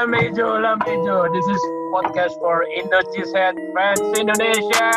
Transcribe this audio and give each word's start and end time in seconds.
Lamejo, 0.00 0.56
Lamejo. 0.56 1.28
This 1.28 1.44
is 1.44 1.62
podcast 1.92 2.32
for 2.40 2.64
Indonesia 2.72 3.52
fans 3.52 4.00
Indonesia. 4.16 4.88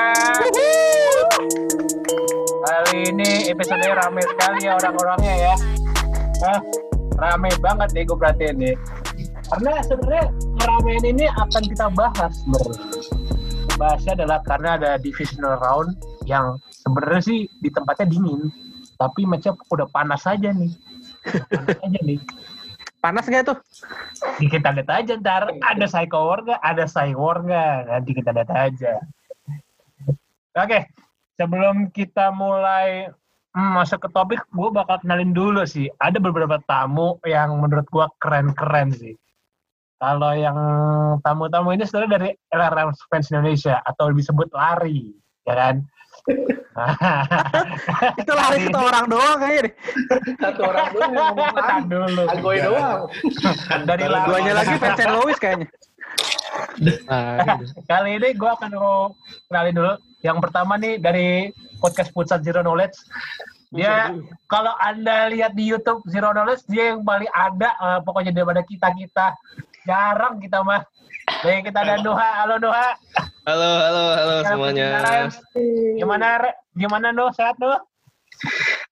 Kali 2.64 3.12
ini 3.12 3.52
episode 3.52 3.84
rame 3.84 4.24
sekali 4.24 4.64
ya 4.64 4.80
orang-orangnya 4.80 5.34
ya. 5.36 5.56
Hah? 6.48 6.60
Rame 7.20 7.52
banget 7.60 7.92
deh 7.92 8.08
gue 8.08 8.16
perhatiin 8.16 8.56
nih. 8.64 8.76
Karena 9.52 9.84
sebenarnya 9.84 10.32
keramean 10.64 11.04
ini 11.04 11.28
akan 11.28 11.64
kita 11.68 11.92
bahas 11.92 12.32
sebenarnya. 12.40 13.04
Bahasnya 13.76 14.24
adalah 14.24 14.40
karena 14.48 14.80
ada 14.80 14.96
divisional 15.04 15.60
round 15.60 16.00
yang 16.24 16.56
sebenarnya 16.72 17.20
sih 17.28 17.52
di 17.60 17.68
tempatnya 17.68 18.08
dingin, 18.08 18.48
tapi 18.96 19.28
matchnya 19.28 19.52
udah 19.68 19.88
panas 19.92 20.24
aja 20.24 20.56
nih. 20.56 20.72
Panas 21.28 21.92
aja 21.92 22.00
nih. 22.08 22.24
Panas 23.04 23.28
nggak 23.28 23.52
tuh? 23.52 23.60
Kita 24.40 24.72
lihat 24.72 24.88
aja 24.88 25.20
ntar 25.20 25.52
ada 25.60 25.86
Psycho 25.92 26.24
War 26.24 26.40
nggak? 26.40 26.62
Ada 26.64 26.84
Psy 26.88 27.12
War 27.12 27.44
nggak? 27.44 27.78
Nanti 27.92 28.12
kita 28.16 28.32
lihat 28.32 28.52
aja. 28.56 28.94
Oke, 30.56 30.88
sebelum 31.36 31.92
kita 31.92 32.32
mulai 32.32 33.12
hmm, 33.52 33.72
masuk 33.76 34.08
ke 34.08 34.10
topik, 34.16 34.40
gue 34.48 34.70
bakal 34.72 35.04
kenalin 35.04 35.36
dulu 35.36 35.68
sih. 35.68 35.92
Ada 36.00 36.16
beberapa 36.24 36.64
tamu 36.64 37.20
yang 37.28 37.60
menurut 37.60 37.84
gue 37.92 38.08
keren-keren 38.24 38.96
sih. 38.96 39.20
Kalau 40.00 40.32
yang 40.32 40.58
tamu-tamu 41.28 41.76
ini 41.76 41.84
sebenarnya 41.84 42.12
dari 42.16 42.30
LRM 42.56 42.96
Fans 43.12 43.28
Indonesia 43.36 43.84
atau 43.84 44.16
disebut 44.16 44.48
lari, 44.56 45.12
ya 45.44 45.56
kan? 45.60 45.76
Itu 48.22 48.32
lari 48.34 48.58
satu 48.66 48.80
orang 48.82 49.06
doang 49.06 49.38
kayaknya 49.38 49.62
deh. 49.70 49.74
Satu 50.42 50.62
orang 50.66 50.88
doang 50.94 51.12
yang 51.14 51.26
ngomong 51.30 51.52
Tahan 51.54 51.82
lari. 51.84 51.92
dulu. 51.94 52.24
Agoy 52.30 52.58
doang. 52.62 53.00
Dari 53.86 54.06
lari. 54.10 54.28
Duanya 54.28 54.54
lagi 54.58 54.76
Vincent 54.82 55.12
Lewis 55.14 55.38
kayaknya. 55.38 55.68
Kali 57.90 58.12
ini 58.18 58.30
gue 58.34 58.50
akan 58.50 58.70
mau 58.78 59.14
kenalin 59.50 59.74
dulu. 59.78 59.94
Yang 60.24 60.38
pertama 60.40 60.74
nih 60.80 60.94
dari 60.98 61.30
podcast 61.78 62.10
Pusat 62.16 62.40
Zero 62.48 62.62
Knowledge. 62.64 62.98
Dia 63.74 64.14
kalau 64.46 64.74
anda 64.78 65.34
lihat 65.34 65.58
di 65.58 65.66
YouTube 65.66 66.06
Zero 66.06 66.30
Knowledge 66.30 66.70
dia 66.70 66.94
yang 66.94 67.02
paling 67.02 67.30
ada 67.34 67.74
eh, 67.74 68.00
pokoknya 68.06 68.30
daripada 68.30 68.62
kita 68.62 68.94
kita 68.94 69.34
jarang 69.86 70.38
kita 70.40 70.62
mah. 70.62 70.82
Jadi 71.42 71.72
kita 71.72 71.80
ada 71.84 71.96
Noha, 72.04 72.30
halo 72.44 72.56
Noha. 72.60 72.96
Halo, 73.44 73.72
halo, 73.76 74.04
halo 74.16 74.36
semuanya. 74.48 74.88
Gimana? 76.00 76.56
Gimana 76.74 77.14
Noh? 77.14 77.30
Sehat 77.34 77.58
Noh? 77.58 77.82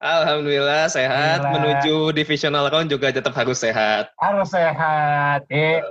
Alhamdulillah 0.02 0.90
sehat. 0.90 1.46
Gila. 1.46 1.52
Menuju 1.54 2.16
divisional 2.16 2.70
round 2.70 2.90
juga 2.90 3.14
tetap 3.14 3.34
harus 3.38 3.62
sehat. 3.62 4.10
Harus 4.18 4.50
sehat. 4.50 5.46
Eh, 5.50 5.82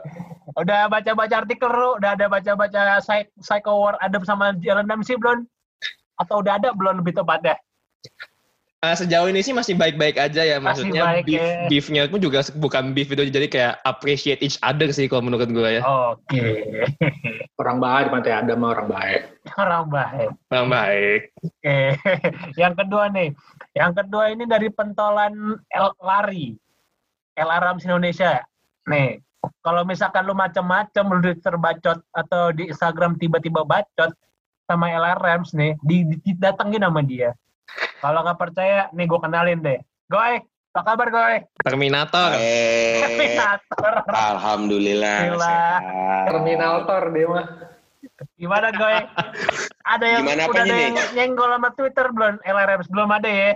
udah 0.58 0.90
baca-baca 0.90 1.46
artikel 1.46 1.70
lu, 1.70 1.98
udah 2.02 2.18
ada 2.18 2.26
baca-baca 2.26 2.98
Psy- 2.98 3.30
Psycho 3.38 3.78
War 3.78 3.94
ada 4.02 4.18
sama 4.26 4.54
Jalan 4.58 4.86
sih 5.06 5.14
belum? 5.14 5.46
Atau 6.18 6.42
udah 6.42 6.58
ada 6.58 6.74
belum 6.74 7.00
lebih 7.02 7.16
tepatnya? 7.16 7.58
Ah, 8.80 8.96
sejauh 8.96 9.28
ini 9.28 9.44
sih 9.44 9.52
masih 9.52 9.76
baik-baik 9.76 10.16
aja 10.16 10.40
ya. 10.40 10.56
Masih 10.56 10.88
Maksudnya 10.88 11.04
baik, 11.04 11.24
beef, 11.28 11.36
ya. 11.36 11.68
beefnya 11.68 12.02
pun 12.08 12.16
juga 12.16 12.40
bukan 12.56 12.96
beef 12.96 13.12
itu 13.12 13.28
jadi 13.28 13.44
kayak 13.44 13.74
appreciate 13.84 14.40
each 14.40 14.56
other 14.64 14.88
sih 14.88 15.04
kalau 15.04 15.28
menurut 15.28 15.52
gue 15.52 15.68
ya. 15.76 15.82
Oke. 15.84 16.64
Orang 17.60 17.76
baik 17.76 18.08
di 18.08 18.12
Pantai 18.16 18.32
Adam 18.32 18.64
mah 18.64 18.72
orang 18.72 18.88
baik. 18.88 19.20
Orang 19.60 19.84
baik. 19.92 20.28
Orang 20.48 20.68
baik. 20.72 21.20
Oke. 21.44 21.78
Yang 22.64 22.74
kedua 22.80 23.04
nih. 23.12 23.28
Yang 23.76 23.92
kedua 24.00 24.24
ini 24.32 24.44
dari 24.48 24.72
pentolan 24.72 25.60
L 25.60 25.88
lari. 26.00 26.56
El 27.36 27.48
Arams 27.52 27.84
Indonesia. 27.84 28.40
Nih. 28.88 29.20
Kalau 29.60 29.84
misalkan 29.84 30.24
lu 30.24 30.32
macam-macam 30.32 31.04
lu 31.12 31.20
di 31.20 31.36
terbacot 31.36 32.00
atau 32.16 32.48
di 32.56 32.72
Instagram 32.72 33.20
tiba-tiba 33.20 33.60
bacot 33.60 34.16
sama 34.64 34.88
El 34.88 35.04
Arams 35.04 35.52
nih, 35.52 35.76
di, 35.84 36.16
di- 36.16 36.36
datengin 36.40 36.80
sama 36.80 37.04
dia. 37.04 37.36
Kalau 38.00 38.24
nggak 38.24 38.40
percaya, 38.40 38.88
nih 38.90 39.04
gue 39.04 39.20
kenalin 39.20 39.60
deh. 39.60 39.78
Goy, 40.06 40.40
apa 40.70 40.80
kabar 40.82 41.08
Goy? 41.10 41.36
Terminator. 41.60 42.30
Eh, 42.34 43.02
Terminator. 43.02 43.94
alhamdulillah 44.08 45.18
Gila. 45.28 45.44
sehat. 45.44 46.24
Terminator 46.26 47.02
dia 47.10 47.26
mah. 47.26 47.46
Gimana 48.34 48.68
Goy? 48.72 48.96
Ada 49.84 50.06
yang 50.06 50.22
Gimana 50.24 50.42
udah 50.46 50.62
ada 50.62 50.72
nih? 50.72 50.80
yang 50.80 50.96
nyenggol 51.12 51.50
sama 51.50 51.70
Twitter 51.74 52.06
belum? 52.08 52.34
El 52.42 52.56
Arams 52.56 52.88
belum 52.88 53.10
ada 53.10 53.28
ya? 53.28 53.50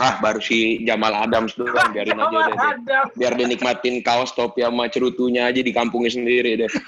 Ah, 0.00 0.16
baru 0.18 0.40
si 0.40 0.80
Jamal 0.88 1.12
Adams 1.12 1.52
doang, 1.52 1.76
biarin 1.92 2.16
aja 2.16 2.38
deh. 2.48 2.56
deh. 2.80 3.02
Biar 3.12 3.32
dia 3.36 3.44
nikmatin 3.44 4.00
kaos 4.00 4.32
topi 4.32 4.64
sama 4.64 4.88
cerutunya 4.88 5.44
aja 5.44 5.60
di 5.60 5.68
kampungnya 5.68 6.08
sendiri 6.10 6.56
deh. 6.58 6.70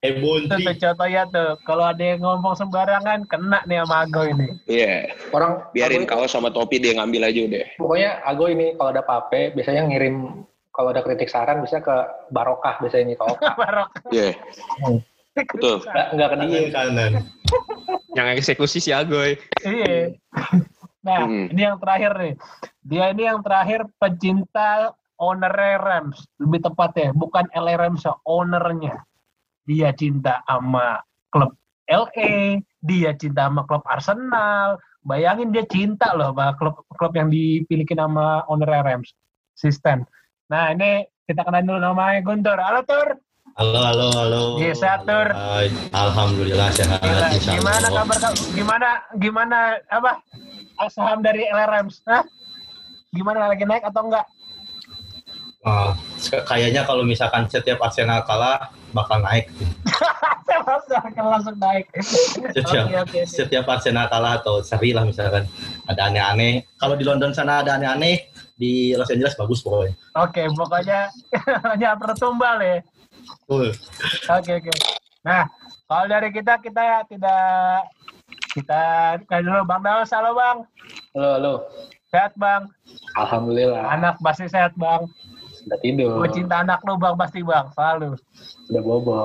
Eh 0.00 0.12
Itu 0.12 0.20
Bonti. 0.20 0.62
tuh 0.62 0.76
contohnya 0.78 1.22
tuh, 1.28 1.56
kalau 1.64 1.84
ada 1.86 2.00
yang 2.00 2.20
ngomong 2.20 2.54
sembarangan, 2.54 3.24
kena 3.24 3.60
nih 3.64 3.80
sama 3.80 4.04
Ago 4.04 4.22
ini. 4.24 4.48
Iya, 4.64 5.08
Orang 5.30 5.64
biarin 5.70 6.04
Agoy- 6.04 6.10
kaos 6.24 6.32
sama 6.32 6.48
topi 6.48 6.76
dia 6.78 6.96
ngambil 6.96 7.28
aja 7.28 7.42
deh. 7.44 7.66
Pokoknya 7.76 8.20
Ago 8.22 8.48
ini 8.48 8.72
kalau 8.74 8.90
ada 8.90 9.02
pape 9.02 9.52
biasanya 9.52 9.84
ngirim 9.84 10.44
kalau 10.70 10.90
ada 10.90 11.00
kritik 11.00 11.28
saran 11.28 11.60
bisa 11.60 11.78
ke 11.78 11.96
Barokah 12.30 12.80
biasanya 12.80 13.04
ini 13.06 13.14
ke 13.14 13.24
Oka. 13.24 13.52
Barok. 13.54 13.88
Iya, 14.10 14.32
betul. 15.34 15.76
Nggak, 15.82 16.06
nggak 16.14 16.28
ke 16.28 16.36
dia. 16.40 16.60
Kanan. 16.70 17.12
Yang 18.14 18.26
eksekusi 18.40 18.78
si 18.78 18.90
Agoy. 18.94 19.34
Iya. 19.66 20.14
Nah, 21.04 21.28
Hmm. 21.28 21.52
ini 21.52 21.60
yang 21.68 21.76
terakhir 21.76 22.16
nih. 22.16 22.34
Dia 22.80 23.04
ini 23.12 23.22
yang 23.28 23.44
terakhir 23.44 23.84
pecinta 24.00 24.96
owner 25.20 25.52
Rams. 25.52 26.24
Lebih 26.40 26.64
tepatnya, 26.64 27.12
bukan 27.12 27.44
LA 27.52 27.76
Rams, 27.76 28.02
ya, 28.06 28.16
ownernya. 28.24 29.04
Dia 29.68 29.92
cinta 29.92 30.40
sama 30.48 31.04
klub 31.28 31.52
LA, 31.84 32.60
dia 32.80 33.12
cinta 33.16 33.52
sama 33.52 33.68
klub 33.68 33.84
Arsenal. 33.84 34.80
Bayangin 35.04 35.52
dia 35.52 35.68
cinta 35.68 36.16
loh 36.16 36.32
sama 36.32 36.56
klub 36.56 36.80
klub 36.96 37.12
yang 37.12 37.28
dipilikin 37.28 38.00
sama 38.00 38.40
owner 38.48 38.80
Rams. 38.80 39.12
Sistem. 39.52 40.08
Nah, 40.48 40.72
ini 40.72 41.04
kita 41.28 41.44
kenal 41.44 41.64
dulu 41.64 41.80
namanya 41.80 42.20
Guntur. 42.24 42.56
Halo 42.56 42.80
Tur. 42.84 43.20
Halo, 43.54 43.78
halo, 43.86 44.06
halo. 44.18 44.42
Iya, 44.58 44.74
sehat, 44.74 45.06
Tur. 45.06 45.30
Alhamdulillah 45.94 46.74
sehat. 46.74 46.98
Gila, 46.98 47.38
gimana 47.38 47.86
kabar 47.86 48.16
kamu? 48.18 48.42
Gimana 48.50 48.88
gimana 49.14 49.58
apa 49.94 50.18
saham 50.90 51.22
dari 51.22 51.46
LRMs? 51.46 52.02
Hah? 52.02 52.26
Gimana 53.14 53.46
lagi 53.46 53.62
naik 53.62 53.86
atau 53.86 54.10
enggak? 54.10 54.26
Wah, 55.62 55.94
kayaknya 56.50 56.82
kalau 56.82 57.06
misalkan 57.06 57.46
setiap 57.46 57.78
Arsenal 57.78 58.26
kalah 58.26 58.74
bakal 58.90 59.22
naik. 59.22 59.46
Akan 61.06 61.26
langsung 61.30 61.54
naik. 61.54 61.86
Setiap, 62.50 62.90
oke, 62.90 63.06
oke. 63.06 63.20
setiap 63.22 63.70
Arsenal 63.70 64.10
kalah 64.10 64.42
atau 64.42 64.66
seri 64.66 64.90
lah 64.90 65.06
misalkan 65.06 65.46
ada 65.86 66.10
aneh-aneh. 66.10 66.66
Kalau 66.74 66.98
di 66.98 67.06
London 67.06 67.30
sana 67.30 67.62
ada 67.62 67.78
aneh-aneh, 67.78 68.34
di 68.58 68.98
Los 68.98 69.10
Angeles 69.14 69.38
bagus 69.38 69.62
pokoknya. 69.62 69.94
Oke, 70.18 70.42
pokoknya 70.50 71.06
jangan 71.80 71.96
pernah 72.02 72.18
tumbal 72.18 72.58
Oke 73.48 74.50
oke. 74.60 74.72
Nah, 75.24 75.48
kalau 75.88 76.04
dari 76.08 76.28
kita 76.32 76.60
kita 76.60 77.08
tidak 77.08 77.88
kita 78.54 78.82
kayak 79.26 79.42
dulu 79.42 79.66
Bang 79.66 79.82
Daus, 79.82 80.12
halo 80.14 80.36
Bang. 80.36 80.68
Halo, 81.16 81.30
halo. 81.40 81.54
Sehat 82.14 82.32
Bang. 82.38 82.70
Alhamdulillah. 83.18 83.90
Anak 83.90 84.20
pasti 84.22 84.46
sehat 84.46 84.76
Bang. 84.78 85.10
Udah 85.64 85.78
tidur. 85.80 86.20
Gue 86.20 86.30
cinta 86.30 86.60
anak 86.60 86.84
lu 86.84 86.94
Bang 87.00 87.16
pasti 87.16 87.40
Bang, 87.40 87.72
selalu. 87.74 88.14
Udah 88.70 88.82
bobo. 88.84 89.16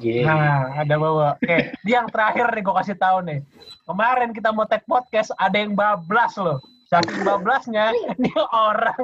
Nah, 0.00 0.72
ada 0.78 0.94
bawa. 0.96 1.36
Oke, 1.36 1.74
ini 1.84 1.90
yang 1.90 2.08
terakhir 2.08 2.48
nih 2.54 2.62
gue 2.62 2.74
kasih 2.80 2.96
tahu 2.96 3.18
nih. 3.26 3.38
Kemarin 3.84 4.30
kita 4.32 4.54
mau 4.54 4.64
take 4.64 4.86
podcast, 4.86 5.34
ada 5.36 5.58
yang 5.58 5.74
bablas 5.74 6.38
loh. 6.38 6.62
Saking 6.88 7.20
bablasnya, 7.20 7.92
ini 8.16 8.32
orang, 8.48 9.02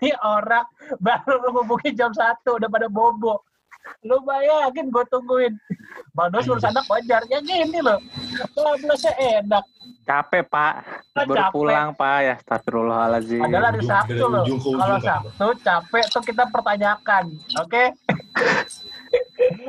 ini 0.00 0.12
orang 0.24 0.64
baru 1.04 1.36
ngehubungi 1.44 1.92
jam 1.92 2.08
satu 2.16 2.56
udah 2.56 2.70
pada 2.72 2.88
bobo. 2.88 3.44
Lu 4.04 4.22
bayangin 4.22 4.90
gue 4.90 5.04
tungguin. 5.10 5.54
Bang 6.14 6.30
Dos 6.32 6.46
urus 6.46 6.64
anak 6.64 6.86
wajar. 6.86 7.22
Ya 7.28 7.38
gini 7.40 7.80
loh. 7.82 7.98
Bablasnya 8.54 9.12
enak. 9.18 9.64
Capek 10.06 10.46
Pak. 10.46 10.74
Ah, 11.16 11.24
Baru 11.26 11.34
capek. 11.34 11.52
pulang 11.52 11.88
Pak 11.98 12.16
ya. 12.22 12.34
Astagfirullahaladzim. 12.38 13.42
Padahal 13.42 13.64
hari 13.74 13.82
Sabtu 13.82 14.14
dari 14.14 14.22
loh. 14.22 14.44
Kalau 14.78 14.98
Sabtu 15.02 15.46
capek 15.66 16.04
tuh 16.14 16.22
kita 16.22 16.44
pertanyakan. 16.50 17.24
Oke? 17.58 17.84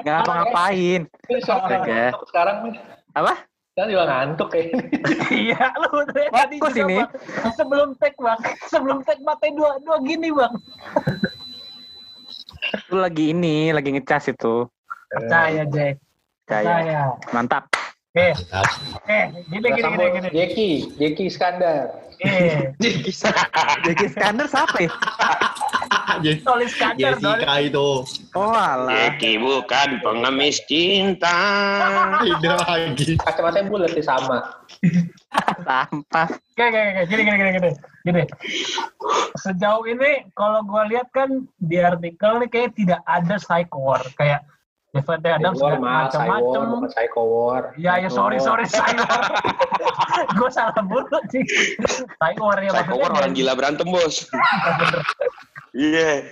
Nggak 0.05 0.15
ngapa-ngapain. 0.21 1.01
Ini 1.09 1.39
soal 1.41 1.65
Oke. 1.65 2.13
sekarang. 2.29 2.57
Apa? 3.17 3.33
Sekarang 3.73 3.89
juga 3.93 4.05
ngantuk 4.09 4.47
kayaknya. 4.49 4.77
Iya, 5.27 5.59
lu 5.83 6.01
tadi 6.07 6.57
Fokus 6.57 6.73
juga, 6.73 6.85
ini. 6.87 6.97
Bang. 6.97 7.53
Sebelum 7.53 7.89
take 7.99 8.17
bang, 8.17 8.39
sebelum 8.71 8.97
take 9.03 9.21
mati 9.21 9.51
dua 9.53 9.77
dua 9.83 9.97
gini 10.01 10.31
bang. 10.33 10.53
Itu 12.73 12.95
lagi 12.97 13.31
ini, 13.31 13.71
lagi 13.71 13.89
ngecas 13.93 14.31
itu. 14.31 14.67
Percaya 15.07 15.63
Jack, 15.71 16.03
Kayak 16.47 16.67
percaya. 16.67 17.01
mantap. 17.31 17.63
Eh, 18.17 18.33
eh, 19.05 19.25
gini 19.45 19.67
gini 19.77 19.87
gini 19.93 20.05
gini. 20.09 20.29
Jeki, 20.33 20.69
Jeki 20.97 21.23
Iskandar. 21.29 22.01
Eh, 22.17 22.73
Jeki 22.81 23.13
Iskandar 24.09 24.47
siapa 24.49 24.77
ya? 24.81 24.91
Solis 26.41 26.73
Kacar, 26.73 27.21
Dol. 27.21 27.37
Jessica 27.37 27.55
itu. 27.61 27.89
Oh 28.33 28.49
alah. 28.57 28.89
Jeki 28.89 29.37
bukan 29.37 30.01
pengemis 30.01 30.57
cinta. 30.65 31.37
Tidak 32.25 32.57
lagi. 32.65 33.21
Kacamatanya 33.21 33.69
bulat 33.69 33.91
sih 33.93 34.01
sama. 34.01 34.65
Sampah. 35.61 36.27
Oke, 36.31 36.63
oke, 36.63 36.79
oke. 36.81 37.01
Gini, 37.05 37.21
gini, 37.21 37.37
gini, 37.37 37.51
gini. 37.53 37.71
Gini. 38.07 38.23
Sejauh 39.35 39.83
ini, 39.83 40.31
kalau 40.31 40.63
gue 40.63 40.95
lihat 40.95 41.11
kan 41.11 41.43
di 41.59 41.83
artikel 41.83 42.39
nih 42.39 42.49
kayak 42.49 42.71
tidak 42.79 43.03
ada 43.03 43.35
psycho 43.35 43.83
war. 43.83 44.03
Kayak 44.15 44.47
Devante 44.95 45.29
Adams 45.29 45.59
War, 45.59 45.75
macam-macam. 45.77 46.87
Psycho 46.87 47.21
War. 47.27 47.63
Ya, 47.75 47.99
ya, 47.99 48.07
sorry, 48.07 48.39
sorry, 48.39 48.63
psycho 48.63 49.03
war. 49.03 49.27
gue 50.39 50.49
salah 50.49 50.79
mulu 50.87 51.19
sih. 51.29 51.43
Psycho 52.17 52.43
war 52.47 52.57
ya 52.63 52.71
Psycho 52.71 52.95
War 52.95 53.11
orang 53.11 53.35
gila 53.35 53.53
berantem 53.53 53.87
bos. 53.91 54.25
Iya. 55.75 56.31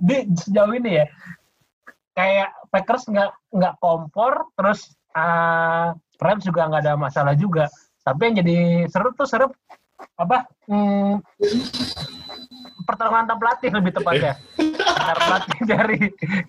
Di 0.00 0.16
sejauh 0.38 0.72
ini 0.72 1.02
ya, 1.02 1.06
kayak 2.16 2.48
Packers 2.72 3.04
nggak 3.10 3.30
nggak 3.52 3.74
kompor, 3.82 4.48
terus 4.56 4.94
uh, 5.12 5.92
Rams 6.22 6.46
juga 6.46 6.70
nggak 6.70 6.82
ada 6.86 6.94
masalah 6.96 7.34
juga. 7.36 7.68
Tapi 8.06 8.32
yang 8.32 8.36
jadi 8.40 8.58
seru 8.88 9.12
tuh 9.12 9.28
seru 9.28 9.52
apa? 10.18 10.46
Hmm, 10.68 11.22
pertarungan 12.86 13.26
antar 13.26 13.38
pelatih 13.38 13.70
lebih 13.74 13.92
tepatnya. 13.94 14.32
Antar 14.98 15.18
pelatih 15.18 15.58
dari 15.66 16.00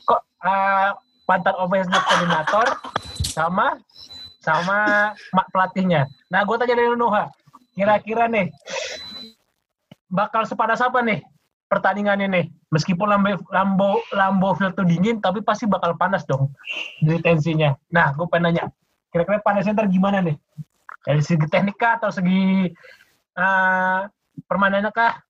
kok 0.06 0.22
uh, 0.46 0.96
mantan 1.30 1.56
offensive 1.62 2.06
koordinator 2.10 2.68
sama 3.22 3.78
sama 4.42 5.12
mak 5.36 5.48
pelatihnya. 5.54 6.08
Nah, 6.32 6.42
gue 6.48 6.56
tanya 6.58 6.76
dari 6.80 6.90
Nuha, 6.96 7.30
kira-kira 7.76 8.26
nih 8.32 8.50
bakal 10.10 10.48
sepadas 10.48 10.82
apa 10.82 11.04
nih 11.06 11.22
pertandingan 11.70 12.24
ini? 12.26 12.50
Meskipun 12.74 13.10
Lambo 13.10 13.38
Lambo 13.54 13.90
Lambo 14.14 14.50
Field 14.58 14.74
tuh 14.74 14.86
dingin, 14.86 15.22
tapi 15.22 15.46
pasti 15.46 15.70
bakal 15.70 15.94
panas 15.98 16.26
dong 16.26 16.50
dari 17.02 17.22
tensinya. 17.22 17.76
Nah, 17.94 18.14
gue 18.18 18.26
pengen 18.30 18.54
nanya, 18.54 18.64
kira-kira 19.14 19.42
panasnya 19.42 19.78
ntar 19.78 19.90
gimana 19.90 20.22
nih? 20.22 20.38
Dari 21.06 21.22
segi 21.22 21.46
teknik 21.50 21.78
kah 21.78 22.02
atau 22.02 22.10
segi 22.10 22.70
uh, 23.40 24.00
permainannya 24.46 24.92
kah? 24.92 25.24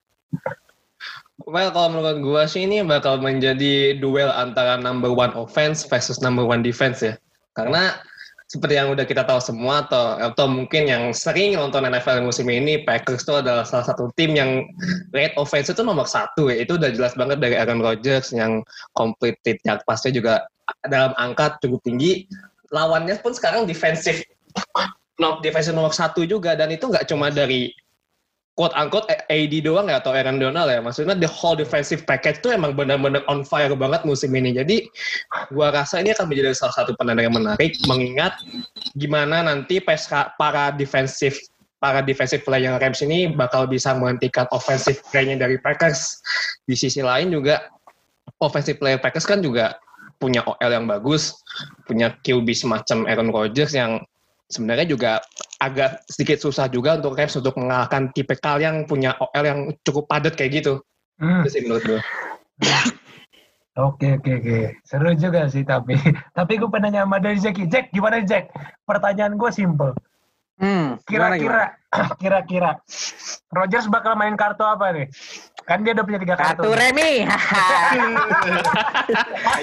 Well, 1.48 1.72
kalau 1.72 1.96
menurut 1.96 2.20
gua 2.22 2.44
sih 2.46 2.68
ini 2.68 2.84
bakal 2.84 3.24
menjadi 3.24 3.98
duel 3.98 4.30
antara 4.30 4.76
number 4.76 5.10
one 5.10 5.32
offense 5.34 5.88
versus 5.88 6.20
number 6.20 6.44
one 6.44 6.62
defense 6.62 7.00
ya. 7.00 7.16
Karena 7.56 7.96
seperti 8.50 8.82
yang 8.82 8.90
udah 8.90 9.06
kita 9.06 9.30
tahu 9.30 9.38
semua 9.38 9.86
atau 9.86 10.18
atau 10.18 10.50
mungkin 10.50 10.90
yang 10.90 11.14
sering 11.14 11.54
nonton 11.54 11.86
NFL 11.86 12.26
musim 12.26 12.50
ini 12.50 12.82
Packers 12.82 13.22
itu 13.22 13.38
adalah 13.38 13.62
salah 13.62 13.86
satu 13.86 14.10
tim 14.18 14.34
yang 14.34 14.66
rate 15.14 15.38
offense 15.38 15.70
itu 15.70 15.86
nomor 15.86 16.10
satu 16.10 16.50
ya 16.50 16.66
itu 16.66 16.74
udah 16.82 16.90
jelas 16.90 17.14
banget 17.14 17.38
dari 17.38 17.54
Aaron 17.54 17.78
Rodgers 17.78 18.34
yang 18.34 18.66
completed 18.98 19.62
yard 19.62 19.86
pass-nya 19.86 20.18
juga 20.18 20.50
dalam 20.90 21.14
angka 21.22 21.62
cukup 21.62 21.78
tinggi 21.86 22.26
lawannya 22.74 23.22
pun 23.22 23.38
sekarang 23.38 23.70
defensif 23.70 24.26
no, 25.22 25.38
defensive 25.46 25.78
nomor 25.78 25.94
satu 25.94 26.26
juga 26.26 26.58
dan 26.58 26.74
itu 26.74 26.90
nggak 26.90 27.06
cuma 27.06 27.30
dari 27.30 27.70
quote 28.60 28.76
unquote 28.76 29.08
AD 29.08 29.54
doang 29.64 29.88
ya 29.88 30.04
atau 30.04 30.12
Aaron 30.12 30.36
Donald 30.36 30.68
ya. 30.68 30.84
Maksudnya 30.84 31.16
the 31.16 31.32
whole 31.32 31.56
defensive 31.56 32.04
package 32.04 32.44
tuh 32.44 32.52
emang 32.52 32.76
benar-benar 32.76 33.24
on 33.32 33.48
fire 33.48 33.72
banget 33.72 34.04
musim 34.04 34.36
ini. 34.36 34.52
Jadi 34.52 34.84
gua 35.56 35.72
rasa 35.72 36.04
ini 36.04 36.12
akan 36.12 36.28
menjadi 36.28 36.52
salah 36.52 36.76
satu 36.76 36.92
pertandingan 37.00 37.32
yang 37.32 37.38
menarik 37.40 37.72
mengingat 37.88 38.36
gimana 39.00 39.48
nanti 39.48 39.80
PSK 39.80 40.36
para 40.36 40.76
defensive 40.76 41.40
para 41.80 42.04
defensive 42.04 42.44
play 42.44 42.68
yang 42.68 42.76
Rams 42.76 43.00
ini 43.00 43.32
bakal 43.32 43.64
bisa 43.64 43.96
menghentikan 43.96 44.44
offensive 44.52 45.00
play-nya 45.08 45.40
dari 45.40 45.56
Packers. 45.56 46.20
Di 46.68 46.76
sisi 46.76 47.00
lain 47.00 47.32
juga 47.32 47.72
offensive 48.44 48.76
player 48.76 49.00
Packers 49.00 49.24
kan 49.24 49.40
juga 49.40 49.80
punya 50.20 50.44
OL 50.44 50.72
yang 50.76 50.84
bagus 50.84 51.32
punya 51.88 52.12
QB 52.28 52.52
semacam 52.52 53.08
Aaron 53.08 53.32
Rodgers 53.32 53.72
yang 53.72 54.04
sebenarnya 54.50 54.90
juga 54.90 55.12
agak 55.62 56.04
sedikit 56.10 56.42
susah 56.42 56.68
juga 56.68 56.98
untuk 56.98 57.14
Rams 57.14 57.38
untuk 57.38 57.56
mengalahkan 57.56 58.10
tipikal 58.12 58.58
yang 58.58 58.84
punya 58.90 59.14
OL 59.22 59.46
yang 59.46 59.60
cukup 59.86 60.10
padat 60.10 60.34
kayak 60.34 60.66
gitu. 60.66 60.82
Hmm. 61.22 61.46
Itu 61.46 61.50
sih 61.54 61.62
menurut 61.64 61.84
gue. 61.86 62.02
Oke 63.80 64.20
oke 64.20 64.44
oke. 64.44 64.60
Seru 64.84 65.16
juga 65.16 65.48
sih 65.48 65.64
tapi 65.64 65.96
tapi 66.38 66.60
gue 66.60 66.68
nanya 66.84 67.08
sama 67.08 67.16
dari 67.24 67.40
Jack 67.40 67.64
Jack 67.72 67.86
gimana 67.96 68.20
Jack? 68.28 68.52
Pertanyaan 68.84 69.40
gue 69.40 69.52
simple. 69.56 69.96
Hmm, 70.60 71.00
kira-kira 71.08 71.80
kira-kira. 72.20 72.84
Rogers 73.56 73.88
bakal 73.88 74.20
main 74.20 74.36
kartu 74.36 74.68
apa 74.68 74.92
nih 74.92 75.08
kan 75.70 75.86
dia 75.86 75.94
udah 75.94 76.02
punya 76.02 76.18
tiga 76.18 76.34
kartu 76.34 76.66
Kartu 76.66 76.72
remi. 76.74 77.12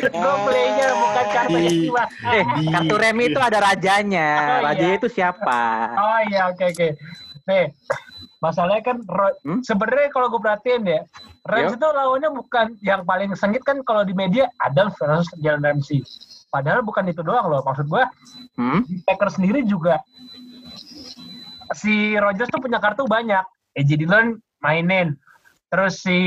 gue 0.06 0.34
playnya 0.46 0.86
bukan 0.94 1.24
kartu 1.34 1.58
jiwa 1.60 2.02
eh, 2.30 2.44
kartu 2.70 2.94
remi 2.94 3.24
itu 3.26 3.40
ada 3.42 3.58
rajanya. 3.60 4.28
Oh, 4.62 4.70
iya. 4.70 4.94
itu 4.94 5.08
siapa? 5.10 5.60
oh 5.92 6.18
iya 6.30 6.46
oke 6.46 6.62
oke 6.62 6.88
nih 7.44 7.64
masalahnya 8.38 8.82
kan 8.84 8.96
Hmm? 9.42 9.60
sebenarnya 9.62 10.08
kalau 10.10 10.26
gue 10.28 10.38
perhatiin 10.38 10.82
ya 10.84 11.00
Rams 11.42 11.72
Yo. 11.72 11.78
itu 11.78 11.86
lawannya 11.86 12.30
bukan 12.32 12.66
yang 12.80 13.02
paling 13.02 13.30
sengit 13.34 13.62
kan 13.62 13.78
kalau 13.82 14.02
di 14.02 14.10
media 14.12 14.50
Adams 14.60 14.94
versus 14.98 15.26
Jalen 15.38 15.62
Ramsey 15.62 16.02
padahal 16.48 16.82
bukan 16.82 17.06
itu 17.06 17.22
doang 17.22 17.46
loh 17.46 17.62
maksud 17.62 17.86
gue 17.86 18.04
Hmm? 18.56 18.80
Packers 19.04 19.36
sendiri 19.36 19.68
juga 19.68 20.00
si 21.72 22.16
Rodgers 22.16 22.48
tuh 22.48 22.56
punya 22.56 22.80
kartu 22.80 23.04
banyak. 23.04 23.44
AJ 23.74 24.00
Dillon 24.00 24.26
mainin. 24.58 25.12
Terus 25.66 25.94
si 26.02 26.18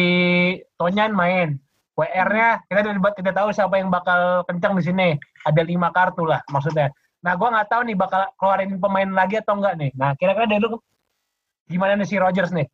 Tonyan 0.75 1.15
main. 1.15 1.55
WR-nya 1.99 2.63
kita 2.71 2.79
tidak, 2.95 3.13
tidak 3.19 3.33
tahu 3.35 3.49
siapa 3.51 3.75
yang 3.75 3.91
bakal 3.91 4.47
kencang 4.47 4.79
di 4.79 4.83
sini. 4.87 5.07
Ada 5.43 5.67
lima 5.67 5.91
kartu 5.91 6.23
lah 6.23 6.39
maksudnya. 6.47 6.91
Nah, 7.19 7.35
gua 7.35 7.51
nggak 7.51 7.67
tahu 7.67 7.81
nih 7.83 7.95
bakal 7.99 8.23
keluarin 8.39 8.79
pemain 8.79 9.11
lagi 9.11 9.35
atau 9.43 9.59
enggak 9.59 9.75
nih. 9.75 9.91
Nah, 9.99 10.15
kira-kira 10.15 10.47
dari 10.47 10.63
lu 10.63 10.79
gimana 11.67 11.99
nih 11.99 12.07
si 12.07 12.15
Rodgers 12.15 12.55
nih? 12.55 12.67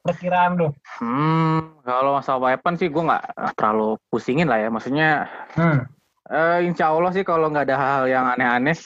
Perkiraan 0.00 0.56
lu. 0.56 0.72
Hmm, 0.96 1.76
kalau 1.84 2.16
masalah 2.16 2.48
weapon 2.48 2.80
sih 2.80 2.88
gue 2.88 3.04
nggak 3.04 3.36
terlalu 3.60 4.00
pusingin 4.08 4.48
lah 4.48 4.56
ya. 4.56 4.72
Maksudnya, 4.72 5.28
Hmm. 5.52 5.84
eh, 6.32 6.64
insya 6.64 6.88
Allah 6.88 7.12
sih 7.12 7.20
kalau 7.20 7.52
nggak 7.52 7.68
ada 7.68 7.76
hal 7.76 8.02
yang 8.08 8.24
aneh-aneh, 8.32 8.80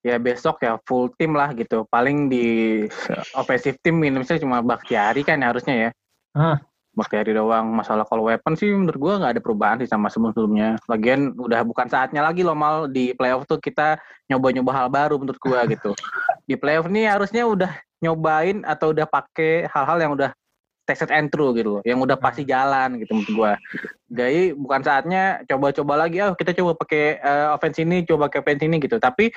ya 0.00 0.16
besok 0.16 0.64
ya 0.64 0.80
full 0.88 1.12
tim 1.20 1.36
lah 1.36 1.52
gitu. 1.52 1.84
Paling 1.92 2.32
di 2.32 2.88
offensive 3.36 3.76
team 3.84 4.00
minusnya 4.00 4.40
cuma 4.40 4.64
Bakhtiari 4.64 5.20
kan 5.20 5.44
harusnya 5.44 5.76
ya. 5.76 5.90
Hmm. 6.38 6.62
Bakhtiari 6.94 7.34
doang. 7.34 7.66
Masalah 7.74 8.06
kalau 8.06 8.30
weapon 8.30 8.54
sih 8.54 8.70
menurut 8.70 8.98
gue 8.98 9.12
nggak 9.18 9.32
ada 9.34 9.42
perubahan 9.42 9.76
sih 9.82 9.90
sama 9.90 10.06
sebelum-sebelumnya. 10.06 10.78
Lagian 10.86 11.34
udah 11.34 11.66
bukan 11.66 11.90
saatnya 11.90 12.22
lagi 12.22 12.46
loh 12.46 12.54
mal 12.54 12.86
di 12.86 13.10
playoff 13.18 13.50
tuh 13.50 13.58
kita 13.58 13.98
nyoba-nyoba 14.30 14.70
hal 14.70 14.86
baru 14.86 15.18
menurut 15.18 15.38
gue 15.42 15.58
gitu. 15.74 15.90
Di 16.46 16.54
playoff 16.54 16.86
nih 16.86 17.10
harusnya 17.10 17.42
udah 17.42 17.74
nyobain 17.98 18.62
atau 18.62 18.94
udah 18.94 19.06
pakai 19.10 19.66
hal-hal 19.66 19.98
yang 19.98 20.12
udah 20.14 20.30
tested 20.88 21.12
and 21.12 21.28
true 21.28 21.52
gitu 21.52 21.78
loh, 21.78 21.82
yang 21.84 22.00
udah 22.00 22.16
pasti 22.16 22.48
jalan 22.48 22.96
gitu 22.96 23.12
menurut 23.12 23.32
gua. 23.36 23.52
Jadi 24.08 24.56
bukan 24.56 24.80
saatnya 24.80 25.44
coba-coba 25.44 26.08
lagi, 26.08 26.24
ah 26.24 26.32
kita 26.32 26.56
coba 26.56 26.72
pakai 26.80 27.20
eh, 27.20 27.48
offense 27.52 27.76
ini, 27.84 28.08
coba 28.08 28.32
pakai 28.32 28.40
offense 28.40 28.64
ini 28.64 28.80
gitu. 28.80 28.96
Tapi 28.96 29.28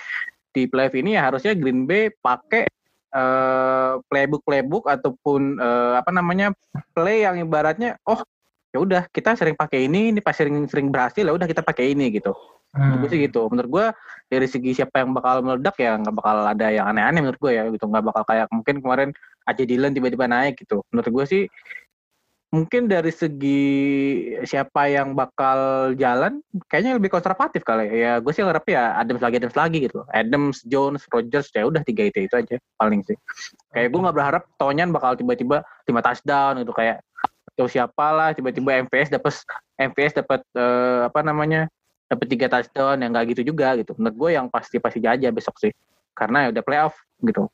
di 0.56 0.64
playoff 0.72 0.96
ini 0.96 1.20
ya 1.20 1.28
harusnya 1.28 1.52
Green 1.52 1.84
Bay 1.84 2.08
pakai 2.08 2.72
eh, 3.12 3.94
playbook 4.08 4.44
playbook 4.48 4.86
ataupun 4.88 5.60
eh, 5.60 5.94
apa 6.00 6.12
namanya 6.16 6.56
play 6.96 7.28
yang 7.28 7.40
ibaratnya 7.40 8.00
oh 8.08 8.24
ya 8.72 8.80
udah 8.80 9.04
kita 9.12 9.36
sering 9.36 9.60
pakai 9.60 9.86
ini, 9.92 10.16
ini 10.16 10.20
pas 10.24 10.32
sering 10.32 10.64
sering 10.72 10.88
berhasil 10.90 11.22
ya 11.28 11.36
udah 11.36 11.44
kita 11.44 11.60
pakai 11.60 11.92
ini 11.92 12.08
gitu. 12.16 12.32
Menurut 12.72 13.04
gue 13.04 13.10
sih 13.12 13.20
gitu. 13.28 13.52
Menurut 13.52 13.70
gue 13.70 13.86
dari 14.32 14.48
segi 14.48 14.72
siapa 14.72 15.04
yang 15.04 15.12
bakal 15.12 15.44
meledak 15.44 15.76
ya 15.76 16.00
nggak 16.00 16.16
bakal 16.16 16.48
ada 16.48 16.68
yang 16.72 16.88
aneh-aneh 16.88 17.20
menurut 17.20 17.40
gue 17.44 17.52
ya 17.52 17.68
gitu. 17.68 17.84
Nggak 17.84 18.04
bakal 18.08 18.24
kayak 18.24 18.48
mungkin 18.48 18.76
kemarin 18.80 19.10
aja 19.44 19.64
Dylan 19.68 19.92
tiba-tiba 19.92 20.26
naik 20.32 20.56
gitu. 20.64 20.80
Menurut 20.96 21.12
gue 21.12 21.26
sih 21.28 21.44
mungkin 22.52 22.92
dari 22.92 23.16
segi 23.16 23.64
siapa 24.44 24.92
yang 24.92 25.16
bakal 25.16 25.92
jalan 25.96 26.44
kayaknya 26.68 27.00
lebih 27.00 27.08
konservatif 27.08 27.64
kali 27.64 27.88
ya. 27.88 28.20
Gue 28.20 28.36
sih 28.36 28.44
ngarep 28.44 28.68
ya 28.68 29.00
Adams 29.00 29.24
lagi 29.24 29.36
Adams 29.40 29.58
lagi 29.58 29.78
gitu. 29.88 30.04
Adams, 30.12 30.60
Jones, 30.68 31.08
Rogers 31.08 31.48
ya 31.56 31.64
udah 31.64 31.80
tiga 31.88 32.12
itu 32.12 32.28
itu 32.28 32.36
aja 32.36 32.60
paling 32.76 33.08
sih. 33.08 33.16
Kayak 33.72 33.96
gue 33.96 34.00
nggak 34.04 34.16
berharap 34.20 34.44
Tonyan 34.60 34.92
bakal 34.92 35.16
tiba-tiba 35.16 35.64
lima 35.88 36.02
touchdown 36.04 36.60
gitu 36.60 36.76
kayak 36.76 37.00
atau 37.56 37.68
siapa 37.72 38.06
lah 38.12 38.30
tiba-tiba 38.36 38.84
MVS 38.88 39.16
dapat 39.16 39.34
MVS 39.80 40.14
dapat 40.20 40.44
eh, 40.56 41.08
apa 41.08 41.20
namanya 41.24 41.72
dapat 42.12 42.28
tiga 42.28 42.52
touchdown 42.52 43.00
yang 43.00 43.16
nggak 43.16 43.32
gitu 43.32 43.56
juga 43.56 43.80
gitu. 43.80 43.96
Menurut 43.96 44.16
gue 44.20 44.30
yang 44.36 44.52
pasti 44.52 44.76
pasti 44.84 45.00
aja 45.08 45.32
besok 45.32 45.56
sih. 45.56 45.72
Karena 46.12 46.48
ya 46.48 46.48
udah 46.52 46.64
playoff 46.68 47.00
gitu. 47.24 47.48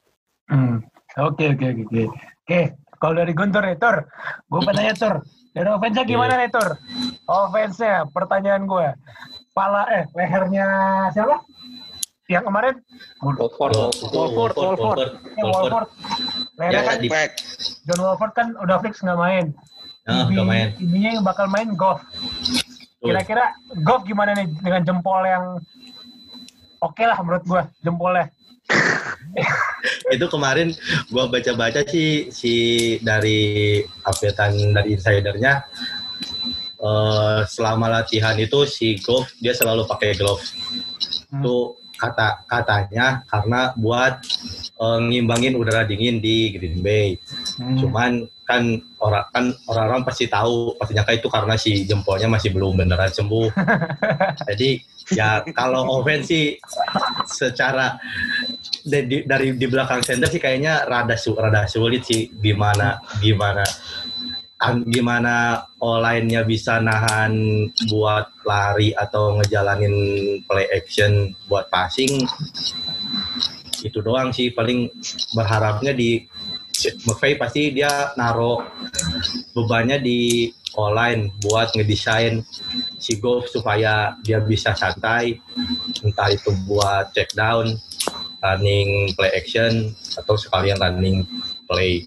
Hmm. 0.50 0.82
Oke 1.22 1.54
oke 1.54 1.86
oke 1.86 2.02
oke. 2.10 2.87
Kalau 2.98 3.14
dari 3.14 3.34
Guntur 3.34 3.62
nih, 3.62 3.78
Tur. 3.78 4.06
Gue 4.50 4.62
penanya 4.64 4.94
Tur. 4.98 5.16
Dari 5.54 5.70
offense-nya 5.70 6.06
gimana 6.06 6.34
nih, 6.38 6.50
Tur? 6.50 6.70
Offense-nya, 7.26 8.10
pertanyaan 8.10 8.66
gue. 8.66 8.88
Pala, 9.54 9.86
eh, 9.90 10.06
lehernya 10.14 10.68
siapa? 11.12 11.42
Yang 12.28 12.44
kemarin? 12.46 12.76
Wolford. 13.24 13.74
Wolford, 14.12 14.54
Wolford. 14.54 15.10
Wolford. 15.40 15.90
Lehernya 16.60 16.82
Ya, 17.00 17.08
kan. 17.08 17.30
John 17.88 18.02
Wolford 18.04 18.32
kan 18.36 18.48
udah 18.60 18.78
fix 18.84 19.00
nggak 19.00 19.18
main. 19.18 19.46
Ibi- 20.08 20.36
udah 20.36 20.46
main. 20.46 20.68
Ibinya 20.76 21.10
yang 21.20 21.26
bakal 21.26 21.46
main 21.48 21.72
golf. 21.74 22.00
Kira-kira 22.98 23.56
golf 23.86 24.04
gimana 24.04 24.36
nih 24.36 24.48
dengan 24.60 24.82
jempol 24.84 25.22
yang 25.24 25.62
oke 26.80 27.04
lah 27.04 27.18
menurut 27.24 27.44
gua 27.46 27.62
jempolnya. 27.80 28.28
itu 30.08 30.26
kemarin 30.28 30.72
gua 31.12 31.28
baca-baca 31.28 31.84
sih 31.84 32.32
si 32.32 32.54
dari 33.04 33.80
updatean 34.04 34.72
dari 34.72 34.96
insidernya 34.96 35.68
eh, 36.78 37.40
selama 37.44 37.92
latihan 37.92 38.38
itu 38.38 38.64
si 38.64 38.98
golf 39.02 39.28
dia 39.42 39.52
selalu 39.52 39.84
pakai 39.86 40.16
gloves 40.16 40.54
Hmm. 41.28 41.44
itu 41.44 41.76
kata 42.00 42.48
katanya 42.48 43.20
karena 43.28 43.76
buat 43.76 44.24
eh, 44.80 45.00
ngimbangin 45.12 45.60
udara 45.60 45.84
dingin 45.84 46.24
di 46.24 46.56
Green 46.56 46.80
Bay 46.80 47.20
Hmm. 47.60 47.76
cuman 47.84 48.12
kan 48.48 48.80
orang 49.04 49.26
kan 49.36 49.46
orang-orang 49.68 50.08
pasti 50.08 50.32
tahu 50.32 50.72
pasti 50.80 50.96
nyangka 50.96 51.20
itu 51.20 51.28
karena 51.28 51.60
si 51.60 51.84
jempolnya 51.84 52.32
masih 52.32 52.56
belum 52.56 52.80
beneran 52.80 53.12
sembuh 53.12 53.52
jadi 54.48 54.80
ya 55.16 55.44
kalau 55.56 55.88
offense 56.00 56.28
sih 56.28 56.46
secara 57.28 57.96
dari, 58.84 59.06
di- 59.08 59.26
dari 59.28 59.56
di 59.56 59.68
belakang 59.68 60.04
center 60.04 60.28
sih 60.28 60.42
kayaknya 60.42 60.84
rada 60.84 61.16
rada 61.16 61.64
sulit 61.68 62.04
sih 62.04 62.28
gimana 62.40 63.00
gimana 63.24 63.64
an- 64.64 64.86
gimana 64.90 65.64
online-nya 65.78 66.42
bisa 66.44 66.82
nahan 66.82 67.68
buat 67.88 68.34
lari 68.42 68.90
atau 68.98 69.38
ngejalanin 69.38 69.96
play 70.50 70.66
action 70.74 71.34
buat 71.46 71.70
passing. 71.70 72.26
Itu 73.86 74.02
doang 74.02 74.34
sih 74.34 74.50
paling 74.50 74.90
berharapnya 75.38 75.94
di 75.94 76.26
McVay 77.06 77.38
pasti 77.38 77.74
dia 77.74 78.14
naruh 78.18 78.62
bebannya 79.54 79.98
di 80.02 80.50
online 80.78 81.34
buat 81.42 81.74
ngedesain 81.74 82.46
si 83.02 83.18
golf 83.18 83.50
supaya 83.50 84.14
dia 84.22 84.38
bisa 84.38 84.78
santai 84.78 85.42
entah 86.06 86.30
itu 86.30 86.54
buat 86.70 87.10
check 87.18 87.34
down 87.34 87.74
running 88.40 89.12
play 89.18 89.34
action 89.34 89.92
atau 90.16 90.38
sekalian 90.38 90.78
running 90.78 91.26
play 91.66 92.06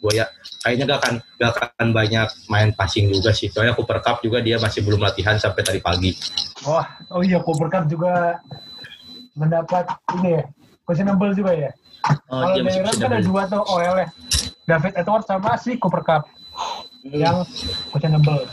gue 0.00 0.12
ya 0.16 0.26
kayaknya 0.64 0.96
gak 0.96 0.98
akan 1.04 1.14
gak 1.38 1.50
akan 1.54 1.86
banyak 1.92 2.28
main 2.48 2.72
passing 2.74 3.12
juga 3.12 3.30
sih 3.30 3.52
soalnya 3.52 3.76
Cooper 3.76 4.00
Cup 4.02 4.24
juga 4.24 4.40
dia 4.40 4.56
masih 4.58 4.82
belum 4.82 5.00
latihan 5.00 5.36
sampai 5.38 5.62
tadi 5.62 5.80
pagi 5.80 6.16
Wah, 6.64 6.84
oh 7.12 7.24
iya 7.24 7.40
Cooper 7.40 7.68
Cup 7.72 7.84
juga 7.88 8.40
mendapat 9.32 9.88
ini 10.20 10.36
ya, 10.36 10.44
questionable 10.84 11.32
juga 11.32 11.52
ya. 11.56 11.70
oh, 12.28 12.44
Kalau 12.44 12.60
bisa 12.60 12.80
kan 12.84 12.96
ada 13.08 13.20
dua 13.24 13.42
tuh 13.48 13.62
OL 13.64 13.96
ya. 14.04 14.08
David 14.68 14.92
Edwards 15.00 15.24
sama 15.24 15.56
si 15.56 15.80
Cooper 15.80 16.04
Cup 16.04 16.28
yang 17.04 17.44
questionable. 17.88 18.44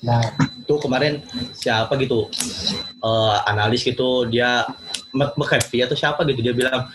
Nah, 0.00 0.20
itu 0.64 0.74
kemarin 0.80 1.20
siapa 1.52 1.92
gitu 2.00 2.28
eh, 3.04 3.36
analis 3.48 3.84
gitu 3.84 4.24
dia 4.28 4.64
Mc- 5.10 5.36
McAfee 5.36 5.84
atau 5.84 5.98
siapa 5.98 6.24
gitu 6.24 6.40
dia 6.40 6.54
bilang 6.56 6.88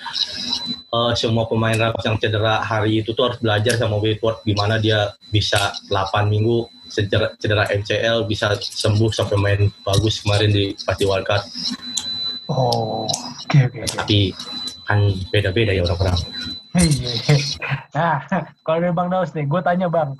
eh, 0.71 1.11
semua 1.13 1.45
pemain 1.45 1.75
Rams 1.77 2.01
yang 2.01 2.17
cedera 2.17 2.65
hari 2.65 3.05
itu 3.05 3.13
tuh 3.13 3.29
harus 3.29 3.39
belajar 3.41 3.77
sama 3.77 4.01
Whitworth 4.01 4.41
gimana 4.41 4.81
dia 4.81 5.13
bisa 5.29 5.75
8 5.91 6.31
minggu 6.31 6.65
cedera, 6.89 7.35
cedera 7.37 7.69
MCL 7.69 8.25
bisa 8.25 8.57
sembuh 8.57 9.11
sampai 9.11 9.37
main 9.37 9.61
bagus 9.85 10.23
kemarin 10.23 10.49
di 10.49 10.73
pas 10.85 10.95
di 10.97 11.05
wildcard 11.05 11.43
oh, 12.49 13.05
oke 13.05 13.59
oke. 13.69 13.79
oke. 13.85 13.97
tapi 14.01 14.33
kan 14.85 15.01
beda-beda 15.33 15.73
ya 15.73 15.81
orang-orang. 15.81 16.17
Nah, 17.95 18.15
kalau 18.67 18.77
dari 18.83 18.91
Bang 18.91 19.07
Daus 19.07 19.31
nih, 19.31 19.47
gue 19.47 19.61
tanya 19.63 19.87
Bang. 19.87 20.19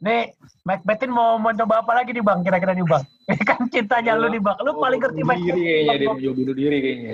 Nih, 0.00 0.32
Mike 0.64 0.84
Betin 0.88 1.12
mau 1.12 1.36
mencoba 1.36 1.84
apa 1.84 1.92
lagi 1.92 2.16
nih 2.16 2.24
Bang, 2.24 2.40
kira-kira 2.40 2.72
nih 2.72 2.86
Bang? 2.88 3.04
Ini 3.30 3.42
kan 3.44 3.60
cintanya 3.68 4.16
lu 4.16 4.32
nih 4.32 4.40
Bang. 4.40 4.56
Lu 4.64 4.80
paling 4.80 5.00
ngerti 5.00 5.20
Mike 5.20 5.44
Betin. 5.44 5.60
kayaknya 5.60 5.96
dia 6.00 6.08
mau 6.08 6.16
bunuh 6.16 6.54
diri 6.56 6.78
kayaknya. 6.80 7.12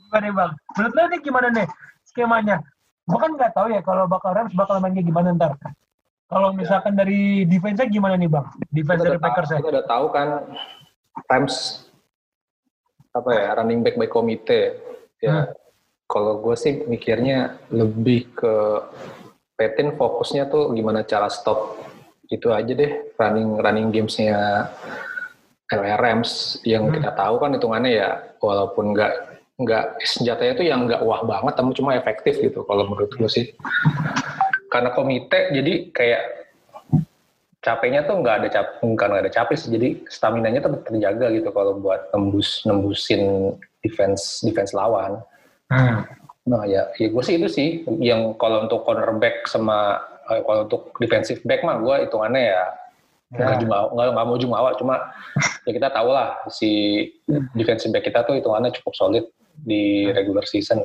gimana 0.00 0.20
nih 0.24 0.32
Bang? 0.32 0.50
Menurut 0.76 0.92
lu 0.96 1.02
nih 1.12 1.20
gimana 1.20 1.48
nih 1.52 1.66
skemanya? 2.08 2.56
Gue 3.04 3.18
kan 3.20 3.30
nggak 3.36 3.52
tahu 3.52 3.66
ya 3.74 3.80
kalau 3.84 4.04
bakal 4.08 4.30
Rams 4.32 4.54
bakal 4.56 4.80
main 4.80 4.96
kayak 4.96 5.06
gimana 5.06 5.28
ntar. 5.36 5.52
Kalau 6.30 6.54
misalkan 6.54 6.94
dari 6.94 7.42
defense-nya 7.44 7.90
gimana 7.90 8.14
nih 8.16 8.30
Bang? 8.30 8.46
Defense 8.70 9.02
Kita 9.02 9.06
dari 9.06 9.18
udah, 9.18 9.20
tahu, 9.20 9.26
Packers 9.28 9.50
ya? 9.50 9.58
kita 9.60 9.70
udah 9.76 9.86
tahu 9.86 10.06
kan 10.14 10.28
Rams 11.26 11.56
apa 13.10 13.30
ya 13.34 13.46
running 13.58 13.82
back 13.82 13.98
by 13.98 14.06
komite 14.06 14.78
ya 15.18 15.50
kalau 16.10 16.42
gue 16.42 16.58
sih 16.58 16.82
mikirnya 16.90 17.62
lebih 17.70 18.34
ke 18.34 18.54
Petin 19.54 19.94
fokusnya 19.94 20.50
tuh 20.50 20.74
gimana 20.74 21.06
cara 21.06 21.30
stop 21.30 21.78
itu 22.26 22.50
aja 22.50 22.74
deh 22.74 23.14
running 23.14 23.62
running 23.62 23.88
gamesnya 23.94 24.66
LA 25.70 25.94
Rams 26.02 26.58
yang 26.66 26.90
Hmm. 26.90 26.98
kita 26.98 27.14
tahu 27.14 27.38
kan 27.38 27.54
hitungannya 27.54 27.92
ya 27.94 28.10
walaupun 28.42 28.90
nggak 28.90 29.12
nggak 29.60 29.84
senjatanya 30.02 30.52
tuh 30.56 30.66
yang 30.66 30.88
nggak 30.88 31.04
wah 31.04 31.22
banget 31.22 31.54
tapi 31.54 31.70
cuma 31.76 31.94
efektif 31.94 32.40
gitu 32.42 32.64
kalau 32.66 32.88
menurut 32.90 33.12
gue 33.12 33.30
sih 33.30 33.46
karena 34.72 34.90
komite 34.96 35.52
jadi 35.52 35.92
kayak 35.92 36.22
capeknya 37.60 38.08
tuh 38.08 38.24
nggak 38.24 38.36
ada 38.40 38.48
cap 38.48 38.66
bukan 38.80 39.08
nggak 39.12 39.24
ada 39.28 39.32
capek 39.36 39.56
sih 39.60 39.68
jadi 39.76 39.88
stamina 40.08 40.48
nya 40.48 40.64
tetap 40.64 40.80
terjaga 40.88 41.28
gitu 41.28 41.52
kalau 41.52 41.76
buat 41.76 42.08
nembus 42.16 42.64
nembusin 42.64 43.52
defense 43.84 44.40
defense 44.40 44.72
lawan 44.72 45.20
Hmm. 45.70 46.02
nah 46.44 46.66
ya 46.66 46.90
ya 46.98 47.06
gue 47.06 47.22
sih 47.22 47.38
itu 47.38 47.46
sih 47.46 47.68
yang 47.98 48.34
kalau 48.34 48.66
untuk 48.66 48.82
cornerback 48.82 49.46
sama 49.46 50.02
eh, 50.26 50.42
kalau 50.42 50.66
untuk 50.66 50.90
defensive 50.98 51.38
back 51.42 51.62
mah 51.62 51.78
gue 51.78 51.94
hitungannya 52.04 52.42
ya 52.50 52.62
nggak 53.30 53.54
Ya. 53.54 53.60
jumawa 53.62 53.86
nggak 53.88 54.06
nggak 54.10 54.26
mau 54.26 54.36
jumawa 54.36 54.68
cuma 54.74 54.94
ya 55.66 55.70
kita 55.70 55.88
tahu 55.88 56.10
lah 56.10 56.34
si 56.50 56.70
defensive 57.54 57.94
back 57.94 58.02
kita 58.02 58.26
tuh 58.26 58.34
hitungannya 58.34 58.74
cukup 58.74 58.92
solid 58.92 59.24
di 59.56 60.10
regular 60.10 60.42
season 60.44 60.82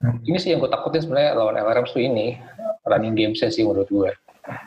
Hmm. 0.00 0.16
ini 0.24 0.40
sih 0.40 0.48
yang 0.48 0.64
gue 0.64 0.72
takutin 0.72 1.04
sebenarnya 1.04 1.36
lawan 1.36 1.60
LRM 1.60 1.84
tuh 1.84 2.00
ini 2.00 2.32
running 2.88 3.12
gamesnya 3.12 3.52
sih 3.52 3.68
menurut 3.68 3.84
gue 3.86 4.08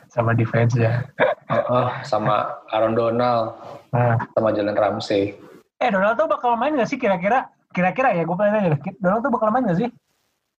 Sama 0.06 0.30
defense 0.30 0.78
ya. 0.78 1.02
Heeh, 1.50 1.86
sama 2.06 2.54
Aaron 2.70 2.94
Donald 2.94 3.58
Nah. 3.90 4.14
sama 4.30 4.54
Jalen 4.54 4.78
Ramsey 4.78 5.34
Eh, 5.82 5.90
Donald 5.90 6.14
tuh 6.14 6.30
bakal 6.30 6.54
main 6.54 6.78
nggak 6.78 6.86
sih 6.86 6.94
kira-kira? 6.96 7.50
Kira-kira 7.74 8.14
ya, 8.14 8.22
gue 8.22 8.36
pengen 8.38 8.52
nanya 8.54 8.68
deh. 8.78 8.80
Donald 9.02 9.20
tuh 9.20 9.30
bakal 9.34 9.50
main 9.50 9.66
nggak 9.66 9.78
sih? 9.82 9.88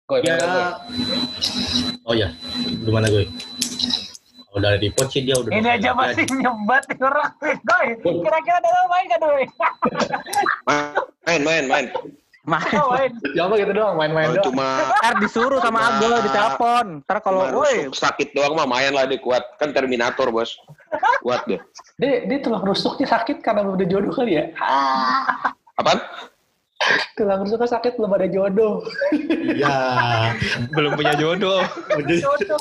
Gue 0.06 0.22
ya 0.22 0.38
oh 2.06 2.14
ya 2.14 2.30
gimana 2.86 3.10
gue 3.10 3.26
kalau 4.54 4.62
dari 4.62 4.88
report 4.88 5.10
sih 5.10 5.26
dia 5.26 5.34
udah 5.34 5.50
Ini 5.50 5.68
aja 5.68 5.98
masih 5.98 6.30
nyebat 6.32 6.86
nih 6.88 6.96
orang. 7.02 7.28
Doi, 7.68 7.88
kira-kira 8.00 8.58
Donald 8.62 8.88
main 8.88 9.04
nggak 9.10 9.20
Doi? 9.20 9.44
Main, 11.26 11.42
main, 11.44 11.64
main. 11.66 11.86
Main. 12.46 12.72
Oh, 12.78 12.94
main. 12.94 13.10
Jawabnya 13.34 13.58
gitu 13.66 13.74
doang, 13.74 13.98
main-main 13.98 14.30
Kalau 14.30 14.38
doang. 14.38 14.48
cuma 14.54 14.68
Ntar 14.96 15.14
disuruh 15.18 15.60
sama 15.60 15.80
Cuma- 15.82 15.90
Agol 15.92 16.14
ditelepon. 16.22 16.86
Ntar 17.02 17.18
kalau, 17.20 17.42
woi, 17.52 17.90
rusuk 17.90 17.98
sakit 17.98 18.28
doang 18.32 18.54
mah 18.54 18.70
main 18.70 18.94
lah 18.94 19.10
dia 19.10 19.18
kuat. 19.18 19.44
Kan 19.58 19.74
Terminator, 19.74 20.30
Bos. 20.30 20.54
Kuat 21.26 21.42
dia. 21.50 21.60
Dia, 21.98 22.24
dia 22.24 22.38
tulang 22.40 22.62
rusuknya 22.62 23.10
sakit 23.10 23.42
karena 23.42 23.66
ada 23.66 23.84
jodoh 23.84 24.14
kali 24.14 24.38
ya? 24.38 24.54
Apaan? 25.76 26.00
Tulang 27.16 27.42
rusuknya 27.48 27.70
sakit 27.72 27.98
belum 27.98 28.12
ada 28.14 28.28
jodoh. 28.28 28.84
ya 29.56 29.80
Belum 30.76 30.94
punya 30.94 31.16
jodoh. 31.18 31.64
Jodoh. 32.06 32.60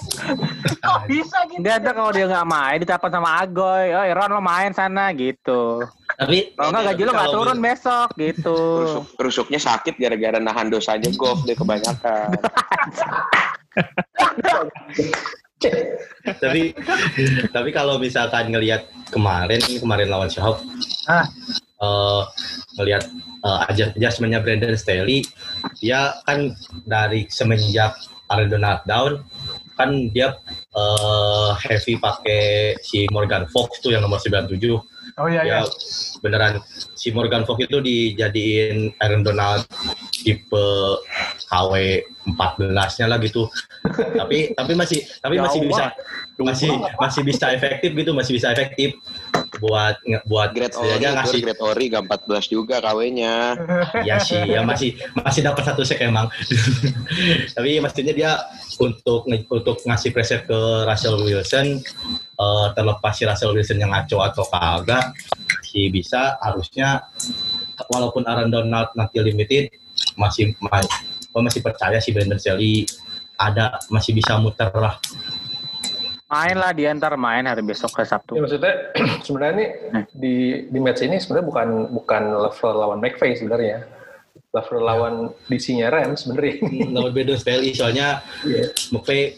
Kok 0.81 0.99
bisa 1.11 1.39
gitu? 1.51 1.61
dia 1.61 1.77
ada 1.77 1.91
kalau 1.93 2.11
dia 2.15 2.25
nggak 2.25 2.49
main 2.49 2.79
ditelepon 2.81 3.11
sama 3.13 3.43
Agoy. 3.43 3.93
Oh, 3.93 4.05
Ron 4.15 4.31
lo 4.33 4.41
main 4.41 4.73
sana 4.73 5.13
gitu. 5.13 5.83
tapi 6.15 6.55
Kalau 6.55 6.71
nggak 6.71 6.85
gaji 6.95 7.03
lo 7.03 7.13
nggak 7.13 7.33
turun 7.35 7.59
besok 7.59 8.09
gitu. 8.17 8.59
Rusuk, 8.87 9.05
rusuknya 9.19 9.59
sakit 9.59 9.99
gara-gara 9.99 10.39
nahan 10.39 10.71
dosanya 10.71 11.11
golf 11.19 11.43
dia 11.43 11.59
kebanyakan. 11.59 12.29
tapi 16.39 16.77
tapi 17.51 17.71
kalau 17.73 17.97
misalkan 17.97 18.53
ngelihat 18.53 18.85
kemarin 19.09 19.61
kemarin 19.81 20.09
lawan 20.13 20.29
Seahawks 20.29 20.63
Ah. 21.09 21.25
eh 21.81 22.23
ngelihat 22.81 23.05
adjust- 23.45 23.95
adjustmentnya 23.95 24.41
Brandon 24.41 24.73
Staley 24.75 25.21
dia 25.79 26.17
kan 26.25 26.53
dari 26.85 27.29
semenjak 27.29 27.93
Aaron 28.27 28.49
Donald 28.49 28.81
down 28.85 29.13
kan 29.75 29.91
dia 30.09 30.39
eh, 30.71 31.51
heavy 31.61 31.97
pakai 31.97 32.43
si 32.81 33.05
Morgan 33.11 33.45
Fox 33.47 33.79
tuh 33.79 33.93
yang 33.93 34.01
nomor 34.01 34.19
97 34.19 34.57
Oh 35.15 35.31
iya, 35.31 35.47
iya. 35.47 35.63
ya 35.63 35.71
beneran 36.19 36.59
si 36.99 37.15
Morgan 37.15 37.47
Fox 37.47 37.63
itu 37.63 37.79
dijadiin 37.79 38.99
Aaron 38.99 39.23
Donald 39.23 39.63
tipe 40.11 40.65
KW 41.47 41.73
14-nya 42.35 43.07
lah 43.07 43.21
gitu. 43.21 43.47
tapi 44.17 44.51
tapi 44.51 44.73
masih 44.75 45.07
tapi 45.21 45.39
Ya 45.39 45.45
masih 45.47 45.61
Allah. 45.63 45.71
bisa 45.71 45.85
masih 46.35 46.71
masih 46.99 47.23
bisa 47.23 47.47
efektif 47.53 47.91
gitu, 47.95 48.11
masih 48.11 48.33
bisa 48.35 48.51
efektif 48.51 48.99
buat 49.65 49.97
nge- 50.05 50.25
buat 50.25 50.53
Grade 50.53 50.77
Ori, 50.77 50.85
setidaknya 50.85 51.09
Tur, 51.09 51.17
ngasih 51.17 51.39
Grade 51.41 51.63
Ori 51.65 51.85
gak 51.89 52.05
14 52.05 52.47
juga 52.47 52.77
KW-nya. 52.79 53.35
Iya 54.05 54.17
sih, 54.21 54.43
ya 54.45 54.61
masih 54.61 54.91
masih 55.17 55.41
dapat 55.41 55.63
satu 55.65 55.81
sek 55.81 56.05
emang. 56.05 56.29
Tapi 57.57 57.81
maksudnya 57.81 58.13
dia 58.13 58.33
untuk 58.77 59.25
untuk 59.27 59.77
ngasih 59.81 60.11
pressure 60.11 60.45
ke 60.45 60.59
Russell 60.85 61.17
Wilson 61.19 61.81
eh, 62.35 62.67
terlepas 62.71 63.13
si 63.15 63.25
Russell 63.25 63.55
Wilson 63.55 63.81
yang 63.81 63.91
ngaco 63.91 64.21
atau 64.21 64.45
kagak 64.45 65.17
si 65.63 65.89
bisa 65.89 66.37
harusnya 66.39 67.09
walaupun 67.89 68.23
Aaron 68.23 68.53
Donald 68.53 68.93
nanti 68.93 69.19
limited 69.19 69.73
masih 70.15 70.53
ma- 70.61 70.85
gua 71.31 71.43
masih 71.43 71.59
percaya 71.59 71.99
si 71.99 72.13
Brandon 72.13 72.39
Shelly 72.39 72.85
ada 73.35 73.81
masih 73.89 74.13
bisa 74.13 74.37
muter 74.37 74.71
lah. 74.71 75.01
Main 76.25 76.57
lah 76.57 76.73
dia 76.73 76.89
ntar 76.97 77.15
main 77.21 77.45
hari 77.45 77.61
besok 77.61 77.93
ke 77.95 78.03
Ya, 78.03 78.17
Sabtu. 78.17 78.41
maksudnya 78.41 78.75
sebenarnya 79.27 79.53
ini 79.55 79.67
di 80.17 80.35
di 80.73 80.79
match 80.81 81.05
ini 81.05 81.21
sebenarnya 81.21 81.47
bukan 81.47 81.69
bukan 81.93 82.23
level 82.41 82.73
lawan 82.75 82.99
McVay 82.99 83.37
sebenarnya. 83.37 83.85
Level 84.55 84.81
lawan 84.87 85.15
DC-nya 85.51 85.91
Rams 85.91 86.25
sebenarnya. 86.25 86.63
Lawan 86.95 87.11
Brandon 87.13 87.39
Shelly 87.39 87.75
soalnya 87.75 88.23
Iya. 88.47 88.71
McVay 88.91 89.35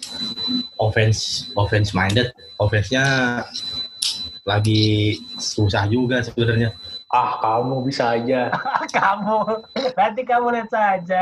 offense 0.78 1.50
offense 1.56 1.90
minded, 1.96 2.30
offense-nya 2.60 3.04
lagi 4.46 5.16
susah 5.36 5.90
juga 5.90 6.22
sebenarnya. 6.22 6.70
Ah, 7.12 7.38
kamu 7.38 7.86
bisa 7.86 8.18
aja. 8.18 8.50
kamu, 8.98 9.38
nanti 9.94 10.20
kamu 10.26 10.46
lihat 10.58 10.70
saja. 10.70 11.20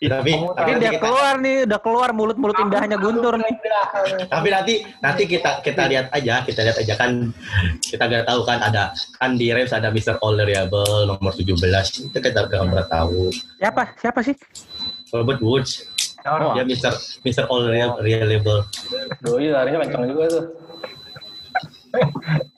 Tapi 0.00 0.30
Kamu 0.32 0.56
tapi, 0.56 0.70
dia 0.80 0.96
kita, 0.96 1.02
keluar 1.04 1.34
nih, 1.38 1.56
udah 1.68 1.80
keluar 1.80 2.10
mulut-mulut 2.16 2.56
indahnya 2.56 2.96
Guntur 2.96 3.36
nih. 3.36 3.54
tapi 4.32 4.48
nanti 4.48 4.74
nanti 5.04 5.22
kita 5.28 5.60
kita 5.60 5.88
lihat 5.88 6.08
aja, 6.12 6.40
kita 6.42 6.60
lihat 6.64 6.76
aja 6.80 6.94
kan 6.96 7.32
kita 7.84 8.04
nggak 8.08 8.24
tahu 8.24 8.40
kan 8.48 8.58
ada 8.64 8.92
kan 9.20 9.36
di 9.36 9.52
Rams 9.52 9.72
ada 9.76 9.92
Mr. 9.92 10.16
All 10.24 10.40
Reliable 10.40 11.04
nomor 11.04 11.32
17 11.36 11.54
itu 12.08 12.18
kita 12.18 12.48
nggak 12.48 12.64
pernah 12.68 12.88
tahu. 12.88 13.28
Siapa? 13.60 13.92
Siapa 14.00 14.20
sih? 14.24 14.36
Robert 15.12 15.40
Woods 15.40 15.98
Oh, 16.28 16.52
dia 16.52 16.66
Mr. 16.66 16.92
Mr. 17.24 17.48
All 17.48 17.70
Reliable. 18.02 18.66
Doi 19.24 19.48
larinya 19.48 19.86
kencang 19.86 20.04
juga 20.12 20.24
tuh. 20.28 20.44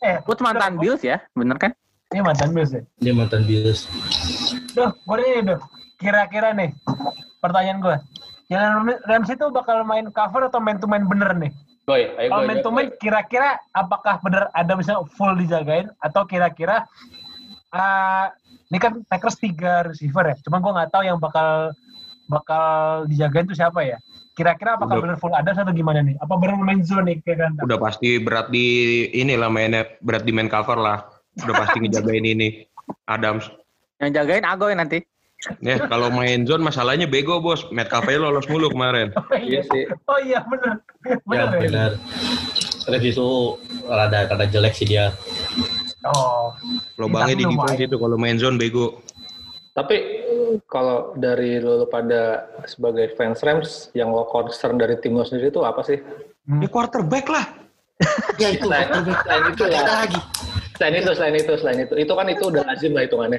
eh, 0.03 0.17
Woods 0.27 0.43
mantan 0.43 0.75
Bills 0.81 1.03
ya, 1.05 1.23
bener 1.37 1.55
kan? 1.55 1.71
Ini 2.11 2.21
mantan 2.27 2.51
Bills 2.51 2.73
ya? 2.75 2.83
Dia 2.99 3.15
mantan 3.15 3.43
Bills. 3.47 3.87
Duh, 4.75 4.91
gue 4.91 5.17
ini 5.23 5.55
duh. 5.55 5.61
Kira-kira 6.01 6.51
nih, 6.57 6.75
pertanyaan 7.39 7.79
gue. 7.79 7.97
Jalen 8.51 8.99
Ramsey 9.07 9.39
itu 9.39 9.47
bakal 9.55 9.87
main 9.87 10.11
cover 10.11 10.51
atau 10.51 10.59
main 10.59 10.83
to 10.83 10.91
main 10.91 11.07
bener 11.07 11.31
nih? 11.39 11.55
Boy, 11.87 12.11
ayo 12.19 12.29
Kalau 12.35 12.43
main 12.51 12.59
to 12.67 12.71
main, 12.75 12.89
kira-kira 12.99 13.63
apakah 13.71 14.19
bener 14.27 14.51
ada 14.51 14.75
misalnya 14.75 15.07
full 15.15 15.39
dijagain 15.39 15.87
atau 16.03 16.27
kira-kira 16.27 16.83
ah, 17.71 18.35
ini 18.71 18.79
kan 18.83 19.07
Packers 19.07 19.39
tiga 19.39 19.87
receiver 19.87 20.35
ya, 20.35 20.37
cuman 20.43 20.59
gue 20.63 20.73
nggak 20.83 20.91
tahu 20.91 21.03
yang 21.07 21.19
bakal 21.23 21.71
bakal 22.27 22.67
dijagain 23.07 23.47
itu 23.47 23.55
siapa 23.55 23.87
ya. 23.87 23.99
Kira-kira 24.35 24.79
apakah 24.79 24.99
Udah. 24.99 25.03
bener 25.05 25.17
full 25.19 25.35
ada 25.35 25.51
atau 25.51 25.75
gimana 25.75 26.03
nih? 26.03 26.19
Apa 26.19 26.35
bener 26.39 26.59
main 26.59 26.83
zone 26.83 27.07
nih 27.07 27.17
kayak 27.23 27.39
kan? 27.51 27.53
Udah 27.67 27.79
pasti 27.79 28.19
berat 28.23 28.51
di 28.51 28.67
inilah 29.15 29.51
mainnya, 29.51 29.87
berat 30.03 30.27
di 30.27 30.31
main 30.35 30.51
cover 30.51 30.79
lah. 30.79 31.07
Udah 31.39 31.55
pasti 31.57 31.77
ngejagain 31.81 32.27
ini. 32.27 32.49
Adams. 33.07 33.47
Yang 34.03 34.11
jagain 34.19 34.45
Agoy 34.45 34.75
nanti. 34.75 34.99
Ya, 35.65 35.81
kalau 35.89 36.13
main 36.13 36.45
zone 36.45 36.61
masalahnya 36.61 37.09
bego, 37.09 37.41
Bos. 37.41 37.65
Matt 37.73 37.89
Cafe 37.89 38.21
lolos 38.21 38.45
mulu 38.47 38.69
kemarin. 38.69 39.09
Oh 39.17 39.39
iya, 39.41 39.41
Iya 39.41 39.61
sih. 39.73 39.85
oh 40.05 40.19
iya 40.21 40.39
bener. 40.45 40.75
Ya 41.01 41.17
Bener 41.25 41.49
ya? 41.49 41.61
benar. 41.65 41.91
Terus 42.85 43.03
itu 43.07 43.29
rada 43.89 44.29
rada 44.29 44.47
jelek 44.47 44.75
sih 44.77 44.85
dia. 44.85 45.17
Oh, 46.05 46.53
Lobangnya 46.97 47.37
di 47.37 47.45
defense 47.45 47.81
itu 47.81 47.97
kalau 47.97 48.17
main 48.17 48.37
zone 48.37 48.57
bego. 48.57 49.01
Tapi 49.73 49.97
kalau 50.67 51.15
dari 51.15 51.57
lo 51.57 51.87
pada 51.87 52.45
sebagai 52.67 53.15
fans 53.17 53.41
Rams 53.41 53.71
yang 53.95 54.13
lo 54.13 54.29
concern 54.29 54.77
dari 54.77 54.97
tim 55.01 55.17
lo 55.17 55.25
sendiri 55.25 55.49
itu 55.49 55.63
apa 55.65 55.81
sih? 55.81 56.01
Ya 56.61 56.69
quarterback 56.69 57.29
lah. 57.31 57.47
Ya 58.37 58.49
itu 58.53 58.65
Selain, 58.65 58.89
selain 58.93 59.45
itu 59.53 59.65
ya. 59.69 59.81
Ada 59.85 59.95
lagi. 60.05 60.21
Selain 60.81 60.97
itu, 60.97 61.13
selain 61.13 61.37
itu, 61.37 61.53
selain 61.61 61.79
itu. 61.85 61.95
Itu 62.01 62.13
kan 62.17 62.25
itu 62.33 62.49
udah 62.49 62.65
lazim 62.65 62.97
lah 62.97 63.05
hitungannya. 63.05 63.37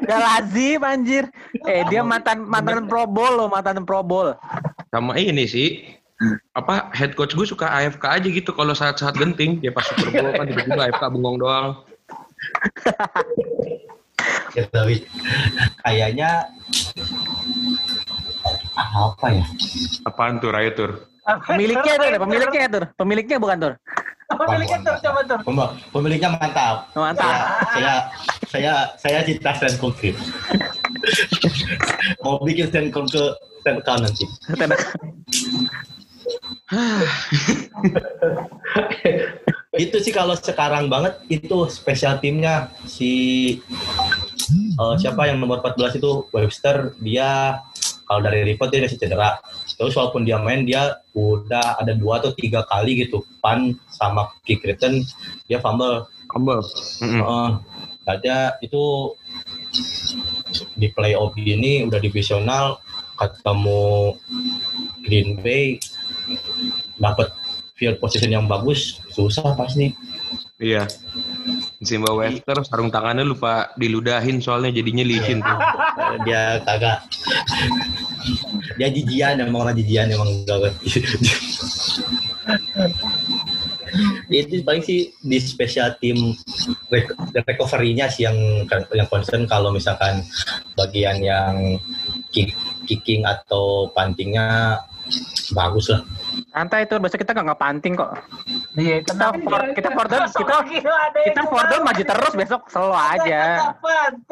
Udah 0.00 0.18
lazim 0.32 0.80
anjir. 0.80 1.28
Eh 1.68 1.84
dia 1.92 2.00
mantan 2.00 2.40
mantan 2.48 2.88
Pro 2.88 3.04
Bowl 3.04 3.36
loh, 3.36 3.52
mantan 3.52 3.84
Pro 3.84 4.00
Bowl. 4.00 4.32
Sama 4.88 5.20
ini 5.20 5.44
sih, 5.44 5.84
apa 6.56 6.88
head 6.96 7.12
coach 7.12 7.36
gue 7.36 7.44
suka 7.44 7.68
AFK 7.68 8.04
aja 8.08 8.28
gitu 8.32 8.50
kalau 8.56 8.72
saat-saat 8.72 9.14
genting 9.14 9.60
dia 9.62 9.70
pas 9.70 9.86
Super 9.86 10.08
Bowl 10.10 10.32
kan 10.34 10.48
tiba-tiba 10.50 10.82
AFK 10.90 11.04
bengong 11.14 11.36
doang 11.38 11.66
Ya, 14.56 14.64
tapi 14.74 15.06
kayaknya 15.86 16.50
apa 18.74 19.26
ya? 19.30 19.44
apaan 20.08 20.42
tuh 20.42 20.50
tur 20.74 20.90
Pemiliknya 21.44 21.92
ada 22.00 22.18
pemiliknya 22.24 22.62
itu, 22.64 22.80
pemiliknya 22.96 23.36
bukan 23.36 23.56
tur. 23.60 23.72
Pemiliknya 24.28 24.78
tuh 24.84 25.00
coba 25.00 25.20
tuh. 25.24 25.38
Pem- 25.40 25.72
Pemiliknya 25.88 26.28
mantap. 26.36 26.92
Mantap. 26.92 27.64
Saya 27.72 27.92
saya 28.44 28.72
saya 29.00 29.18
cinta 29.24 29.56
stand 29.56 29.80
konkret. 29.80 30.12
Mau 32.24 32.36
bikin 32.44 32.68
stand 32.68 32.92
konkret 32.92 33.40
stand 33.64 33.80
account 33.80 34.04
nanti. 34.04 34.28
itu 39.78 39.96
sih 40.02 40.12
kalau 40.12 40.36
sekarang 40.36 40.92
banget 40.92 41.16
itu 41.32 41.64
spesial 41.72 42.20
timnya 42.20 42.68
si 42.84 43.12
eh, 44.52 44.94
siapa 45.00 45.24
yang 45.24 45.40
nomor 45.40 45.64
14 45.64 45.96
itu 46.02 46.28
Webster 46.34 46.92
dia 47.00 47.62
kalau 48.04 48.20
dari 48.20 48.44
report 48.44 48.68
dia 48.74 48.84
masih 48.84 49.00
cedera 49.00 49.40
terus 49.78 49.94
walaupun 49.94 50.26
dia 50.26 50.42
main 50.42 50.66
dia 50.66 50.98
udah 51.14 51.78
ada 51.78 51.94
dua 51.94 52.18
atau 52.18 52.34
tiga 52.34 52.66
kali 52.66 53.06
gitu 53.06 53.22
pan 53.38 53.72
sama 53.94 54.28
kick 54.42 54.60
return 54.66 55.06
dia 55.46 55.62
fumble 55.62 56.04
Humble. 56.28 56.60
Mm-mm. 57.00 57.24
Heeh. 57.24 57.48
ada 58.04 58.60
itu 58.60 59.16
di 60.76 60.92
playoff 60.92 61.32
ini 61.40 61.88
udah 61.88 62.00
divisional 62.00 62.80
ketemu 63.16 64.16
Green 65.04 65.40
Bay 65.40 65.80
dapat 67.00 67.32
field 67.78 67.96
position 68.02 68.34
yang 68.34 68.44
bagus 68.44 69.00
susah 69.14 69.56
pasti 69.56 69.94
Iya. 70.58 70.90
Simba 71.78 72.10
Webster 72.10 72.58
sarung 72.66 72.90
tangannya 72.90 73.22
lupa 73.22 73.70
diludahin 73.78 74.42
soalnya 74.42 74.74
jadinya 74.74 75.06
licin 75.06 75.38
tuh. 75.38 75.58
dia 76.26 76.58
kagak 76.66 77.06
dia 78.74 78.88
jijian 78.90 79.38
emang 79.38 79.62
orang 79.66 79.78
jijian 79.78 80.10
emang 80.10 80.42
gak 80.42 80.74
itu 84.28 84.60
paling 84.62 84.84
sih 84.84 85.10
di 85.24 85.38
special 85.40 85.96
team 85.98 86.36
rec- 86.92 87.16
recovery-nya 87.48 88.06
sih 88.12 88.28
yang 88.28 88.36
yang 88.92 89.08
concern 89.08 89.48
kalau 89.48 89.72
misalkan 89.72 90.22
bagian 90.76 91.18
yang 91.24 91.80
kick, 92.30 92.52
kicking 92.84 93.24
atau 93.24 93.88
puntingnya 93.96 94.78
bagus 95.56 95.92
lah 95.92 96.02
Santai 96.48 96.86
tur, 96.88 96.98
besok 97.02 97.20
kita 97.22 97.34
nggak 97.34 97.54
ngepanting 97.54 97.94
kok. 97.98 98.14
Iya, 98.78 99.02
Kita 99.02 99.34
for, 99.42 99.60
kita 99.74 99.88
for 99.90 100.06
down, 100.06 100.26
kita 100.30 100.54
kita 101.26 101.40
for 101.50 101.64
down 101.66 101.82
maju 101.82 102.02
terus 102.02 102.34
besok 102.34 102.60
selalu 102.70 102.94
aja. 102.94 103.40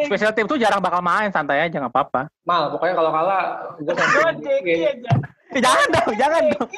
Special 0.07 0.33
team 0.33 0.47
tuh 0.47 0.59
jarang 0.59 0.81
bakal 0.81 1.03
main, 1.03 1.35
santai 1.35 1.67
aja 1.67 1.77
nggak 1.77 1.93
apa-apa. 1.93 2.31
Mal, 2.47 2.71
pokoknya 2.73 2.95
kalau 2.95 3.11
kalah, 3.11 3.43
gue 3.79 3.95
Gue 3.95 4.87
aja. 4.87 5.13
Eh, 5.55 5.63
jangan 5.63 5.87
dong, 5.95 6.11
jangan 6.19 6.43
dong. 6.51 6.69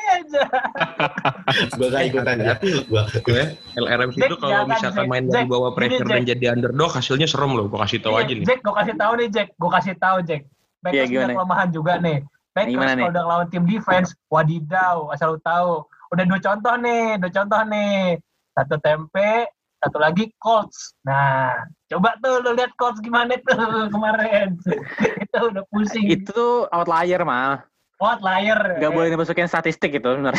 Gue 1.80 1.88
gak 1.88 2.04
ikutan 2.12 2.36
ya 2.36 2.54
gua 2.92 3.02
Ya, 3.32 3.44
LRM 3.80 4.10
itu 4.12 4.36
kalau 4.36 4.68
misalkan 4.68 5.04
main 5.08 5.24
dari 5.24 5.48
bawah 5.48 5.72
pressure 5.72 6.04
dan 6.04 6.28
jadi 6.28 6.52
underdog 6.52 6.92
hasilnya 6.92 7.24
serem 7.24 7.56
loh. 7.56 7.66
Gua 7.66 7.88
kasih 7.88 8.04
tahu 8.04 8.20
aja 8.20 8.32
nih. 8.32 8.44
Jack, 8.44 8.60
gue 8.60 8.74
kasih 8.76 8.94
tahu 9.00 9.12
nih 9.16 9.28
Jack. 9.32 9.48
Gue 9.56 9.70
kasih 9.72 9.94
tahu 9.96 10.16
Jack. 10.20 10.42
Iya, 10.88 11.04
Packers 11.04 11.10
punya 11.10 11.26
kelemahan 11.34 11.68
juga 11.72 11.92
nih. 11.98 12.18
Packers 12.56 12.96
kalau 12.96 13.10
udah 13.12 13.22
ngelawan 13.24 13.48
tim 13.52 13.64
defense, 13.68 14.16
wadidaw, 14.32 15.08
asal 15.12 15.36
lu 15.36 15.40
tahu. 15.44 15.84
Udah 16.14 16.24
dua 16.24 16.40
contoh 16.40 16.74
nih, 16.80 17.20
dua 17.20 17.30
contoh 17.30 17.60
nih. 17.68 18.16
Satu 18.56 18.76
tempe, 18.82 19.46
satu 19.78 19.98
lagi 20.02 20.32
Colts. 20.42 20.96
Nah, 21.06 21.54
coba 21.86 22.18
tuh 22.18 22.42
lu 22.42 22.56
lihat 22.58 22.74
Colts 22.74 22.98
gimana 22.98 23.38
tuh 23.46 23.54
kemarin. 23.94 24.58
itu 25.24 25.38
udah 25.38 25.62
pusing. 25.70 26.08
Itu 26.10 26.30
tuh 26.34 26.54
outlier 26.74 27.22
mah. 27.22 27.62
Outlier. 27.98 28.78
Gak 28.78 28.94
boleh 28.94 29.10
dimasukin 29.10 29.50
statistik 29.50 29.90
gitu 29.90 30.18
benar. 30.18 30.34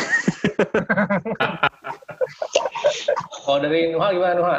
Kalau 3.44 3.58
dari 3.60 3.92
Nuha 3.92 4.08
gimana 4.16 4.34
Nuha? 4.36 4.58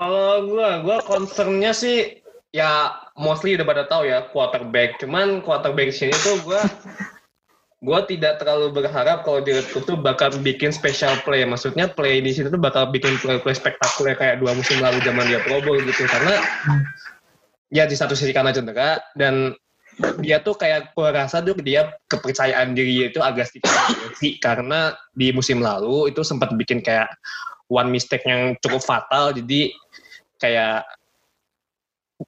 Kalau 0.00 0.50
gua, 0.50 0.82
gua 0.82 0.98
concernnya 1.06 1.70
sih 1.70 2.18
ya 2.50 2.98
mostly 3.14 3.54
udah 3.54 3.66
pada 3.66 3.84
tahu 3.86 4.06
ya 4.06 4.26
quarterback. 4.30 4.98
Cuman 5.02 5.42
quarterback 5.42 5.90
di 5.90 5.96
sini 5.96 6.14
tuh 6.14 6.38
gua 6.42 6.62
gue 7.80 8.00
tidak 8.12 8.36
terlalu 8.36 8.76
berharap 8.76 9.24
kalau 9.24 9.40
direkrut 9.40 9.88
tuh 9.88 9.96
bakal 9.96 10.28
bikin 10.44 10.68
special 10.68 11.16
play. 11.24 11.48
Maksudnya 11.48 11.88
play 11.88 12.20
di 12.20 12.28
situ 12.28 12.52
tuh 12.52 12.60
bakal 12.60 12.92
bikin 12.92 13.16
play-play 13.16 13.56
spektakuler 13.56 14.12
kayak 14.20 14.36
dua 14.36 14.52
musim 14.52 14.76
lalu 14.84 15.00
zaman 15.00 15.24
dia 15.24 15.40
Pro 15.40 15.64
Bowl 15.64 15.80
gitu. 15.80 16.04
Karena 16.04 16.36
ya 17.72 17.88
di 17.88 17.96
satu 17.96 18.12
sisi 18.12 18.36
karena 18.36 18.52
cedera 18.52 19.00
dan 19.16 19.56
dia 20.20 20.40
tuh 20.40 20.56
kayak 20.56 20.92
gue 20.92 21.08
rasa 21.08 21.40
tuh 21.40 21.56
dia 21.60 21.92
kepercayaan 22.08 22.72
diri 22.72 23.08
itu 23.08 23.20
agak 23.20 23.48
sedikit 23.48 23.72
sih 24.16 24.40
karena 24.40 24.96
di 25.12 25.32
musim 25.32 25.60
lalu 25.60 26.08
itu 26.08 26.24
sempat 26.24 26.52
bikin 26.56 26.80
kayak 26.80 27.10
one 27.68 27.92
mistake 27.92 28.24
yang 28.24 28.56
cukup 28.64 28.80
fatal 28.80 29.30
jadi 29.36 29.70
kayak 30.40 30.88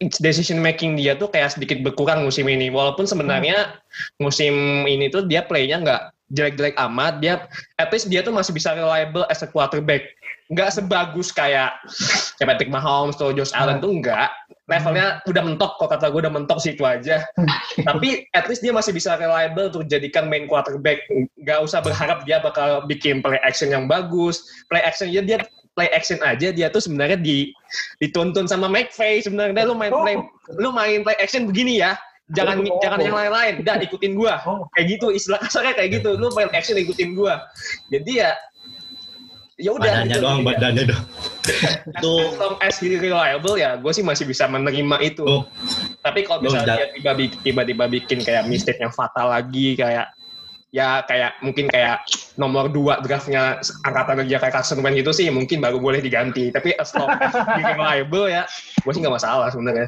decision 0.01 0.63
making 0.63 0.97
dia 0.97 1.13
tuh 1.19 1.29
kayak 1.29 1.53
sedikit 1.53 1.85
berkurang 1.85 2.25
musim 2.25 2.49
ini. 2.49 2.73
Walaupun 2.73 3.05
sebenarnya 3.05 3.77
musim 4.17 4.85
ini 4.89 5.13
tuh 5.13 5.29
dia 5.29 5.45
playnya 5.45 5.83
nggak 5.85 6.03
jelek-jelek 6.33 6.77
amat. 6.81 7.21
Dia 7.21 7.45
at 7.77 7.93
least 7.93 8.09
dia 8.09 8.25
tuh 8.25 8.33
masih 8.33 8.57
bisa 8.57 8.73
reliable 8.73 9.29
as 9.29 9.45
a 9.45 9.49
quarterback. 9.49 10.09
Nggak 10.49 10.73
sebagus 10.73 11.33
kayak 11.33 11.77
kayak 12.41 12.49
Patrick 12.57 12.73
Mahomes 12.73 13.17
atau 13.21 13.37
Josh 13.37 13.53
Allen 13.53 13.85
tuh 13.85 13.93
nggak. 14.01 14.31
Levelnya 14.71 15.21
udah 15.29 15.43
mentok 15.45 15.77
kok 15.77 15.91
kata 15.91 16.09
gue 16.09 16.23
udah 16.25 16.33
mentok 16.33 16.57
sih 16.63 16.73
itu 16.73 16.87
aja. 16.87 17.21
Tapi 17.89 18.25
at 18.33 18.49
least 18.49 18.65
dia 18.65 18.73
masih 18.73 18.97
bisa 18.97 19.19
reliable 19.21 19.69
untuk 19.69 19.85
jadikan 19.91 20.33
main 20.33 20.49
quarterback. 20.49 21.05
Nggak 21.37 21.59
usah 21.61 21.85
berharap 21.85 22.25
dia 22.25 22.41
bakal 22.41 22.89
bikin 22.89 23.21
play 23.21 23.43
action 23.45 23.69
yang 23.69 23.85
bagus. 23.85 24.41
Play 24.73 24.81
action 24.81 25.13
dia 25.13 25.21
dia 25.21 25.45
play 25.73 25.89
action 25.93 26.21
aja 26.21 26.53
dia 26.53 26.69
tuh 26.69 26.85
sebenarnya 26.85 27.17
di 27.17 27.51
dituntun 27.99 28.45
sama 28.45 28.69
McVay 28.69 29.25
sebenarnya 29.25 29.65
lu 29.65 29.75
main 29.77 29.93
play 29.93 30.17
lu 30.61 30.69
main 30.71 31.01
play 31.01 31.17
action 31.19 31.49
begini 31.49 31.81
ya 31.81 31.97
jangan 32.33 32.61
Oh. 32.65 32.81
jangan 32.81 32.99
yang 33.01 33.17
lain-lain 33.17 33.55
udah 33.65 33.75
ikutin 33.81 34.13
gua 34.17 34.41
Oh. 34.45 34.69
kayak 34.77 34.97
gitu 34.99 35.13
istilah 35.13 35.41
kasarnya 35.41 35.73
kayak 35.77 36.01
gitu 36.01 36.17
lu 36.17 36.29
main 36.37 36.49
action 36.53 36.77
ikutin 36.77 37.17
gua 37.17 37.41
jadi 37.89 38.13
ya 38.13 38.31
ya 39.61 39.71
udah 39.71 39.85
Badannya 39.85 40.17
gitu. 40.17 40.25
doang, 40.25 40.41
badannya 40.43 40.85
doang. 40.91 41.07
Itu 41.95 42.13
as 42.19 42.35
long 42.41 42.57
as 42.59 42.75
he 42.83 42.99
reliable 42.99 43.55
ya 43.55 43.77
gue 43.79 43.93
sih 43.95 44.03
masih 44.03 44.27
bisa 44.27 44.49
menerima 44.51 44.97
itu 45.05 45.23
Tuh. 45.23 45.45
tapi 46.03 46.27
kalau 46.27 46.43
misalnya 46.43 46.91
tiba-tiba 47.45 47.85
bikin 47.87 48.23
kayak 48.27 48.49
mistake 48.51 48.81
yang 48.83 48.91
fatal 48.91 49.31
lagi 49.31 49.79
kayak 49.79 50.11
ya 50.73 51.05
kayak 51.05 51.37
mungkin 51.45 51.69
kayak 51.69 52.01
nomor 52.41 52.73
dua 52.73 53.05
draftnya 53.05 53.61
angkatan 53.85 54.25
kerja 54.25 54.37
kayak 54.41 54.55
Carson 54.57 54.81
Wentz 54.81 55.05
gitu 55.05 55.13
sih 55.13 55.29
mungkin 55.29 55.61
baru 55.61 55.77
boleh 55.77 56.01
diganti 56.01 56.49
tapi 56.49 56.73
as 56.81 56.97
long 56.97 57.13
as 57.21 57.37
reliable 57.61 58.25
ya 58.25 58.49
gue 58.81 58.93
sih 58.97 59.01
nggak 59.05 59.21
masalah 59.21 59.53
sebenarnya 59.53 59.87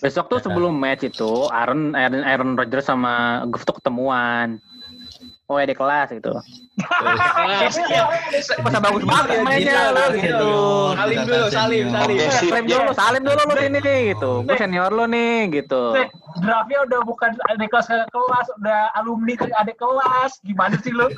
Besok 0.00 0.30
tuh 0.30 0.40
sebelum 0.40 0.76
match 0.76 1.04
itu 1.04 1.50
Aaron 1.50 1.92
Aaron, 1.92 2.22
Aaron 2.24 2.52
Rodgers 2.56 2.88
sama 2.88 3.44
Goff 3.50 3.66
tuh 3.68 3.76
ketemuan. 3.76 4.62
Oh 5.44 5.60
ya 5.60 5.68
di 5.68 5.76
kelas 5.76 6.08
gitu. 6.08 6.32
Masa 8.64 8.80
bagus 8.80 9.04
banget 9.04 9.44
mainnya 9.44 9.92
lu 9.92 10.16
gitu. 10.16 10.52
salim 10.96 11.20
dulu 11.28 11.46
salim 11.52 11.84
salim. 11.92 12.16
Salim 12.32 12.64
dulu, 12.64 12.90
salim 12.96 13.22
dulu 13.28 13.40
lu 13.44 13.54
sini 13.60 13.78
nih 13.84 13.98
gitu. 14.16 14.40
Gue 14.48 14.56
senior 14.56 14.88
lu 14.88 15.04
nih 15.04 15.52
gitu. 15.52 16.00
Draftnya 16.40 16.78
udah 16.88 17.00
bukan 17.04 17.36
adik 17.52 17.68
kelas 17.68 17.92
ke 17.92 17.96
kelas, 18.08 18.46
udah 18.56 18.88
alumni 18.96 19.36
ke 19.36 19.44
adik 19.60 19.76
kelas. 19.76 20.40
Gimana 20.48 20.80
sih 20.80 20.96
lu? 20.96 21.12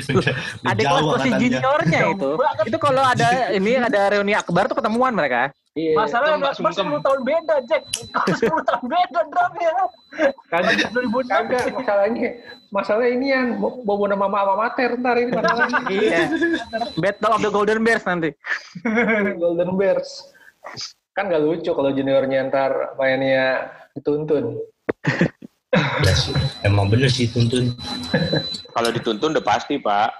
Adik 0.70 0.84
kelas 0.90 1.06
posisi 1.06 1.30
juniornya 1.38 2.00
itu. 2.10 2.30
Itu 2.66 2.78
kalau 2.82 3.06
ada 3.06 3.54
ini 3.54 3.78
ada 3.78 4.10
reuni 4.10 4.34
akbar 4.34 4.66
tuh 4.66 4.82
ketemuan 4.82 5.14
mereka. 5.14 5.54
Iya. 5.78 5.94
Masalahnya 5.94 6.50
Akbar 6.50 6.74
sungkem. 6.74 6.98
10 6.98 7.06
tahun 7.06 7.20
beda, 7.22 7.54
Jack. 7.70 7.82
10 8.26 8.42
tahun 8.68 8.84
beda 8.90 9.20
draftnya. 9.30 9.72
Kagak, 10.50 10.90
2006. 10.90 11.30
kagak 11.30 11.64
masalahnya. 11.70 12.28
Masalah 12.74 13.06
ini 13.06 13.26
yang 13.30 13.46
mau 13.62 14.02
nama 14.06 14.26
mama 14.26 14.54
mater 14.58 14.98
ntar 14.98 15.14
ini 15.22 15.30
masalahnya. 15.30 15.78
Iya. 15.94 16.18
Battle 16.98 17.32
of 17.38 17.40
the 17.46 17.50
Golden 17.54 17.86
Bears 17.86 18.02
nanti. 18.02 18.34
Golden 19.42 19.70
Bears. 19.78 20.34
Kan 21.14 21.30
gak 21.30 21.42
lucu 21.42 21.70
kalau 21.70 21.94
juniornya 21.94 22.50
ntar 22.50 22.98
mainnya 22.98 23.70
dituntun. 23.94 24.58
Ya 26.02 26.14
sih, 26.18 26.34
emang 26.66 26.90
bener 26.90 27.06
sih 27.06 27.30
tuntun. 27.30 27.78
Kalau 28.74 28.90
dituntun 28.90 29.38
udah 29.38 29.44
pasti, 29.46 29.78
Pak. 29.78 30.10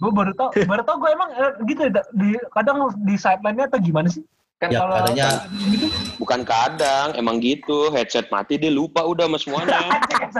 Gue 0.00 0.08
baru 0.08 0.32
tau, 0.32 0.48
baru 0.64 0.80
tau 0.88 0.96
gue 0.96 1.10
emang 1.12 1.28
eh, 1.36 1.52
gitu 1.68 1.80
ya, 1.84 2.00
di, 2.16 2.32
kadang 2.56 2.88
di 3.04 3.20
sideline-nya 3.20 3.68
atau 3.68 3.76
gimana 3.84 4.08
sih? 4.08 4.24
Kan 4.60 4.68
Ya 4.68 4.84
kalau 4.84 4.94
katanya 5.00 5.28
Gitu. 5.72 5.86
Bukan 6.20 6.40
kadang, 6.44 7.16
emang 7.16 7.40
gitu. 7.40 7.88
Headset 7.96 8.28
mati 8.28 8.60
dia 8.60 8.68
lupa 8.68 9.00
udah 9.08 9.24
sama 9.24 9.38
semuanya. 9.40 9.80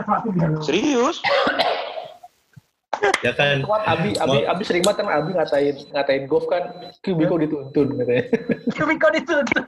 Serius? 0.67 1.25
ya 3.25 3.33
kan 3.33 3.65
kuat 3.65 3.81
Abi, 3.89 4.13
Abi, 4.21 4.45
Abi 4.45 4.61
sering 4.61 4.85
banget 4.85 5.05
kan 5.05 5.09
Abi 5.09 5.33
ngatain 5.33 5.77
ngatain 5.89 6.25
golf 6.29 6.45
kan, 6.53 6.69
Kubiko 7.01 7.41
dituntun 7.41 7.97
katanya. 7.97 8.25
Kok 9.01 9.13
dituntun? 9.17 9.65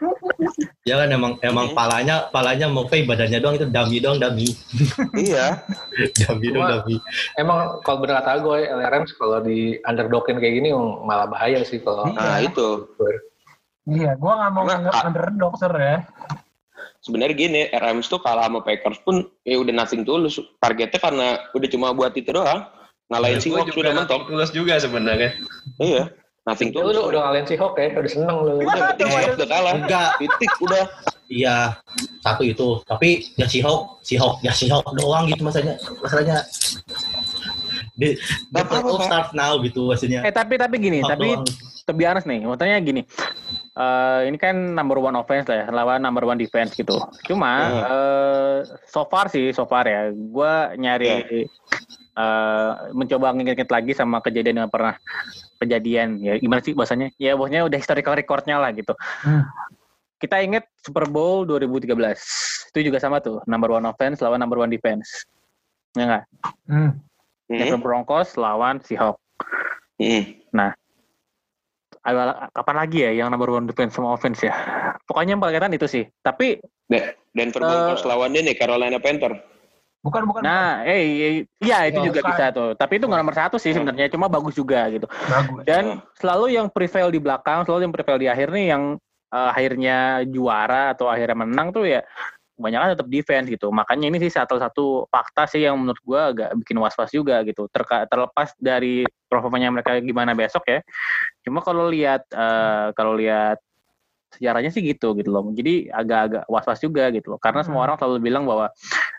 ya 0.85 1.01
kan 1.01 1.09
emang 1.09 1.33
emang 1.41 1.73
palanya 1.73 2.29
palanya 2.29 2.67
mau 2.69 2.85
pay 2.85 3.07
badannya 3.07 3.39
doang 3.41 3.57
itu 3.57 3.71
dummy 3.71 4.03
doang 4.03 4.19
dummy 4.19 4.51
iya. 5.31 5.63
dummy 6.27 6.51
doang 6.51 6.83
dummy 6.83 6.97
Emang 7.39 7.81
kalau 7.87 8.05
bener 8.05 8.21
kata 8.21 8.43
gue, 8.45 8.59
LRM 8.69 9.05
kalau 9.17 9.39
di 9.41 9.81
underdogin 9.87 10.37
kayak 10.37 10.55
gini 10.61 10.69
malah 11.07 11.25
bahaya 11.25 11.65
sih 11.65 11.81
kalau. 11.81 12.13
Nah, 12.13 12.43
itu. 12.43 12.85
Iya, 13.85 14.15
gue 14.15 14.33
gak 14.33 14.51
mau 14.51 14.63
Karena- 14.63 14.79
nganggap 14.85 14.95
underdog, 15.05 15.53
ser 15.57 15.75
ya. 15.75 15.97
Sebenarnya 16.99 17.35
gini, 17.35 17.61
RMs 17.69 18.07
tuh 18.07 18.19
kalah 18.19 18.47
sama 18.47 18.63
Packers 18.63 19.03
pun 19.03 19.27
ya 19.43 19.59
udah 19.59 19.75
nothing 19.75 20.03
tulus. 20.03 20.39
Targetnya 20.57 20.99
karena 20.99 21.27
udah 21.51 21.69
cuma 21.69 21.91
buat 21.91 22.15
itu 22.15 22.31
doang. 22.31 22.63
Ngalahin 23.09 23.37
Ya, 23.37 23.43
si 23.43 23.49
Hawks 23.51 23.69
juga 23.69 23.81
udah 23.83 23.93
mentok. 23.99 24.21
tulus 24.25 24.51
juga 24.51 24.75
sebenarnya 24.79 25.31
Iya. 25.77 26.15
Nothing 26.43 26.71
Lu, 26.71 26.79
tulus. 26.81 26.95
lu 26.97 27.03
udah 27.09 27.21
ngalahin 27.23 27.45
si 27.45 27.55
Hawk 27.55 27.75
ya, 27.77 27.91
udah 27.93 28.09
seneng 28.09 28.37
lu. 28.41 28.53
Udah, 28.61 28.83
penting 28.89 29.07
Seahawks 29.09 29.35
udah 29.37 29.49
kalah. 29.49 29.73
enggak 29.77 30.09
Titik 30.17 30.53
udah. 30.61 30.85
iya 31.29 31.57
satu 32.21 32.43
itu 32.45 32.69
tapi 32.85 33.09
ya 33.35 33.47
si 33.47 33.59
Hawk 33.59 33.99
si 34.01 34.15
Hawk 34.15 34.37
ya 34.41 34.53
si 34.53 34.69
Hawk 34.69 34.85
doang 34.93 35.25
gitu 35.27 35.41
masalahnya 35.41 35.81
masalahnya 35.97 36.45
Nggak 37.97 38.69
all 38.71 38.97
Pak. 38.97 39.07
start 39.07 39.29
now 39.33 39.57
gitu 39.59 39.87
maksudnya 39.87 40.21
Eh 40.21 40.31
tapi 40.31 40.57
tapi 40.57 40.77
gini, 40.77 41.01
Hawk 41.01 41.11
tapi 41.11 41.29
doang. 41.33 41.45
to 41.83 41.93
be 41.93 42.05
honest 42.05 42.25
nih, 42.25 42.41
maksudnya 42.43 42.79
gini. 42.81 43.03
Eh 43.73 44.29
ini 44.29 44.37
kan 44.37 44.77
number 44.77 45.01
one 45.01 45.17
offense 45.17 45.49
lah 45.49 45.65
ya, 45.65 45.67
lawan 45.73 46.05
number 46.05 46.29
one 46.29 46.37
defense 46.37 46.77
gitu. 46.77 47.01
Cuma 47.25 47.53
Hmm. 47.57 47.81
eh 47.89 48.57
so 48.85 49.09
far 49.09 49.33
sih, 49.33 49.49
so 49.57 49.65
far 49.65 49.89
ya, 49.89 50.13
gue 50.13 50.53
nyari 50.77 51.09
eh 52.13 52.71
mencoba 52.93 53.33
nginget 53.33 53.73
lagi 53.73 53.97
sama 53.97 54.21
kejadian 54.21 54.65
yang 54.65 54.69
pernah 54.69 55.01
kejadian 55.57 56.21
ya 56.21 56.37
gimana 56.37 56.61
sih 56.61 56.77
bahasanya? 56.77 57.09
Ya 57.17 57.33
bosnya 57.33 57.65
udah 57.65 57.79
historical 57.81 58.13
recordnya 58.13 58.61
lah 58.61 58.69
gitu. 58.77 58.93
Hmm. 59.25 59.49
Kita 60.21 60.39
inget 60.45 60.69
Super 60.85 61.09
Bowl 61.09 61.49
2013 61.49 61.89
itu 62.77 62.79
juga 62.93 63.01
sama 63.01 63.19
tuh 63.25 63.41
number 63.49 63.73
one 63.73 63.89
offense 63.89 64.21
lawan 64.21 64.39
number 64.39 64.61
one 64.61 64.69
defense. 64.69 65.25
Ya 65.97 66.05
nggak? 66.05 66.25
Hmm. 66.69 66.91
Denver 67.49 67.81
Hmm. 67.81 67.85
Broncos 67.85 68.37
lawan 68.37 68.85
Seahawks. 68.85 69.21
Hmm. 69.97 70.25
Awal- 70.53 70.77
kapan 72.53 72.77
lagi 72.77 72.99
ya 73.07 73.11
yang 73.15 73.29
number 73.31 73.49
one 73.49 73.67
defense 73.67 73.95
sama 73.95 74.15
offense 74.15 74.43
ya? 74.43 74.55
Pokoknya 75.07 75.35
yang 75.35 75.43
paling 75.43 75.55
kelihatan 75.55 75.75
itu 75.79 75.87
sih. 75.87 76.05
Tapi, 76.23 76.59
Denver 77.33 77.63
Eh, 77.63 77.67
Broncos 77.67 78.03
lawan 78.05 78.35
ini 78.35 78.53
Carolina 78.59 78.99
Panther. 78.99 79.33
Bukan, 80.03 80.27
bukan. 80.27 80.43
nah, 80.43 80.83
eh, 80.83 80.99
eh, 80.99 81.35
iya 81.63 81.87
itu 81.87 82.03
Oh, 82.03 82.07
juga 82.11 82.27
bisa 82.27 82.51
tuh. 82.51 82.75
Tapi 82.75 82.99
itu 82.99 83.07
nggak 83.07 83.21
nomor 83.23 83.37
satu 83.39 83.55
sih 83.55 83.71
sebenarnya, 83.71 84.11
cuma 84.11 84.27
bagus 84.27 84.59
juga 84.59 84.91
gitu. 84.91 85.07
Bagus. 85.07 85.63
Dan 85.63 86.03
selalu 86.19 86.59
yang 86.59 86.67
prevail 86.67 87.07
di 87.15 87.23
belakang, 87.23 87.63
selalu 87.63 87.87
yang 87.87 87.95
prevail 87.95 88.19
di 88.19 88.27
akhir 88.27 88.51
nih 88.51 88.67
yang 88.75 88.99
eh, 89.31 89.49
akhirnya 89.55 90.27
juara 90.27 90.91
atau 90.99 91.07
akhirnya 91.07 91.47
menang 91.47 91.71
tuh 91.71 91.87
ya 91.87 92.03
kebanyakan 92.63 92.95
tetap 92.95 93.09
defense 93.11 93.51
gitu. 93.51 93.75
Makanya 93.75 94.07
ini 94.07 94.23
sih 94.23 94.31
satu 94.31 94.63
satu 94.63 95.11
fakta 95.11 95.51
sih 95.51 95.67
yang 95.67 95.75
menurut 95.83 95.99
gua 96.07 96.31
agak 96.31 96.55
bikin 96.63 96.79
was-was 96.79 97.11
juga 97.11 97.43
gitu. 97.43 97.67
Terka, 97.75 98.07
terlepas 98.07 98.55
dari 98.63 99.03
performanya 99.27 99.75
mereka 99.75 99.99
gimana 99.99 100.39
besok 100.39 100.63
ya. 100.71 100.79
Cuma 101.43 101.59
kalau 101.59 101.91
lihat 101.91 102.23
eh, 102.31 102.95
kalau 102.95 103.19
lihat 103.19 103.59
sejarahnya 104.35 104.71
sih 104.71 104.81
gitu 104.81 105.13
gitu 105.15 105.29
loh. 105.29 105.45
Jadi 105.51 105.89
agak-agak 105.89 106.45
was-was 106.47 106.81
juga 106.81 107.09
gitu 107.11 107.33
loh. 107.33 107.39
Karena 107.39 107.61
semua 107.63 107.85
orang 107.85 107.97
selalu 107.97 108.19
bilang 108.21 108.45
bahwa 108.45 108.73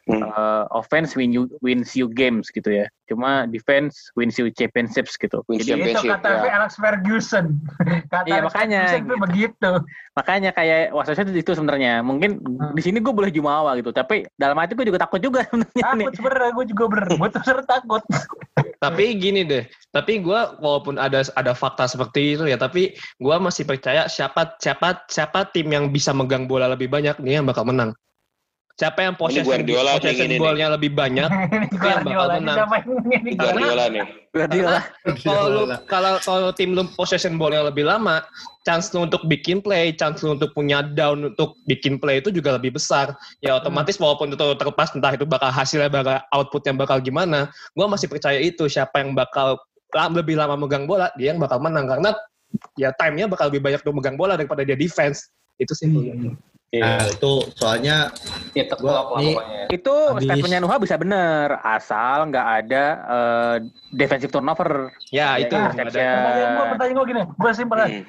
Hmm. 0.04 0.20
eh, 0.20 0.64
offense 0.76 1.16
win 1.16 1.32
you 1.32 1.48
wins 1.64 1.96
you 1.96 2.12
games 2.12 2.52
gitu 2.52 2.68
ya. 2.68 2.92
Cuma 3.08 3.48
defense 3.48 4.12
wins 4.20 4.36
you 4.36 4.52
championships 4.52 5.16
gitu. 5.16 5.40
Wins 5.48 5.64
Jadi 5.64 5.80
itu 5.80 5.96
championship, 5.96 6.12
kata 6.20 6.30
ya. 6.44 6.52
Alex 6.60 6.72
Ferguson. 6.76 7.46
Kata 8.12 8.28
Iya, 8.28 8.44
Alex 8.44 8.52
makanya, 8.52 8.82
Ferguson 8.84 9.00
gitu. 9.00 9.16
begitu. 9.24 9.72
makanya 10.14 10.52
kayak 10.52 10.92
was-wasnya 10.92 11.24
itu, 11.32 11.40
itu 11.40 11.52
sebenarnya. 11.56 12.04
Mungkin 12.04 12.36
Hmm. 12.38 12.76
di 12.76 12.82
sini 12.84 13.00
gue 13.00 13.16
boleh 13.16 13.32
jumawa 13.32 13.80
gitu, 13.80 13.90
tapi 13.90 14.28
dalam 14.36 14.60
hati 14.60 14.76
gue 14.76 14.84
juga 14.84 15.00
takut 15.00 15.24
juga 15.24 15.48
sebenarnya. 15.48 15.84
Takut 15.88 16.14
sebenernya, 16.14 16.52
gue 16.52 16.66
juga 16.68 16.84
bener. 16.92 17.08
Gue 17.16 17.30
tuh 17.34 17.42
sebenernya 17.42 17.70
takut. 17.80 18.04
Tapi 18.80 19.16
gini 19.20 19.44
deh, 19.44 19.64
tapi 19.92 20.20
gue 20.20 20.40
walaupun 20.60 21.00
ada 21.00 21.24
ada 21.36 21.54
fakta 21.56 21.88
seperti 21.88 22.36
itu 22.38 22.44
ya, 22.48 22.60
tapi 22.60 22.96
gue 22.96 23.36
masih 23.40 23.64
percaya 23.64 24.08
siapa 24.08 24.56
siapa 24.60 25.04
siapa 25.08 25.50
tim 25.52 25.68
yang 25.72 25.90
bisa 25.90 26.12
megang 26.12 26.48
bola 26.48 26.68
lebih 26.72 26.92
banyak 26.92 27.20
nih 27.24 27.40
yang 27.42 27.48
bakal 27.48 27.64
menang. 27.68 27.96
Siapa 28.74 29.06
yang 29.06 29.14
possession, 29.14 29.46
Guardiola 29.46 30.02
possession 30.02 30.34
ballnya 30.42 30.68
lebih 30.74 30.98
banyak 30.98 31.30
itu 31.78 31.86
yang 31.86 32.02
bakal 32.02 32.28
menang. 32.42 32.58
Guardiola 33.38 33.86
nih. 33.94 34.06
Guardiola. 34.34 34.80
kalau 35.22 35.46
lu 35.46 35.64
kalau 35.86 36.14
kalau 36.26 36.50
tim 36.50 36.74
lu 36.74 36.90
possession 36.98 37.38
ballnya 37.38 37.70
lebih 37.70 37.86
lama, 37.86 38.26
chance 38.66 38.90
lu 38.98 39.06
untuk 39.06 39.22
bikin 39.30 39.62
play, 39.62 39.94
chance 39.94 40.26
lu 40.26 40.34
untuk 40.34 40.58
punya 40.58 40.82
down 40.82 41.30
untuk 41.30 41.54
bikin 41.70 42.02
play 42.02 42.18
itu 42.18 42.34
juga 42.34 42.58
lebih 42.58 42.74
besar. 42.74 43.14
Ya 43.46 43.62
otomatis 43.62 44.02
walaupun 44.02 44.34
itu 44.34 44.46
terlepas 44.58 44.90
entah 44.98 45.14
itu 45.14 45.30
bakal 45.30 45.54
hasilnya 45.54 45.94
bakal 45.94 46.18
outputnya 46.34 46.74
bakal 46.74 46.98
gimana, 46.98 47.54
gua 47.78 47.86
masih 47.86 48.10
percaya 48.10 48.42
itu 48.42 48.66
siapa 48.66 49.06
yang 49.06 49.14
bakal 49.14 49.62
lebih 49.94 50.34
lama 50.34 50.58
megang 50.58 50.90
bola 50.90 51.14
dia 51.14 51.30
yang 51.30 51.38
bakal 51.38 51.62
menang 51.62 51.86
karena 51.86 52.18
ya 52.82 52.90
time-nya 52.98 53.30
bakal 53.30 53.54
lebih 53.54 53.62
banyak 53.62 53.86
tuh 53.86 53.94
megang 53.94 54.18
bola 54.18 54.34
daripada 54.34 54.66
dia 54.66 54.74
defense. 54.74 55.30
Itu 55.62 55.78
sih. 55.78 55.86
Nah, 56.74 57.06
itu 57.06 57.32
soalnya 57.54 58.10
Nyetek 58.52 58.82
Gua- 58.82 59.14
nih-. 59.16 59.38
Itu 59.70 59.94
Habis- 59.94 60.26
statementnya 60.26 60.58
Nuha 60.58 60.82
bisa 60.82 60.98
bener, 60.98 61.62
asal 61.62 62.26
nggak 62.28 62.48
ada 62.60 62.84
eh, 63.06 63.56
defensive 63.92 64.34
turnover. 64.34 64.90
Ya 65.10 65.38
itu. 65.38 65.54
Nah, 65.54 65.70
ada. 65.70 65.86
ya. 65.86 66.14
Pertanyaan 66.18 66.50
gue, 66.52 66.66
pertanyaan 66.74 67.06
gini, 67.06 67.22
gue 67.30 67.52
simpel 67.54 67.78
aja. 67.78 67.90
Hmm. 67.92 68.04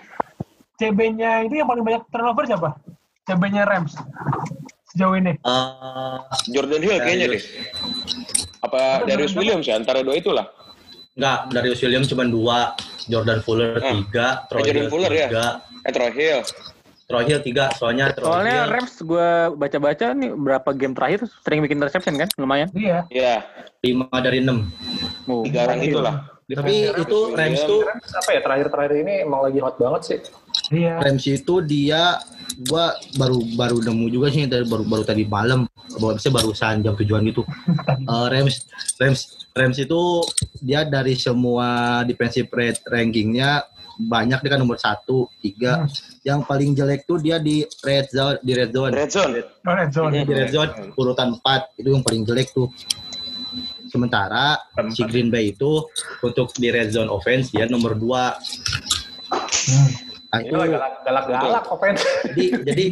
CB-nya 0.75 1.31
itu 1.45 1.55
yang 1.55 1.69
paling 1.69 1.85
banyak 1.85 2.03
turnover 2.09 2.45
siapa? 2.45 2.69
CB-nya 3.25 3.63
Rams 3.63 3.95
sejauh 4.87 5.15
ini. 5.15 5.37
eh, 5.37 6.17
Jordan 6.51 6.81
Hill 6.81 6.99
kayaknya 6.99 7.27
deh. 7.31 7.43
Apa 8.61 9.05
Darius 9.05 9.35
Williams 9.35 9.67
ya? 9.67 9.77
Antara 9.77 10.01
dua 10.01 10.17
itulah. 10.17 10.49
enggak 11.15 11.39
Darius 11.53 11.79
Williams 11.79 12.09
cuma 12.09 12.25
dua, 12.25 12.75
Jordan 13.07 13.39
Fuller 13.39 13.77
Ah. 13.77 13.93
tiga, 13.93 14.27
Troy 14.49 14.65
Jordan 14.65 14.75
Hill 14.75 14.91
Fuller 14.91 15.13
ya? 15.13 15.29
tiga, 15.29 15.47
Eh 15.85 15.93
Troy 15.93 16.11
Hill. 16.11 16.41
Troy 17.05 17.25
Hill 17.29 17.45
tiga, 17.45 17.69
soalnya 17.77 18.17
Troy 18.17 18.33
Soalnya 18.33 18.65
Hill 18.65 18.73
Rams 18.73 18.95
gue 19.05 19.31
baca-baca 19.61 20.07
nih 20.17 20.31
berapa 20.33 20.71
game 20.73 20.97
terakhir 20.97 21.29
sering 21.45 21.61
bikin 21.61 21.77
interception 21.77 22.17
kan, 22.17 22.29
lumayan. 22.41 22.73
Iya. 22.73 23.05
Ya, 23.13 23.45
lima 23.85 24.09
dari 24.25 24.41
enam. 24.41 24.73
Oh. 25.29 25.45
tiga 25.45 25.69
orang 25.69 25.85
itulah. 25.85 26.17
Tapi 26.45 26.93
itu 26.93 27.19
Rams 27.33 27.61
tuh 27.65 27.81
Rams 27.89 28.13
apa 28.13 28.31
ya 28.37 28.41
terakhir-terakhir 28.45 28.95
ini 29.01 29.15
emang 29.25 29.49
lagi 29.49 29.59
hot 29.65 29.81
banget 29.81 30.03
sih. 30.05 30.19
Iya. 30.73 31.01
Rams 31.01 31.25
itu 31.25 31.55
dia 31.65 32.21
gua 32.69 32.95
baru 33.17 33.41
baru 33.57 33.77
nemu 33.81 34.07
juga 34.13 34.29
sih 34.31 34.47
dari 34.47 34.69
baru 34.69 34.85
baru 34.87 35.03
tadi 35.03 35.25
malam 35.27 35.67
baru 35.99 36.15
bisa 36.21 36.31
barusan 36.31 36.85
jam 36.85 36.95
tujuan 36.95 37.27
gitu 37.27 37.43
Eh, 38.15 38.27
Rams 38.31 38.69
Rams 39.01 39.21
Rams 39.57 39.79
itu 39.81 40.01
dia 40.61 40.85
dari 40.85 41.17
semua 41.17 42.03
defensive 42.05 42.53
rate 42.53 42.85
rankingnya 42.87 43.65
banyak 43.97 44.39
dia 44.39 44.51
kan 44.51 44.59
nomor 44.59 44.77
satu 44.77 45.27
tiga 45.39 45.87
yang 46.23 46.41
paling 46.41 46.73
jelek 46.73 47.05
tuh 47.05 47.17
dia 47.17 47.39
di 47.39 47.57
red 47.81 48.07
zone 48.07 48.39
di 48.41 48.53
red 48.53 48.71
zone 48.71 48.91
Red 48.91 49.09
Zone. 49.09 49.33
Oh, 49.61 49.73
red 49.73 49.91
zone. 49.91 50.13
di 50.13 50.33
red 50.33 50.51
zone 50.51 50.71
urutan 50.93 51.29
4 51.37 51.43
itu 51.77 51.89
yang 51.89 52.03
paling 52.03 52.23
jelek 52.23 52.51
tuh 52.51 52.69
sementara 53.87 54.59
si 54.91 55.05
Green 55.05 55.29
Bay 55.29 55.51
itu 55.51 55.87
untuk 56.21 56.51
di 56.53 56.69
red 56.69 56.91
zone 56.91 57.07
offense 57.07 57.49
dia 57.49 57.65
nomor 57.65 57.95
2 57.95 58.03
Hmm. 59.65 59.89
nah, 60.29 60.41
itu 60.41 60.55
galak-galak 61.01 61.65
offense. 61.67 62.03
jadi 62.29 62.45
jadi 62.63 62.85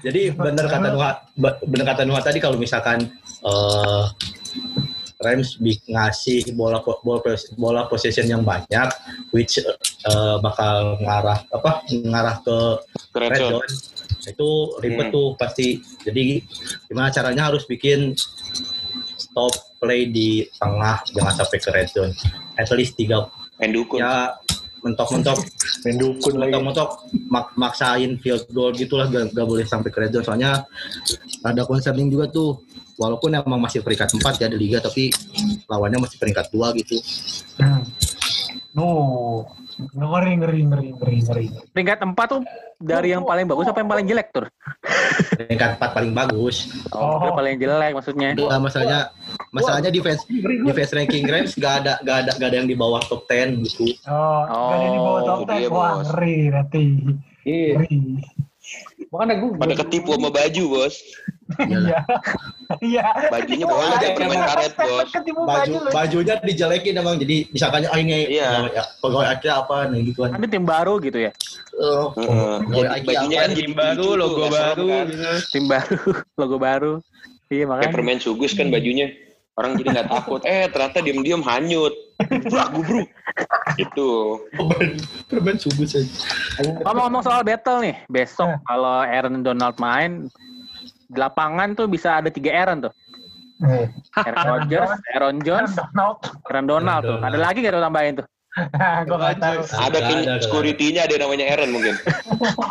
jadi 0.00 0.20
benar 0.32 0.64
kata 0.64 0.88
Nuha 0.88 1.10
be- 1.34 1.58
benar 1.66 1.86
kata 1.88 2.02
Nuha 2.04 2.20
tadi 2.20 2.38
kalau 2.38 2.54
misalkan 2.54 3.02
eh 3.42 4.04
Rams 5.20 5.60
ngasih 5.60 6.48
bola 6.52 6.80
bola 6.80 7.20
bola 7.54 7.82
possession 7.86 8.24
yang 8.24 8.40
banyak 8.40 8.88
which 9.30 9.60
eh, 9.60 10.36
bakal 10.40 10.96
ngarah 10.98 11.44
apa 11.46 11.84
ngarah 11.86 12.36
ke 12.40 12.58
Ke 13.12 13.18
Red 13.20 13.36
Zone. 13.36 13.52
zone 13.60 13.72
itu 14.22 14.50
ribet 14.80 15.06
Hmm. 15.08 15.14
tuh 15.14 15.28
pasti 15.34 15.66
jadi 16.00 16.44
gimana 16.86 17.08
caranya 17.08 17.48
harus 17.48 17.64
bikin 17.64 18.12
stop 19.16 19.52
play 19.76 20.04
di 20.04 20.44
tengah 20.56 21.00
jangan 21.10 21.34
sampai 21.34 21.56
ke 21.56 21.70
red 21.70 21.88
zone 21.88 22.12
at 22.56 22.68
least 22.70 22.96
tiga 22.96 23.28
Main 23.56 23.72
dukun. 23.72 24.00
ya 24.00 24.36
mentok-mentok 24.80 25.38
Main 25.80 25.96
dukun 25.96 26.34
lagi. 26.34 26.50
mentok-mentok 26.50 26.90
mak- 27.26 27.52
maksain 27.54 28.16
field 28.16 28.44
goal 28.48 28.72
gitulah 28.72 29.06
gak, 29.06 29.30
gak 29.30 29.44
boleh 29.44 29.62
sampai 29.62 29.88
ke 29.88 29.98
red 29.98 30.10
zone 30.10 30.24
soalnya 30.24 30.64
ada 31.42 31.62
concerning 31.62 32.08
juga 32.08 32.28
tuh 32.28 32.60
walaupun 32.94 33.32
emang 33.32 33.56
masih 33.58 33.80
peringkat 33.80 34.12
4 34.14 34.40
ya 34.40 34.48
di 34.48 34.58
liga 34.58 34.78
tapi 34.78 35.08
lawannya 35.66 36.00
masih 36.00 36.16
peringkat 36.16 36.48
2 36.48 36.72
gitu 36.76 36.96
Hmm. 37.56 37.84
No. 38.72 39.44
Ngeri, 39.90 40.32
ngeri, 40.36 40.60
ngeri, 40.64 40.86
ngeri, 40.94 41.16
ngeri. 41.22 41.44
Peringkat 41.72 41.98
4 42.02 42.14
tuh 42.26 42.40
dari 42.76 43.10
yang 43.10 43.24
paling 43.24 43.44
bagus 43.44 43.66
apa 43.66 43.78
yang 43.78 43.90
paling 43.90 44.06
jelek 44.06 44.28
tuh? 44.30 44.46
peringkat 45.30 45.80
4 45.80 45.96
paling 45.96 46.12
bagus 46.12 46.56
Oh, 46.92 47.16
Oh. 47.16 47.24
yang 47.24 47.34
paling 47.34 47.56
jelek 47.56 47.92
maksudnya. 47.92 48.30
Nah, 48.36 48.60
masalahnya 48.60 49.00
masalahnya 49.50 49.90
defense 49.90 50.22
defense 50.64 50.92
ranking 50.92 51.24
Rams 51.24 51.52
gak 51.54 51.84
ada 51.84 51.96
gak 52.02 52.16
ada 52.26 52.30
gak 52.36 52.48
ada 52.50 52.56
yang 52.60 52.68
di 52.68 52.76
bawah 52.76 53.00
top 53.02 53.24
10 53.26 53.60
gitu 53.64 53.88
Oh, 54.04 54.44
oh. 54.44 54.70
ada 54.72 54.86
di 54.86 54.98
bawah 54.98 55.20
Oh, 55.20 55.26
top 55.26 55.38
itu 55.40 55.52
dia, 55.56 55.68
10. 55.68 55.72
Wah, 55.72 55.92
ngeri 56.04 56.36
nanti. 56.50 56.82
Iya. 57.40 57.72
Makanya 59.10 59.34
gue 59.36 59.50
Pada 59.58 59.74
ketipu 59.76 60.14
sama 60.14 60.30
baju, 60.30 60.62
Bos. 60.68 60.94
Iya. 61.60 61.98
Iya. 62.78 63.02
Bajunya 63.26 63.66
boleh 63.66 63.98
deh 63.98 64.10
permen 64.14 64.38
karet, 64.38 64.72
Bos. 64.86 65.10
Ketipu 65.10 65.42
baju 65.42 65.72
bajunya 65.90 66.38
dijelekin 66.38 66.94
emang 66.94 67.18
jadi 67.18 67.50
misalkan 67.50 67.82
ah 67.84 67.98
ini 67.98 68.30
Iya. 68.30 68.46
pegawai- 68.62 68.72
ya, 68.72 68.84
pegawai 69.02 69.26
aja 69.28 69.50
apa 69.58 69.76
nih 69.90 70.00
gitu 70.06 70.18
kan 70.22 70.30
Ada 70.32 70.46
tim 70.46 70.62
baru 70.64 70.94
gitu 71.00 71.18
ya. 71.18 71.32
Eh. 71.72 72.06
Jadi 72.14 72.70
Jadi 72.70 72.86
lagi 72.86 73.02
bajunya 73.04 73.36
kan 73.36 73.50
jadi 73.50 73.62
Tim 73.64 73.74
baru, 73.74 74.06
logo 74.14 74.44
baru 74.46 74.84
kan. 74.86 75.06
gitu. 75.10 75.30
Tim 75.50 75.64
baru, 75.66 75.98
logo 76.40 76.56
baru. 76.56 76.92
Iya 77.50 77.58
Kayak 77.58 77.66
makanya. 77.66 77.90
permen 77.90 78.18
sugus 78.18 78.52
kan 78.54 78.66
bajunya. 78.70 79.06
Orang 79.52 79.74
jadi 79.74 79.88
nggak 79.92 80.08
takut. 80.08 80.40
Eh, 80.46 80.70
ternyata 80.70 81.02
diam-diam 81.02 81.42
hanyut. 81.42 81.90
Brak, 82.20 82.68
gubruk. 82.76 83.08
Itu. 83.80 84.40
permen 85.30 85.56
subuh 85.56 85.86
saja 85.88 86.04
Ngomong-ngomong 86.84 87.22
soal 87.24 87.40
battle 87.46 87.80
nih, 87.80 87.96
besok 88.12 88.60
kalau 88.68 89.00
Aaron 89.06 89.40
Donald 89.40 89.76
main 89.80 90.28
di 91.10 91.18
lapangan 91.18 91.74
tuh 91.74 91.90
bisa 91.90 92.20
ada 92.20 92.28
tiga 92.30 92.52
Aaron 92.54 92.86
tuh. 92.86 92.92
Eh, 93.60 93.86
Aaron 94.16 94.46
Rodgers, 94.56 94.92
Aaron 95.12 95.36
Jones, 95.44 95.72
Donald. 95.76 96.16
Aaron 96.48 96.66
Donald 96.68 97.02
tuh. 97.04 97.18
Ada 97.20 97.38
lagi 97.38 97.58
gak 97.60 97.74
tuh 97.76 97.84
tambahin 97.88 98.14
tuh? 98.20 98.26
Gue 99.06 99.18
gak 99.20 99.36
tahu. 99.38 99.58
Ada 99.62 99.98
security-nya 100.42 101.06
ada 101.06 101.14
namanya 101.20 101.44
Aaron 101.54 101.70
mungkin. 101.72 101.94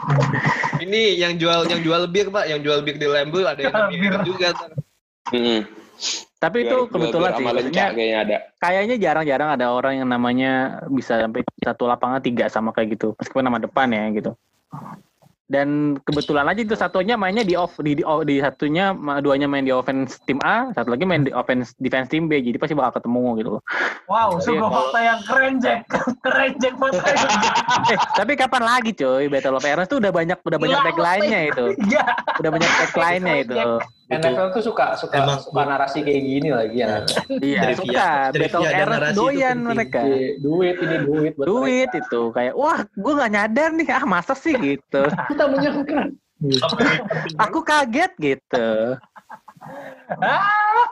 Ini 0.84 1.20
yang 1.20 1.38
jual 1.38 1.68
yang 1.68 1.82
jual 1.84 2.08
bir 2.10 2.32
pak, 2.32 2.48
yang 2.48 2.64
jual 2.64 2.82
bir 2.82 2.96
di 2.96 3.08
Lambeau 3.08 3.46
ada 3.46 3.60
yang 3.60 3.92
bir 3.92 4.14
juga. 4.26 4.50
Heeh. 5.30 5.62
Tapi 6.40 6.64
itu 6.64 6.88
kebetulan 6.88 7.36
sih. 7.36 7.44
Maksudnya, 7.44 7.86
kayaknya 7.92 8.18
ada. 8.24 8.38
kayaknya 8.64 8.96
jarang-jarang 8.96 9.50
ada 9.60 9.66
orang 9.76 10.00
yang 10.00 10.08
namanya 10.08 10.80
bisa 10.88 11.20
sampai 11.20 11.44
satu 11.60 11.84
lapangan 11.84 12.24
tiga 12.24 12.48
sama 12.48 12.72
kayak 12.72 12.96
gitu. 12.96 13.12
Meskipun 13.20 13.44
nama 13.44 13.60
depan 13.60 13.92
ya 13.92 14.08
gitu. 14.16 14.32
Dan 15.50 15.98
kebetulan 16.06 16.46
aja 16.46 16.62
itu 16.62 16.78
satunya 16.78 17.18
mainnya 17.18 17.42
di 17.42 17.58
off 17.58 17.74
di, 17.82 17.98
di, 17.98 18.06
di 18.06 18.36
satunya 18.38 18.94
duanya 19.18 19.50
main 19.50 19.66
di 19.66 19.74
offense 19.74 20.22
tim 20.30 20.38
A, 20.46 20.70
satu 20.78 20.94
lagi 20.94 21.10
main 21.10 21.26
di 21.26 21.34
offense 21.34 21.74
defense 21.82 22.08
tim 22.14 22.30
B. 22.30 22.38
Jadi 22.38 22.62
pasti 22.62 22.78
bakal 22.78 23.02
ketemu 23.02 23.26
gitu 23.42 23.50
loh. 23.58 23.62
Wow, 24.06 24.38
kalau- 24.38 24.70
fakta 24.70 25.00
yang 25.02 25.20
keren, 25.26 25.54
Jack. 25.58 25.90
keren, 26.26 26.54
Jack. 26.62 26.78
eh, 27.92 28.00
tapi 28.14 28.38
kapan 28.38 28.62
lagi 28.64 28.94
coy 28.94 29.26
Battle 29.26 29.58
of 29.58 29.66
Airlines 29.66 29.90
tuh 29.90 29.98
udah 29.98 30.14
banyak 30.14 30.38
udah 30.38 30.60
banyak 30.62 30.80
tagline-nya 30.86 31.40
itu. 31.52 31.66
Iya. 31.90 32.06
Udah 32.38 32.50
banyak 32.54 32.70
tagline-nya 32.86 33.36
itu. 33.50 33.64
NFL 34.10 34.48
tuh 34.52 34.64
suka 34.66 34.98
suka 34.98 35.22
Emang- 35.22 35.38
suka 35.38 35.62
narasi 35.64 36.02
kayak 36.02 36.22
gini 36.22 36.50
lagi 36.50 36.78
ya. 36.82 37.06
Iya, 37.30 37.62
Trivia- 37.62 37.78
suka 37.78 38.08
Battle 38.34 38.64
itu 38.66 39.14
doyan 39.14 39.58
mereka. 39.62 40.02
Iya, 40.02 40.30
duit 40.42 40.76
ini 40.82 40.96
duit 41.06 41.32
buat 41.38 41.46
Duit 41.46 41.90
mereka. 41.90 42.02
itu 42.10 42.22
kayak 42.34 42.54
wah 42.54 42.80
gue 42.84 43.14
nggak 43.14 43.32
nyadar 43.32 43.70
nih 43.72 43.88
ah 43.90 44.04
masa 44.04 44.34
sih 44.34 44.58
gitu. 44.58 45.02
Kita 45.30 45.46
menyangka. 45.46 46.10
Aku 47.38 47.62
kaget 47.62 48.12
gitu. 48.18 48.98
Ah, 50.18 50.88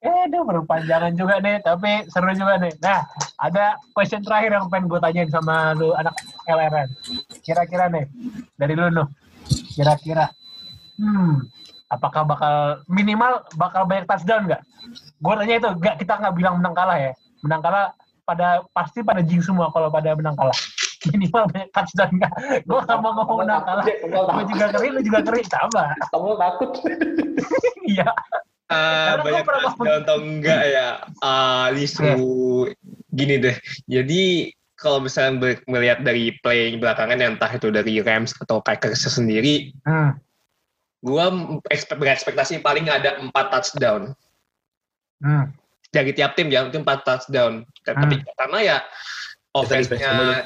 eh, 0.00 0.22
udah 0.30 0.42
berpanjangan 0.46 1.12
juga 1.12 1.42
nih, 1.42 1.58
tapi 1.60 2.06
seru 2.08 2.30
juga 2.32 2.56
nih. 2.56 2.72
Nah, 2.78 3.02
ada 3.36 3.76
question 3.90 4.22
terakhir 4.22 4.54
yang 4.54 4.70
pengen 4.70 4.86
gue 4.86 5.00
tanyain 5.02 5.28
sama 5.28 5.74
lu 5.74 5.92
anak 5.92 6.14
LRN. 6.46 6.88
Kira-kira 7.42 7.90
nih, 7.90 8.06
dari 8.54 8.72
lu 8.72 8.86
Nuh. 8.88 9.08
Kira-kira, 9.74 10.30
hmm, 10.96 11.42
apakah 11.88 12.22
bakal 12.24 12.54
minimal 12.88 13.44
bakal 13.56 13.88
banyak 13.88 14.04
touchdown 14.04 14.48
nggak? 14.48 14.62
Gue 15.20 15.34
tanya 15.36 15.54
itu, 15.60 15.68
nggak 15.80 15.94
kita 16.00 16.12
nggak 16.20 16.34
bilang 16.36 16.54
menang 16.60 16.74
kalah 16.76 16.98
ya. 17.00 17.12
Menang 17.44 17.60
kalah 17.64 17.86
pada 18.28 18.62
pasti 18.76 19.00
pada 19.00 19.24
jing 19.24 19.40
semua 19.40 19.72
kalau 19.72 19.88
pada 19.88 20.12
menang 20.12 20.36
kalah. 20.36 20.56
Minimal 21.12 21.48
banyak 21.48 21.68
touchdown 21.72 22.10
nggak? 22.20 22.32
Gue 22.68 22.80
nggak 22.84 22.98
mau 23.00 23.12
ngomong 23.16 23.36
menang 23.44 23.64
kalah. 23.64 23.84
Gue 23.88 24.44
juga 24.52 24.66
keri, 24.76 24.88
lu 24.92 25.00
juga 25.00 25.20
keri, 25.24 25.40
sama. 25.48 25.92
Kamu 26.12 26.36
takut. 26.36 26.70
Iya. 27.88 28.04
Karena 28.68 29.24
banyak 29.24 29.44
touchdown 29.48 30.04
atau 30.04 30.16
enggak 30.20 30.62
ya? 30.68 30.88
Ah, 31.24 31.72
Lisu 31.72 32.68
gini 33.16 33.40
deh. 33.40 33.56
Jadi 33.88 34.52
kalau 34.78 35.02
misalnya 35.02 35.56
melihat 35.66 36.04
dari 36.04 36.36
play 36.38 36.76
belakangan 36.76 37.18
yang 37.18 37.34
entah 37.34 37.50
itu 37.50 37.72
dari 37.72 37.98
Rams 37.98 38.36
atau 38.38 38.62
Packers 38.62 39.08
sendiri, 39.08 39.74
Hmm. 39.88 40.14
Gua 40.98 41.30
ekspe- 41.70 41.94
berekspektasi 41.94 42.58
paling 42.58 42.90
ada 42.90 43.22
empat 43.22 43.54
touchdown 43.54 44.12
Hmm. 45.18 45.50
dari 45.90 46.14
tiap 46.14 46.38
tim 46.38 46.46
ya, 46.46 46.70
itu 46.70 46.78
empat 46.78 47.02
touchdown. 47.02 47.66
Tapi 47.82 48.22
karena 48.38 48.58
ya 48.62 48.78
offense-nya 49.56 50.44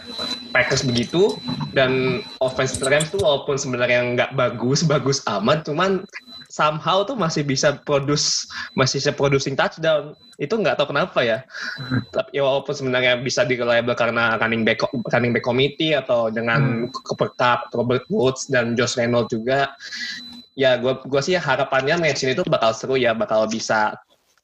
Packers 0.54 0.86
begitu 0.88 1.36
dan 1.76 2.22
offense 2.40 2.80
Rams 2.80 3.12
tuh 3.12 3.20
walaupun 3.20 3.60
sebenarnya 3.60 4.16
nggak 4.16 4.30
bagus 4.32 4.80
bagus 4.86 5.20
amat, 5.28 5.68
cuman 5.68 6.08
somehow 6.48 7.04
tuh 7.04 7.16
masih 7.16 7.44
bisa 7.44 7.76
produce 7.84 8.48
masih 8.76 9.00
bisa 9.04 9.12
producing 9.12 9.52
touchdown. 9.52 10.16
Itu 10.40 10.56
nggak 10.56 10.80
tahu 10.80 10.96
kenapa 10.96 11.20
ya. 11.20 11.38
Tapi 12.12 12.40
ya 12.40 12.48
walaupun 12.48 12.72
sebenarnya 12.72 13.20
bisa 13.20 13.44
di 13.44 13.56
reliable 13.60 13.96
karena 13.96 14.40
running 14.40 14.64
back 14.64 14.80
running 15.12 15.36
back 15.36 15.44
committee 15.44 15.92
atau 15.92 16.32
dengan 16.32 16.88
Cooper 17.04 17.28
Cup, 17.36 17.68
Robert 17.76 18.08
Woods 18.08 18.48
dan 18.48 18.72
Josh 18.72 18.96
Reynolds 18.96 19.28
juga. 19.28 19.76
Ya 20.52 20.76
gua 20.76 21.00
gua 21.00 21.20
sih 21.20 21.32
harapannya 21.32 21.96
match 21.96 22.22
ini 22.22 22.32
tuh 22.32 22.44
bakal 22.44 22.72
seru 22.72 22.94
ya, 22.94 23.12
bakal 23.12 23.46
bisa 23.46 23.96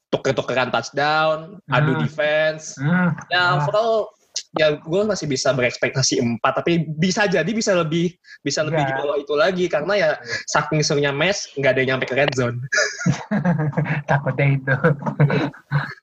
tuker-tukeran 0.09 0.73
touchdown, 0.73 1.61
adu 1.69 1.93
Hmm. 1.93 2.01
defense, 2.01 2.73
Hmm. 2.81 3.13
ya 3.29 3.61
overall 3.61 4.09
ya 4.55 4.79
gue 4.79 5.03
masih 5.03 5.27
bisa 5.27 5.51
berekspektasi 5.51 6.23
empat 6.23 6.63
tapi 6.63 6.87
bisa 6.87 7.27
jadi 7.27 7.51
bisa 7.51 7.75
lebih 7.75 8.15
bisa 8.39 8.63
lebih 8.63 8.81
di 8.81 8.93
Ya. 8.95 8.99
bawah 9.03 9.17
itu 9.19 9.35
lagi 9.35 9.67
karena 9.67 9.93
ya 9.93 10.09
saking 10.47 10.79
serunya 10.81 11.11
match 11.11 11.51
nggak 11.59 11.75
ada 11.75 11.81
yang 11.83 11.89
nyampe 11.99 12.07
ke 12.07 12.15
red 12.15 12.31
zone 12.33 12.55
Takutnya 14.09 14.47
itu. 14.55 14.75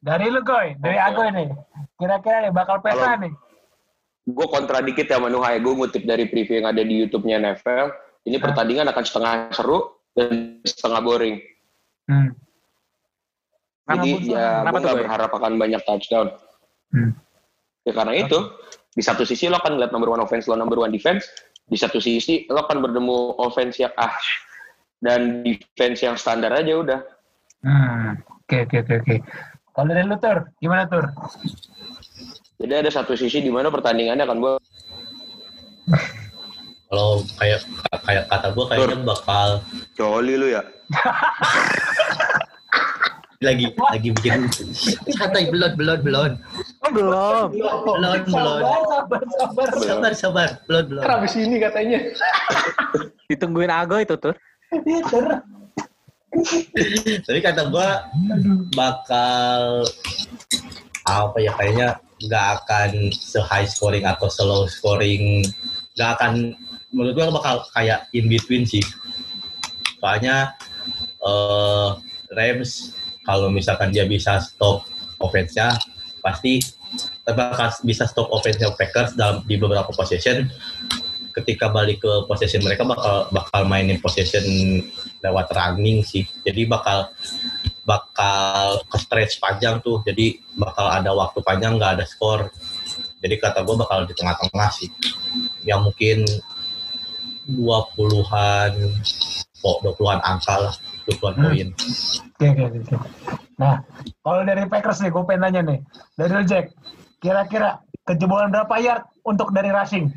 dari 0.01 0.27
lu 0.29 0.43
Goy, 0.43 0.75
dari 0.77 0.99
Oke. 0.99 1.07
Agoy 1.07 1.27
nih. 1.31 1.47
Kira-kira 1.95 2.37
nih 2.43 2.51
bakal 2.51 2.83
pesta 2.83 3.15
nih. 3.17 3.31
Gue 4.25 4.47
kontra 4.49 4.83
dikit 4.83 5.07
ya 5.07 5.17
Manuhai. 5.17 5.63
Gue 5.63 5.73
ngutip 5.73 6.03
dari 6.03 6.27
preview 6.27 6.59
yang 6.59 6.69
ada 6.69 6.83
di 6.83 7.05
YouTube-nya 7.05 7.39
NFL. 7.39 7.87
Ini 8.25 8.37
pertandingan 8.37 8.89
akan 8.89 9.03
setengah 9.05 9.33
seru 9.53 9.94
dan 10.15 10.63
setengah 10.63 11.01
boring. 11.03 11.35
Hmm. 12.07 12.31
Jadi 13.85 14.09
Kenapa, 14.25 14.33
ya 14.33 14.47
kenapa 14.65 14.65
gue 14.65 14.73
tuh, 14.73 14.81
nggak 14.81 14.95
Boy? 14.97 15.03
berharap 15.05 15.31
akan 15.37 15.53
banyak 15.61 15.81
touchdown. 15.85 16.27
Hmm. 16.89 17.11
Ya 17.85 17.93
karena 17.93 18.13
itu, 18.17 18.39
di 18.97 19.03
satu 19.05 19.21
sisi 19.27 19.45
lo 19.45 19.61
akan 19.61 19.77
ngeliat 19.77 19.93
number 19.93 20.09
one 20.09 20.23
offense 20.23 20.49
lo 20.49 20.57
number 20.57 20.81
one 20.81 20.89
defense, 20.89 21.27
di 21.69 21.77
satu 21.77 22.01
sisi 22.01 22.49
lo 22.49 22.65
akan 22.65 22.81
bertemu 22.81 23.37
offense 23.37 23.77
yang 23.77 23.93
ah 23.99 24.15
dan 25.05 25.45
defense 25.45 26.01
yang 26.01 26.17
standar 26.17 26.49
aja 26.49 26.73
udah. 26.81 26.99
Hmm. 27.61 28.17
Oke, 28.45 28.65
oke, 28.65 28.81
oke, 28.81 28.93
oke. 29.05 29.15
Kalau 29.75 29.91
dari 29.91 30.07
lu 30.07 30.17
Tur, 30.17 30.37
gimana 30.57 30.87
Tur? 30.89 31.05
Jadi 32.55 32.73
ada 32.73 32.89
satu 32.89 33.13
sisi 33.19 33.43
di 33.43 33.51
mana 33.51 33.67
pertandingannya 33.67 34.23
akan 34.23 34.37
gue 34.39 34.53
Kalau 36.85 37.09
kayak 37.41 37.59
kayak 38.05 38.23
kata 38.29 38.47
gue 38.53 38.65
kayaknya 38.69 38.97
bakal 39.03 39.49
coli 39.97 40.33
lu 40.37 40.47
ya. 40.53 40.61
lagi 43.43 43.67
lagi 43.91 44.09
bikin 44.15 44.47
santai 45.13 45.51
belum 45.51 45.75
belum 45.77 45.99
belum 46.01 46.31
Oh, 46.81 46.91
belum. 46.93 47.47
belum 47.53 48.19
belum 48.25 48.57
sabar, 48.89 49.21
sabar. 49.37 49.67
sabar 49.85 50.11
sabar 50.15 50.49
belum 50.65 50.83
belum 50.89 51.01
Kan 51.03 51.11
abis 51.21 51.33
ini 51.37 51.57
katanya. 51.61 51.99
Ditungguin 53.29 53.69
Ago 53.69 54.01
itu 54.01 54.15
tuh. 54.17 54.33
Iya, 54.71 54.99
Tur. 55.09 55.25
tapi 57.23 57.39
kata 57.39 57.69
gue 57.69 57.89
bakal 58.73 59.87
apa 61.05 61.37
ya 61.37 61.51
kayaknya 61.55 61.87
nggak 62.27 62.45
akan 62.59 62.89
se 63.13 63.39
high 63.39 63.67
scoring 63.67 64.03
atau 64.03 64.27
slow 64.27 64.65
scoring 64.67 65.45
nggak 65.95 66.09
akan 66.19 66.51
menurut 66.95 67.11
gue 67.11 67.25
bakal 67.27 67.55
kayak 67.75 68.07
in 68.15 68.31
between 68.31 68.63
sih. 68.63 68.81
Soalnya 69.99 70.55
eh, 71.19 71.89
Rams 72.31 72.95
kalau 73.27 73.51
misalkan 73.51 73.91
dia 73.91 74.07
bisa 74.07 74.39
stop 74.39 74.87
offense-nya 75.19 75.75
pasti 76.23 76.63
bakal 77.27 77.69
bisa 77.83 78.07
stop 78.07 78.31
offense-nya 78.31 78.71
Packers 78.79 79.19
dalam 79.19 79.43
di 79.43 79.59
beberapa 79.59 79.91
possession. 79.91 80.47
Ketika 81.35 81.67
balik 81.67 81.99
ke 81.99 82.11
possession 82.31 82.63
mereka 82.63 82.87
bakal 82.87 83.27
bakal 83.35 83.67
mainin 83.67 83.99
possession 83.99 84.47
lewat 85.19 85.51
running 85.51 85.99
sih. 85.99 86.23
Jadi 86.47 86.63
bakal 86.63 87.11
bakal 87.83 88.79
ke 88.87 88.97
stretch 89.03 89.43
panjang 89.43 89.83
tuh. 89.83 89.99
Jadi 90.07 90.39
bakal 90.55 90.87
ada 90.87 91.11
waktu 91.11 91.43
panjang 91.43 91.75
nggak 91.75 91.99
ada 91.99 92.05
skor 92.07 92.47
jadi 93.25 93.41
kata 93.41 93.65
gue 93.65 93.73
bakal 93.73 94.05
di 94.05 94.13
tengah-tengah 94.13 94.69
sih. 94.69 94.89
Yang 95.65 95.81
mungkin 95.89 96.17
20-an 97.49 98.71
kok 99.61 99.77
20-an 99.81 100.19
angka 100.21 100.55
lah 100.61 100.73
20-an 101.09 101.33
Hmm. 101.37 101.41
poin 101.41 101.67
Oke, 102.35 102.47
oke, 102.51 102.77
oke. 102.83 102.95
Nah, 103.55 103.79
kalau 104.19 104.43
dari 104.43 104.67
Packers 104.67 104.99
nih, 104.99 105.07
gue 105.13 105.23
pengen 105.23 105.41
nanya 105.47 105.61
nih. 105.63 105.79
Dari 106.19 106.43
Jack, 106.43 106.75
kira-kira 107.23 107.79
kejebolan 108.03 108.51
berapa 108.51 108.75
yard 108.83 109.07
untuk 109.23 109.55
dari 109.55 109.71
rushing? 109.71 110.11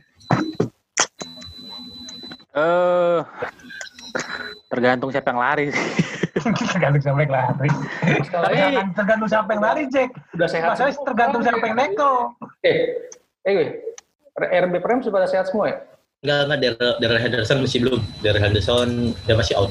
Eh 2.58 3.20
tergantung 4.68 5.08
siapa 5.14 5.32
yang 5.32 5.40
lari 5.40 5.64
sih. 5.72 5.86
tergantung 6.74 7.02
siapa 7.02 7.20
yang 7.24 7.32
lari. 7.32 7.68
Tapi 8.28 8.92
tergantung 8.94 9.28
siapa 9.30 9.48
yang 9.54 9.62
lari, 9.62 9.82
Jack. 9.88 10.10
udah 10.36 10.48
sehat. 10.50 10.68
Masalahnya 10.74 10.98
tergantung 11.06 11.42
siapa 11.46 11.64
yang 11.64 11.76
neko. 11.78 12.12
Eh, 12.66 12.78
eh. 13.46 13.68
RB 14.38 14.74
Prime 14.78 15.02
sudah 15.02 15.22
pada 15.22 15.26
sehat 15.26 15.50
semua 15.50 15.66
ya? 15.70 15.76
Enggak, 16.18 16.38
enggak, 16.50 16.58
Daryl 16.58 16.92
Daryl 16.98 17.20
Henderson 17.22 17.58
masih 17.62 17.78
belum. 17.86 18.00
Daryl 18.26 18.42
Henderson, 18.42 18.88
dia 19.22 19.34
masih 19.38 19.54
out. 19.54 19.70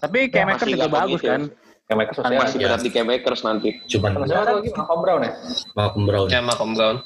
Tapi 0.00 0.32
masih 0.32 0.68
juga 0.72 0.88
bagus 0.88 1.20
ya. 1.20 1.36
kan. 1.36 1.42
Masih 1.86 2.14
sosial. 2.16 2.40
ya. 2.56 2.66
berat 2.66 2.80
di 2.82 2.90
Cam 2.90 3.08
Akers 3.12 3.40
nanti. 3.44 3.68
Cuman 3.86 4.10
siapa 4.24 4.58
lagi? 4.58 4.70
Malcolm 4.72 5.00
Brown 5.04 5.20
ya? 5.22 5.32
Malcolm 5.76 6.02
Brown. 6.08 6.26
ya 6.26 6.40
Malcolm 6.40 6.72
Brown 6.74 6.96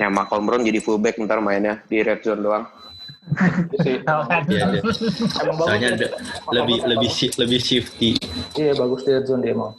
Ya 0.00 0.08
Malcolm 0.08 0.42
Brown 0.48 0.62
jadi 0.64 0.78
fullback 0.80 1.20
ntar 1.20 1.44
mainnya 1.44 1.84
di 1.84 2.00
red 2.00 2.22
zone 2.24 2.40
doang. 2.40 2.64
Itu 3.68 3.76
sih. 3.82 3.94
Tahu 4.00 4.20
kan? 4.30 4.40
Iya, 4.48 4.64
dia. 4.70 4.82
Soalnya 5.60 5.88
ya. 5.92 5.96
ada- 5.98 6.12
lebih 6.54 6.78
lebih 6.86 7.10
lebih 7.36 7.60
shifty. 7.60 8.10
Iya, 8.54 8.72
bagus 8.72 9.02
di 9.02 9.10
red 9.12 9.26
zone 9.26 9.42
dia 9.42 9.52
emang. 9.52 9.74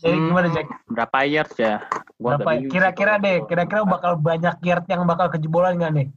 Jadi 0.00 0.16
gimana, 0.24 0.48
Jack? 0.52 0.66
Berapa 0.88 1.18
yards 1.24 1.56
ya? 1.56 1.84
Gua 2.20 2.36
Berapa? 2.36 2.50
Kira-kira 2.68 3.16
deh, 3.16 3.44
kira-kira 3.48 3.80
bakal 3.84 4.16
banyak 4.20 4.56
yard 4.64 4.84
yang 4.88 5.04
bakal 5.08 5.32
kejebolan 5.32 5.76
nggak 5.80 5.92
nih? 5.96 6.08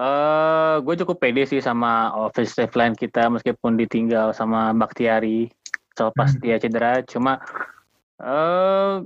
Eh, 0.00 0.74
gue 0.80 0.94
cukup 1.04 1.20
pede 1.20 1.44
sih 1.44 1.60
sama 1.60 2.08
offensive 2.16 2.72
line 2.72 2.96
kita 2.96 3.28
meskipun 3.28 3.76
ditinggal 3.76 4.32
sama 4.32 4.72
Bakhtiari 4.72 5.52
selepas 5.92 6.32
Hmm. 6.32 6.40
dia 6.40 6.56
cedera. 6.56 7.04
Cuma 7.04 7.36
eh 8.16 9.04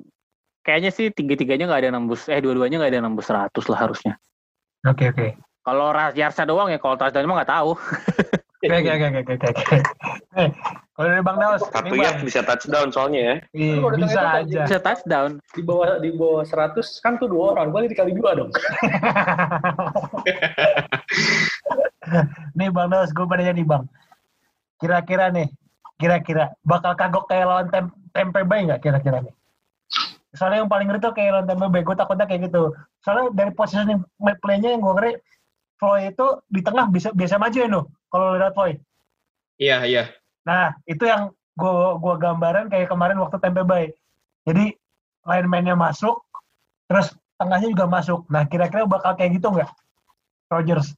kayaknya 0.63 0.95
sih 0.95 1.11
tiga-tiganya 1.11 1.67
nggak 1.67 1.83
ada 1.83 1.91
nembus. 1.99 2.31
Eh 2.31 2.39
dua-duanya 2.39 2.79
nggak 2.79 2.93
ada 2.95 3.03
nembus 3.03 3.27
100 3.27 3.67
lah 3.67 3.79
harusnya. 3.91 4.15
Oke, 4.87 5.11
oke. 5.11 5.35
Kalau 5.65 5.91
Yarsa 6.15 6.47
doang 6.47 6.71
ya, 6.71 6.79
kalau 6.79 6.95
touchdown 6.95 7.27
mah 7.27 7.43
nggak 7.43 7.53
tahu. 7.57 7.75
Oke, 8.63 8.67
oke, 8.71 8.91
oke, 8.95 9.07
oke, 9.11 9.33
oke, 9.35 9.47
oke. 9.51 9.77
Eh, 10.39 10.49
kalau 10.95 11.11
dari 11.11 11.27
Bang 11.27 11.43
Daus, 11.43 11.59
Satu 11.59 11.91
Bang. 11.91 12.23
bisa 12.23 12.47
touchdown 12.47 12.95
soalnya 12.95 13.21
ya. 13.21 13.37
Iya, 13.51 13.83
udah 13.83 13.99
bisa 13.99 14.21
aja. 14.47 14.63
Bisa 14.63 14.79
touchdown. 14.79 15.43
Di 15.51 15.63
bawah 15.67 15.99
di 15.99 16.15
bawah 16.15 16.47
100 16.47 17.03
kan 17.03 17.19
tuh 17.19 17.27
dua 17.27 17.59
orang. 17.59 17.75
Boleh 17.75 17.91
dikali 17.91 18.15
dua 18.15 18.39
dong. 18.39 18.55
nih 22.59 22.71
Bang 22.71 22.95
Daus, 22.95 23.11
gue 23.11 23.27
pada 23.27 23.43
nih 23.43 23.67
Bang. 23.67 23.91
Kira-kira 24.79 25.35
nih, 25.35 25.51
kira-kira 25.99 26.55
bakal 26.63 26.95
kagok 26.95 27.27
kayak 27.27 27.47
lawan 27.51 27.67
tem 27.75 27.91
Tempe 28.15 28.47
Bay 28.47 28.71
nggak 28.71 28.87
kira-kira 28.87 29.27
nih? 29.27 29.35
Soalnya 30.39 30.63
yang 30.63 30.71
paling 30.71 30.87
ngeri 30.87 31.03
tuh 31.03 31.11
kayak 31.11 31.43
lawan 31.43 31.47
Tempe 31.51 31.67
Bay, 31.75 31.83
gue 31.83 31.97
takutnya 31.99 32.31
kayak 32.31 32.47
gitu. 32.47 32.71
Soalnya 33.03 33.35
dari 33.35 33.51
posisi 33.51 33.83
play-nya 34.39 34.79
yang 34.79 34.79
gue 34.79 34.95
ngeri, 34.95 35.13
Floyd 35.75 36.15
itu 36.15 36.27
di 36.47 36.63
tengah 36.63 36.87
bisa 36.87 37.11
biasa 37.11 37.35
maju 37.43 37.59
ya, 37.59 37.67
Nuh, 37.67 37.91
kalau 38.07 38.39
lihat 38.39 38.55
Floyd. 38.55 38.79
iya 39.55 39.87
iya 39.87 40.11
Nah, 40.45 40.77
itu 40.85 41.05
yang 41.05 41.33
gue 41.55 41.75
gua 41.99 42.15
gambaran 42.19 42.69
kayak 42.69 42.91
kemarin 42.91 43.17
waktu 43.21 43.41
Tempe 43.41 43.65
Bay. 43.65 43.93
Jadi 44.45 44.77
lineman-nya 45.25 45.73
masuk, 45.73 46.21
terus 46.85 47.17
tengahnya 47.41 47.73
juga 47.73 47.87
masuk. 47.89 48.29
Nah, 48.29 48.45
kira-kira 48.45 48.85
bakal 48.85 49.17
kayak 49.17 49.41
gitu 49.41 49.49
nggak? 49.49 49.71
Rogers. 50.53 50.93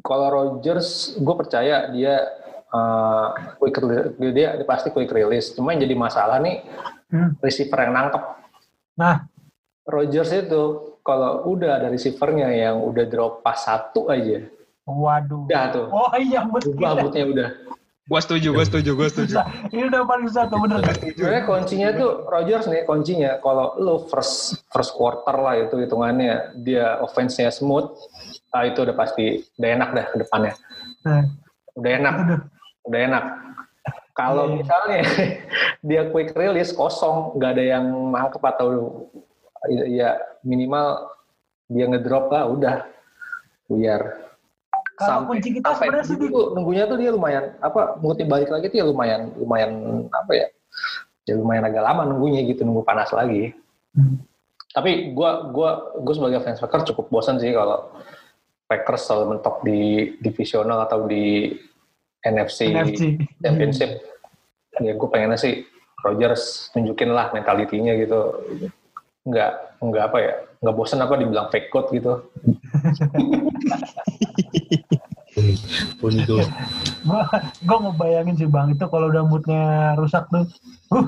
Kalau 0.00 0.28
Rodgers, 0.28 1.16
gue 1.16 1.34
percaya 1.36 1.88
dia 1.88 2.24
uh, 2.72 3.32
quick 3.60 3.76
release, 3.80 4.12
dia, 4.32 4.56
dia 4.56 4.66
pasti 4.68 4.88
quick 4.88 5.12
release. 5.12 5.52
Cuma 5.52 5.72
yang 5.72 5.84
jadi 5.84 5.96
masalah 5.96 6.40
nih 6.40 6.64
Hmm. 7.06 7.38
receiver 7.38 7.78
yang 7.86 7.94
nangkep. 7.94 8.18
Nah. 8.98 9.30
Rodgers 9.86 10.34
itu 10.34 10.62
kalau 11.06 11.46
udah 11.46 11.78
ada 11.78 11.86
receivernya 11.86 12.50
yang 12.50 12.82
udah 12.82 13.06
drop 13.06 13.46
pas 13.46 13.54
satu 13.54 14.10
aja, 14.10 14.42
Waduh. 14.82 15.46
udah 15.46 15.64
tuh. 15.70 15.86
Oh 15.94 16.10
iya, 16.18 16.42
betul. 16.42 16.74
Moodnya 16.74 17.24
udah. 17.30 17.48
Gua 18.06 18.20
setuju 18.22 18.54
gua 18.54 18.64
setuju 18.64 18.90
gua 18.94 19.08
setuju. 19.10 19.34
Ini 19.70 19.90
udah 19.90 20.02
paling 20.06 20.26
susah 20.30 20.46
tuh 20.46 20.58
bener. 20.62 20.78
Sebenarnya 20.94 21.42
kuncinya 21.44 21.88
tuh 21.94 22.10
Rodgers 22.26 22.66
nih 22.66 22.82
kuncinya 22.86 23.42
kalau 23.42 23.74
lo 23.82 24.06
first 24.06 24.62
first 24.70 24.94
quarter 24.94 25.34
lah 25.34 25.58
itu 25.58 25.74
hitungannya 25.78 26.54
dia 26.62 27.02
offense-nya 27.02 27.50
smooth 27.50 27.90
ah, 28.54 28.64
itu 28.64 28.86
udah 28.86 28.94
pasti 28.94 29.42
udah 29.58 29.70
enak 29.74 29.88
dah 29.92 30.06
ke 30.10 30.16
depannya. 30.22 30.54
Nah, 31.02 31.22
Udah 31.76 31.90
enak, 31.92 32.14
udah 32.88 33.00
enak. 33.04 33.24
Kalau 34.16 34.48
Iya. 34.48 34.54
misalnya 34.56 35.00
dia 35.92 36.02
quick 36.08 36.32
release 36.32 36.72
kosong, 36.72 37.36
nggak 37.36 37.52
ada 37.52 37.64
yang 37.76 37.84
nangkep 38.16 38.40
atau 38.40 38.66
ya 39.92 40.16
minimal 40.40 41.04
dia 41.68 41.84
ngedrop 41.84 42.32
lah, 42.32 42.48
udah 42.48 42.76
buyar. 43.68 44.25
Kalau 44.96 45.28
kunci 45.28 45.60
kita 45.60 45.76
sebenarnya 45.76 46.04
sih 46.08 46.16
dulu 46.16 46.56
nunggunya 46.56 46.88
tuh 46.88 46.96
dia 46.96 47.12
lumayan 47.12 47.52
apa 47.60 48.00
moodnya 48.00 48.24
balik 48.24 48.48
lagi 48.48 48.72
tuh 48.72 48.78
ya 48.80 48.84
lumayan 48.88 49.28
lumayan 49.36 49.72
apa 50.08 50.32
ya 50.32 50.46
ya 51.28 51.34
lumayan 51.36 51.68
agak 51.68 51.84
lama 51.84 52.08
nunggunya 52.08 52.48
gitu 52.48 52.64
nunggu 52.64 52.82
panas 52.86 53.12
lagi 53.12 53.52
Hmm. 53.96 54.20
tapi 54.76 55.16
gua 55.16 55.48
gua 55.48 55.96
gua 56.04 56.12
sebagai 56.12 56.44
fans 56.44 56.60
Packers 56.60 56.92
cukup 56.92 57.08
bosan 57.08 57.40
sih 57.40 57.48
kalau 57.48 57.88
Packers 58.68 59.08
selalu 59.08 59.24
mentok 59.32 59.64
di 59.64 60.12
divisional 60.20 60.84
atau 60.84 61.08
di 61.08 61.48
NFC, 62.20 62.76
NFC. 62.76 63.02
Championship 63.40 63.90
ya 64.76 64.92
gue 64.92 65.08
pengennya 65.08 65.40
sih 65.40 65.64
Rodgers 66.04 66.68
tunjukin 66.76 67.08
lah 67.08 67.32
mentalitinya 67.32 67.96
gitu 67.96 68.20
nggak 69.26 69.50
nggak 69.82 70.04
apa 70.06 70.18
ya 70.22 70.32
nggak 70.62 70.76
bosan 70.78 71.02
apa 71.02 71.18
dibilang 71.18 71.50
fake 71.50 71.68
code 71.70 71.90
gitu 71.92 72.22
Pun 76.00 76.16
itu. 76.16 76.40
Gua 77.08 77.22
gua 77.68 77.78
mau 77.78 77.94
bayangin 77.94 78.40
sih 78.40 78.48
Bang 78.48 78.72
itu 78.72 78.88
kalau 78.88 79.12
udah 79.12 79.20
moodnya 79.20 79.92
rusak 80.00 80.24
tuh. 80.32 80.48
Uh, 80.88 81.06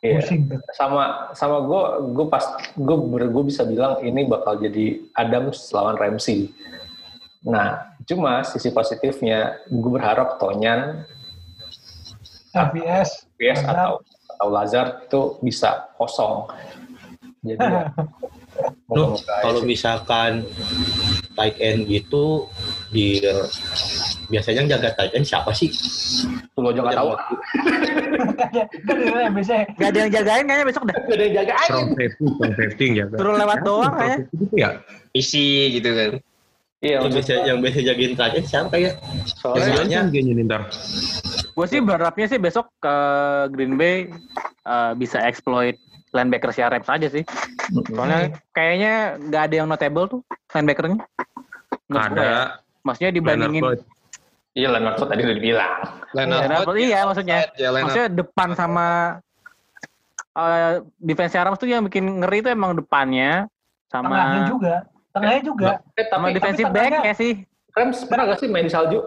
Iya. 0.00 0.24
pusing 0.24 0.48
tuh. 0.48 0.60
sama 0.72 1.28
sama 1.36 1.60
gue 1.60 1.82
gue 2.16 2.26
pas 2.32 2.40
gue 2.72 2.96
gue 3.20 3.44
bisa 3.44 3.68
bilang 3.68 4.00
ini 4.00 4.24
bakal 4.24 4.56
jadi 4.56 4.96
Adams 5.12 5.68
lawan 5.76 6.00
Ramsey 6.00 6.56
nah 7.44 7.92
cuma 8.08 8.40
sisi 8.40 8.72
positifnya 8.72 9.60
gue 9.68 9.90
berharap 9.92 10.40
Tonyan 10.40 11.04
FPS. 12.56 13.28
Atau 13.60 14.00
atau 14.40 14.48
Lazard 14.48 15.04
itu 15.04 15.36
bisa 15.44 15.92
kosong 16.00 16.48
jadi 17.40 17.60
ya, 17.60 17.82
Loh, 18.92 19.14
aja 19.16 19.34
kalau 19.40 19.60
sih. 19.62 19.68
misalkan 19.70 20.32
tight 21.38 21.56
end 21.62 21.86
gitu 21.86 22.50
di 22.90 23.22
biasanya 24.28 24.66
yang 24.66 24.68
jaga 24.76 24.88
tight 24.98 25.12
end 25.14 25.24
siapa 25.24 25.54
sih? 25.54 25.70
Tuh, 26.52 26.60
lo 26.60 26.74
juga 26.74 26.90
nggak 26.90 26.98
tahu 26.98 27.08
Kan 28.90 29.30
biasanya 29.36 29.64
Gak 29.78 29.88
ada 29.94 29.98
yang 30.04 30.12
jagain 30.12 30.44
kayaknya 30.44 30.66
besok 30.66 30.84
dah. 30.90 30.96
Gak 30.96 31.16
ada 31.16 31.24
yang 31.24 31.34
jaga 31.40 31.52
aja 31.54 31.68
Strong 31.70 31.88
safety, 31.94 32.24
strong 32.26 32.54
safety 32.58 32.82
yang 32.84 32.96
jaga. 33.06 33.14
Turun 33.16 33.34
lewat 33.38 33.58
doang. 33.62 33.94
Gitu 34.34 34.54
ya. 34.58 34.68
isi 35.14 35.46
gitu 35.78 35.90
kan. 35.94 36.10
iya 36.80 36.96
Yang 37.04 37.12
biasa 37.20 37.32
yang 37.46 37.58
biasa 37.60 37.78
jagain 37.84 38.12
tight 38.18 38.34
end 38.36 38.46
siapa 38.48 38.74
ya? 38.76 38.90
soalnya 39.38 39.64
Biasanya 39.70 39.98
Kan 40.02 40.06
dia 40.12 40.44
ntar. 40.44 40.62
Gue 41.54 41.66
sih 41.68 41.80
berharapnya 41.84 42.26
sih 42.26 42.38
besok 42.40 42.66
ke 42.82 42.94
Green 43.54 43.76
Bay 43.78 44.08
eh, 44.66 44.92
bisa 44.96 45.20
exploit 45.22 45.76
linebacker 46.10 46.50
si 46.50 46.60
Rams 46.60 46.86
aja 46.86 47.08
sih. 47.08 47.24
Soalnya 47.86 48.34
kayaknya 48.50 48.92
nggak 49.20 49.42
ada 49.46 49.54
yang 49.54 49.66
notable 49.66 50.06
tuh 50.08 50.20
linebackernya. 50.50 50.98
Menurut 51.86 52.06
gua 52.08 52.18
ya. 52.18 52.26
Ada 52.26 52.30
Maksudnya 52.80 53.10
dibandingin 53.12 53.62
iya 54.50 54.66
Leonard 54.66 54.96
Floyd 54.96 55.10
tadi 55.10 55.22
udah 55.22 55.36
dibilang 55.36 55.72
Leonard 56.10 56.40
Leonard 56.42 56.64
Floyd, 56.66 56.80
iya 56.80 57.00
maksudnya. 57.04 57.36
Ya, 57.54 57.68
Leonard 57.68 57.82
Maksudnya 57.86 58.08
depan 58.10 58.48
sama 58.54 58.86
eh 60.32 60.74
defense 60.96 61.34
Rams 61.34 61.58
tuh 61.58 61.66
yang 61.66 61.82
bikin 61.84 62.22
ngeri 62.22 62.38
itu 62.40 62.48
emang 62.48 62.74
depannya 62.74 63.46
tengahnya 63.86 64.18
sama 64.38 64.48
juga. 64.48 64.74
Tengahnya 65.10 65.42
juga. 65.42 65.66
eh, 65.94 66.06
sama 66.06 66.24
tapi, 66.24 66.34
defensive 66.34 66.66
tapi 66.66 66.74
back 66.74 66.86
tengahnya- 66.88 67.06
ya 67.06 67.14
sih. 67.14 67.32
Rams 67.70 67.98
pernah 68.02 68.24
gak 68.26 68.38
sih 68.38 68.48
main 68.48 68.66
di 68.66 68.72
salju 68.72 68.98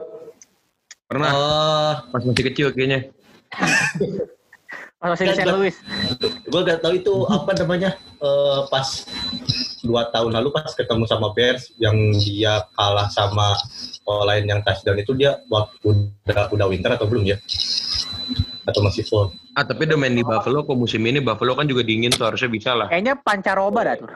Pernah 1.04 1.30
Oh, 1.30 1.93
pas 2.16 2.24
masih 2.24 2.45
kecil 2.47 2.68
kayaknya. 2.72 3.12
Masih 5.04 5.26
di 5.28 5.36
St. 5.36 5.51
Louis. 5.51 5.76
gue 6.47 6.62
gak 6.64 6.80
tahu 6.80 6.93
itu 6.95 7.14
apa 7.28 7.51
namanya 7.60 7.91
eh, 8.24 8.60
pas 8.72 8.88
dua 9.84 10.08
tahun 10.16 10.32
lalu 10.39 10.49
pas 10.56 10.72
ketemu 10.72 11.04
sama 11.04 11.36
Bears 11.36 11.76
yang 11.76 12.16
dia 12.16 12.64
kalah 12.80 13.12
sama 13.12 13.51
lain 14.08 14.47
yang 14.47 14.60
touchdown 14.64 14.95
itu 14.99 15.12
dia 15.16 15.43
waktu 15.51 16.08
udah 16.24 16.47
udah 16.56 16.66
winter 16.72 16.91
atau 16.95 17.08
belum 17.08 17.28
ya? 17.28 17.38
Atau 18.64 18.80
masih 18.80 19.04
fall? 19.04 19.36
Ah 19.60 19.68
tapi 19.68 19.84
udah 19.88 19.99
main 19.99 20.16
di 20.16 20.24
Buffalo 20.24 20.64
kok 20.64 20.76
musim 20.80 21.04
ini 21.04 21.20
Buffalo 21.20 21.56
kan 21.60 21.68
juga 21.68 21.84
dingin 21.84 22.12
tuh 22.16 22.32
harusnya 22.32 22.47
bisa 22.47 22.72
lah. 22.72 22.88
Kayaknya 22.88 23.20
pancaroba 23.20 23.80
dah 23.84 23.95
tuh. 23.99 24.10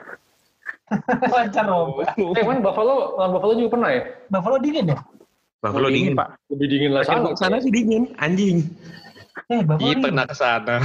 Lancar 1.36 1.64
loh. 1.68 2.00
eh 2.00 2.44
main 2.48 2.64
Buffalo 2.64 3.20
lawan 3.20 3.30
Buffalo 3.36 3.52
juga 3.60 3.70
pernah 3.76 3.90
ya 3.92 4.02
Buffalo 4.32 4.56
dingin 4.56 4.92
ya? 4.92 4.98
Buffalo 5.60 5.88
dingin. 5.92 6.14
Pak. 6.16 6.28
lebih 6.54 6.66
dingin 6.70 6.90
lah 6.96 7.02
Sana, 7.04 7.34
sana 7.34 7.56
sih 7.60 7.68
dingin, 7.68 8.08
anjing. 8.22 8.64
Eh, 9.46 9.60
Buffalo 9.62 9.86
Iya 9.86 9.96
pernah 10.00 10.24
ke 10.24 10.34
sana. 10.34 10.76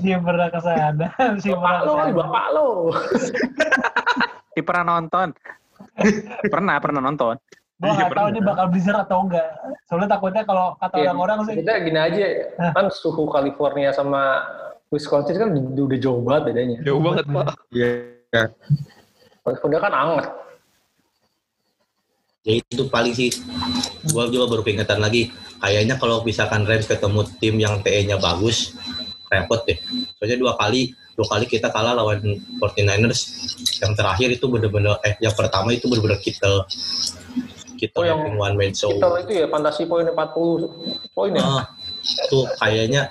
Dia 0.00 0.18
pernah 0.26 0.48
ke 0.48 0.60
sana. 0.60 1.06
Si 1.36 1.48
bapak 1.48 1.80
lo 1.84 1.92
bapak 2.16 2.46
lo 2.50 2.66
Si 4.50 4.60
pernah 4.60 4.84
nonton. 4.90 5.28
pernah, 6.46 6.76
pernah 6.78 7.00
nonton. 7.00 7.36
Iya, 7.80 7.96
nggak 7.96 8.08
tahu 8.08 8.12
pernah. 8.12 8.28
ini 8.28 8.40
bakal 8.42 8.66
blizzard 8.68 8.98
atau 9.00 9.24
enggak. 9.24 9.48
Soalnya 9.88 10.08
takutnya 10.10 10.42
kalau 10.44 10.76
kata 10.76 10.94
Iya, 10.96 11.10
orang-orang 11.10 11.38
sih. 11.48 11.54
kita 11.58 11.72
gini 11.80 11.96
aja 11.96 12.24
kan 12.72 12.86
suhu 12.90 13.24
California 13.26 13.88
sama 13.90 14.44
Wisconsin 14.90 15.38
kan 15.38 15.48
udah 15.54 15.96
jauh 15.96 16.20
banget 16.20 16.42
bedanya 16.52 16.76
Jauh 16.84 17.00
banget 17.00 17.24
pak. 17.24 17.46
Iya. 17.70 18.42
California 19.40 19.80
kan 19.80 19.92
anget 19.92 20.26
Ya 22.40 22.56
itu 22.56 22.88
paling 22.88 23.12
sih. 23.12 23.28
Gue 24.08 24.24
juga 24.32 24.48
baru 24.48 24.64
pengingetan 24.64 24.96
lagi. 24.98 25.28
Kayaknya 25.60 26.00
kalau 26.00 26.24
misalkan 26.24 26.64
Rams 26.64 26.88
ketemu 26.88 27.20
tim 27.36 27.54
yang 27.60 27.84
TE-nya 27.84 28.16
bagus, 28.16 28.72
repot 29.28 29.60
deh. 29.68 29.76
Soalnya 30.16 30.40
dua 30.40 30.52
kali, 30.56 30.88
dua 31.12 31.28
kali 31.28 31.44
kita 31.44 31.68
kalah 31.68 31.92
lawan 31.92 32.24
49ers. 32.56 33.20
Yang 33.76 33.92
terakhir 33.92 34.28
itu 34.32 34.48
bener-bener, 34.48 34.96
eh 35.04 35.20
yang 35.20 35.36
pertama 35.36 35.68
itu 35.70 35.84
bener-bener 35.84 36.16
kita 36.16 36.64
kita 37.76 37.96
Oh, 37.96 38.04
yang 38.04 38.36
one 38.36 38.56
man 38.56 38.72
show. 38.72 38.92
kita 38.92 39.08
itu 39.20 39.32
ya 39.40 39.46
fantasi 39.48 39.84
poin 39.84 40.04
40 40.04 40.68
poin 41.16 41.32
ya 41.32 41.40
Ah, 41.40 41.64
tuh 42.28 42.46
kayaknya 42.58 43.10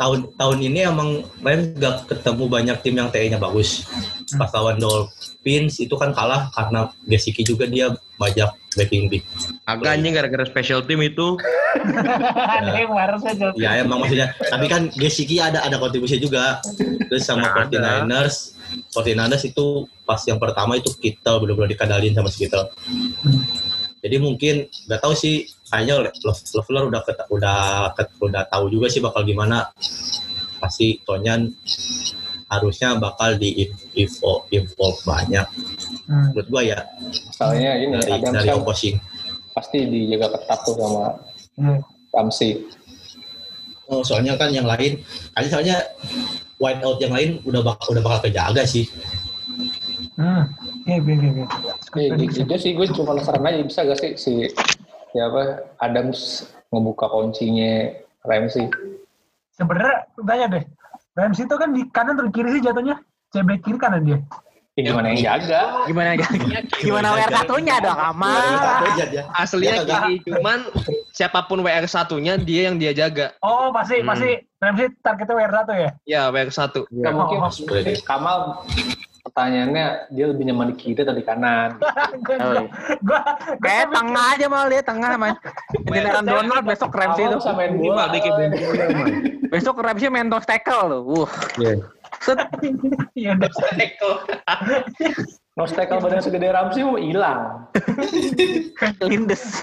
tahun 0.00 0.32
tahun 0.34 0.58
ini 0.70 0.80
emang 0.86 1.22
Rams 1.42 1.76
gak 1.76 2.08
ketemu 2.08 2.44
banyak 2.46 2.76
tim 2.82 2.94
yang 2.96 3.08
TE-nya 3.12 3.38
bagus. 3.38 3.84
Pas 4.38 4.50
lawan 4.54 4.78
Dolphins 4.78 5.82
itu 5.82 5.94
kan 5.98 6.14
kalah 6.14 6.48
karena 6.54 6.90
Gesicki 7.06 7.42
juga 7.42 7.66
dia 7.66 7.92
banyak 8.20 8.50
backing 8.76 9.10
big. 9.10 9.22
Agak 9.66 9.98
anjing 9.98 10.14
gara-gara 10.14 10.44
special 10.46 10.84
team 10.86 11.02
itu. 11.02 11.34
Ada 12.60 12.86
yang 12.86 12.92
marah 12.92 13.18
saja. 13.18 13.50
Ya 13.58 13.78
emang 13.80 14.02
maksudnya, 14.02 14.34
tapi 14.50 14.66
kan 14.66 14.90
Gesicki 14.94 15.38
ada 15.38 15.62
ada 15.62 15.78
kontribusi 15.78 16.18
juga. 16.18 16.58
Terus 17.10 17.22
sama 17.26 17.50
Nah, 17.50 17.66
ada. 17.66 18.06
49ers, 18.06 18.54
49ers 18.94 19.42
itu 19.50 19.86
pas 20.06 20.20
yang 20.26 20.38
pertama 20.38 20.78
itu 20.78 20.90
kita 20.98 21.38
benar-benar 21.38 21.70
dikadalin 21.70 22.14
sama 22.14 22.28
si 22.30 22.46
kita. 22.46 22.70
Jadi 24.00 24.16
mungkin 24.16 24.66
nggak 24.66 25.00
tahu 25.02 25.12
sih, 25.12 25.44
kayaknya 25.70 26.10
Leffler 26.26 26.84
udah 26.90 27.02
ket- 27.06 27.28
udah 27.30 27.58
ket- 27.94 28.18
udah 28.18 28.42
tahu 28.50 28.68
juga 28.68 28.86
sih 28.90 28.98
bakal 28.98 29.22
gimana. 29.22 29.70
Pasti 30.58 31.00
Tonyan 31.06 31.48
harusnya 32.50 32.98
bakal 32.98 33.38
di 33.38 33.70
involve, 33.94 34.44
involve 34.50 34.98
banyak. 35.06 35.46
Hmm. 36.10 36.34
Menurut 36.34 36.48
gua 36.50 36.62
ya 36.66 36.78
misalnya 37.06 37.70
ini 37.78 37.94
dari 37.96 38.10
Adams 38.18 38.34
dari 38.34 38.48
kan 38.50 38.58
opposing. 38.58 38.96
pasti 39.50 39.78
dijaga 39.86 40.38
ketat 40.38 40.58
tuh 40.66 40.74
sama 40.78 41.06
Hmm. 41.58 41.78
Ramsey 42.10 42.66
Oh, 43.90 44.06
soalnya 44.06 44.38
kan 44.38 44.54
yang 44.54 44.70
lain, 44.70 45.02
kali 45.34 45.50
soalnya 45.50 45.82
white 46.62 46.78
out 46.86 47.02
yang 47.02 47.10
lain 47.10 47.42
udah 47.42 47.58
bakal 47.58 47.90
udah 47.90 48.06
bakal 48.06 48.30
kejaga 48.30 48.62
sih. 48.62 48.86
Hmm. 50.14 50.46
Oke, 50.86 50.94
oke, 50.94 51.10
oke, 51.10 51.28
oke. 51.42 51.98
Iya, 51.98 52.14
itu 52.46 52.54
sih 52.54 52.70
gue 52.78 52.86
cuma 52.94 53.18
penasaran 53.18 53.42
aja 53.42 53.66
bisa 53.66 53.82
gak 53.82 53.98
sih 53.98 54.12
si 54.14 54.32
ya 55.14 55.26
apa 55.26 55.42
Adams 55.82 56.46
ngebuka 56.70 57.06
kuncinya 57.10 57.90
Ramsey. 58.22 58.70
Sebenarnya 59.54 60.06
tanya 60.22 60.46
deh. 60.58 60.64
Ramsey 61.18 61.44
itu 61.44 61.56
kan 61.58 61.74
di 61.74 61.82
kanan 61.90 62.16
atau 62.16 62.26
di 62.28 62.32
kiri 62.32 62.48
sih 62.58 62.62
jatuhnya? 62.62 62.96
CB 63.34 63.48
kiri 63.62 63.78
kanan 63.78 64.02
dia. 64.06 64.18
Ya, 64.78 64.94
gimana 64.94 65.12
yang 65.12 65.20
jaga? 65.20 65.60
Gimana 65.84 66.08
gimana 66.80 67.08
WR 67.12 67.30
satunya 67.34 67.74
dong 67.82 67.98
amal. 68.00 68.38
ya. 69.10 69.26
Aslinya 69.34 69.82
gini, 69.84 70.22
cuman 70.24 70.58
siapa 71.12 71.44
pun 71.50 71.60
WR 71.60 71.84
satunya 71.90 72.38
dia 72.38 72.70
yang 72.70 72.78
dia 72.78 72.94
jaga. 72.94 73.34
Oh, 73.42 73.74
pasti 73.74 74.00
Hmm. 74.00 74.08
pasti 74.14 74.40
Ramsey 74.62 74.86
targetnya 75.02 75.34
WR1 75.36 75.68
ya? 75.74 75.90
Ya 76.06 76.20
WR 76.30 76.48
satu. 76.54 76.86
Oh, 76.86 77.12
mungkin 77.12 77.44
Kamal 78.06 78.62
pertanyaannya 79.30 80.10
dia 80.10 80.26
lebih 80.26 80.44
nyaman 80.50 80.74
di 80.74 80.76
kiri 80.76 81.00
atau 81.06 81.14
di 81.14 81.22
kanan? 81.22 81.78
Gua 83.06 83.20
Kayak 83.62 83.94
tengah 83.94 84.26
aja 84.34 84.46
malah 84.50 84.68
dia 84.68 84.82
tengah 84.82 85.10
main. 85.22 85.36
Beneran 85.86 86.26
Donald 86.26 86.66
besok 86.66 86.90
Ramsey 86.90 87.30
itu. 87.30 87.38
bisa 87.38 87.54
main 87.54 87.78
Ini 87.78 87.86
bola. 87.86 88.04
Besok 89.54 89.78
Ramsey 89.78 90.10
main 90.10 90.26
toss 90.26 90.44
tackle 90.44 90.90
tuh. 90.90 91.02
Wuh. 91.06 91.30
Iya. 91.62 91.72
Set. 92.20 92.38
Iya, 93.20 93.36
udah. 93.38 93.50
Nose 95.58 95.74
tackle 95.76 96.00
badan 96.02 96.20
segede 96.24 96.50
Ramsey 96.50 96.82
mau 96.82 96.98
hilang. 96.98 97.70
Lindes. 99.06 99.62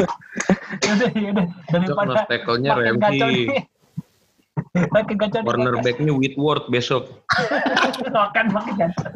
Yaudah, 0.84 1.10
yaudah. 1.12 1.48
Daripada 1.70 2.08
nose 2.08 2.26
tackle-nya 2.32 2.72
Ramsey. 2.72 3.52
Gacor 5.14 5.40
nih. 5.40 5.48
Cornerback-nya 5.48 6.14
Whitworth 6.14 6.66
besok. 6.68 7.04
Makan 8.16 8.46
makin 8.52 8.74
gacor. 8.78 9.12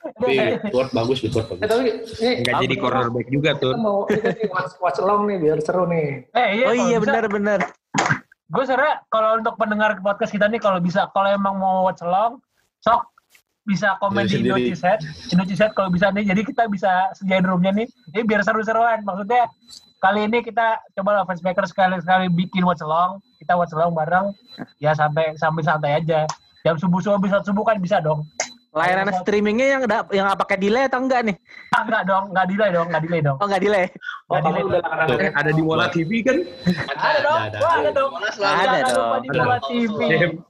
Tapi 0.00 0.32
Woodward 0.64 0.90
bagus, 0.90 1.18
Eh, 1.20 1.28
bagus. 1.28 1.58
tapi 1.60 1.88
ini 2.18 2.40
Nggak 2.40 2.54
jadi 2.58 2.74
cornerback 2.76 3.26
juga 3.28 3.50
tuh. 3.54 3.72
kita 3.72 3.80
mau 3.80 3.98
kita 4.04 4.28
watch, 4.48 4.72
watch 4.78 4.98
along 4.98 5.28
nih 5.28 5.36
biar 5.38 5.58
seru 5.60 5.84
nih. 5.84 6.24
Eh 6.30 6.48
iya, 6.56 6.64
Oh 6.66 6.76
iya 6.78 6.96
benar-benar. 6.98 7.60
gue 8.50 8.64
sebenarnya 8.66 9.06
kalau 9.06 9.38
untuk 9.38 9.54
pendengar 9.54 9.94
podcast 9.96 10.34
kita 10.34 10.44
nih 10.44 10.58
kalau 10.58 10.82
bisa 10.82 11.06
kalau 11.08 11.30
emang 11.30 11.54
mau 11.54 11.86
watch 11.86 12.02
along 12.02 12.42
sok 12.80 13.06
bisa 13.62 13.94
komen 13.96 14.26
Dari 14.26 14.42
di. 14.42 14.50
Indonesia 14.50 14.98
Indonesia 15.30 15.66
kalau 15.70 15.86
bisa 15.88 16.10
nih 16.10 16.26
jadi 16.26 16.42
kita 16.42 16.66
bisa 16.66 16.90
sediain 17.14 17.46
roomnya 17.46 17.70
nih 17.70 17.86
ini 18.10 18.22
biar 18.24 18.42
seru-seruan 18.42 19.06
maksudnya 19.06 19.46
kali 20.00 20.26
ini 20.26 20.40
kita 20.40 20.80
coba 20.96 21.20
lah 21.20 21.24
fansmaker 21.28 21.64
sekali-sekali 21.68 22.32
bikin 22.32 22.64
watch 22.64 22.82
along. 22.82 23.20
Kita 23.38 23.54
watch 23.54 23.72
along 23.76 23.94
bareng. 23.94 24.32
Ya 24.80 24.96
sampai 24.96 25.36
sambil 25.36 25.62
santai 25.62 26.00
aja. 26.00 26.24
Jam 26.60 26.76
subuh 26.76 27.00
subuh 27.00 27.20
bisa 27.20 27.40
subuh 27.40 27.64
kan 27.64 27.80
bisa 27.80 28.04
dong 28.04 28.28
Layanan 28.70 29.10
streamingnya 29.16 29.66
yang 29.68 29.82
da- 29.84 30.06
yang 30.08 30.24
nggak 30.24 30.40
pakai 30.40 30.56
delay 30.56 30.86
atau 30.86 31.00
enggak 31.00 31.26
nih? 31.26 31.36
ah, 31.70 31.82
enggak 31.82 32.02
dong 32.04 32.24
enggak 32.30 32.46
delay 32.46 32.68
dong 32.70 32.86
enggak 32.86 33.02
delay 33.02 33.20
dong 33.20 33.36
Oh 33.36 33.46
nggak 33.46 33.60
delay. 33.60 33.84
Oh, 33.84 33.90
Nggak 34.30 34.40
kamu 34.40 34.50
delay. 34.52 34.62
udah 34.62 34.80
langganan 34.80 35.18
Eh, 35.20 35.30
ada 35.34 35.50
di 35.50 35.62
Mola 35.64 35.86
TV 35.88 36.10
kan? 36.20 36.36
ada 36.88 37.18
dong 37.18 37.40
ada, 37.40 37.56
Wah, 37.58 37.72
ada 37.72 37.80
ada. 37.80 37.90
dong 37.92 38.10
Mola 38.10 38.28
Ada 38.30 38.78
lupa 38.86 38.86
dong. 38.86 39.20
di 39.20 39.28
Mola 39.32 39.58
TV 39.60 39.98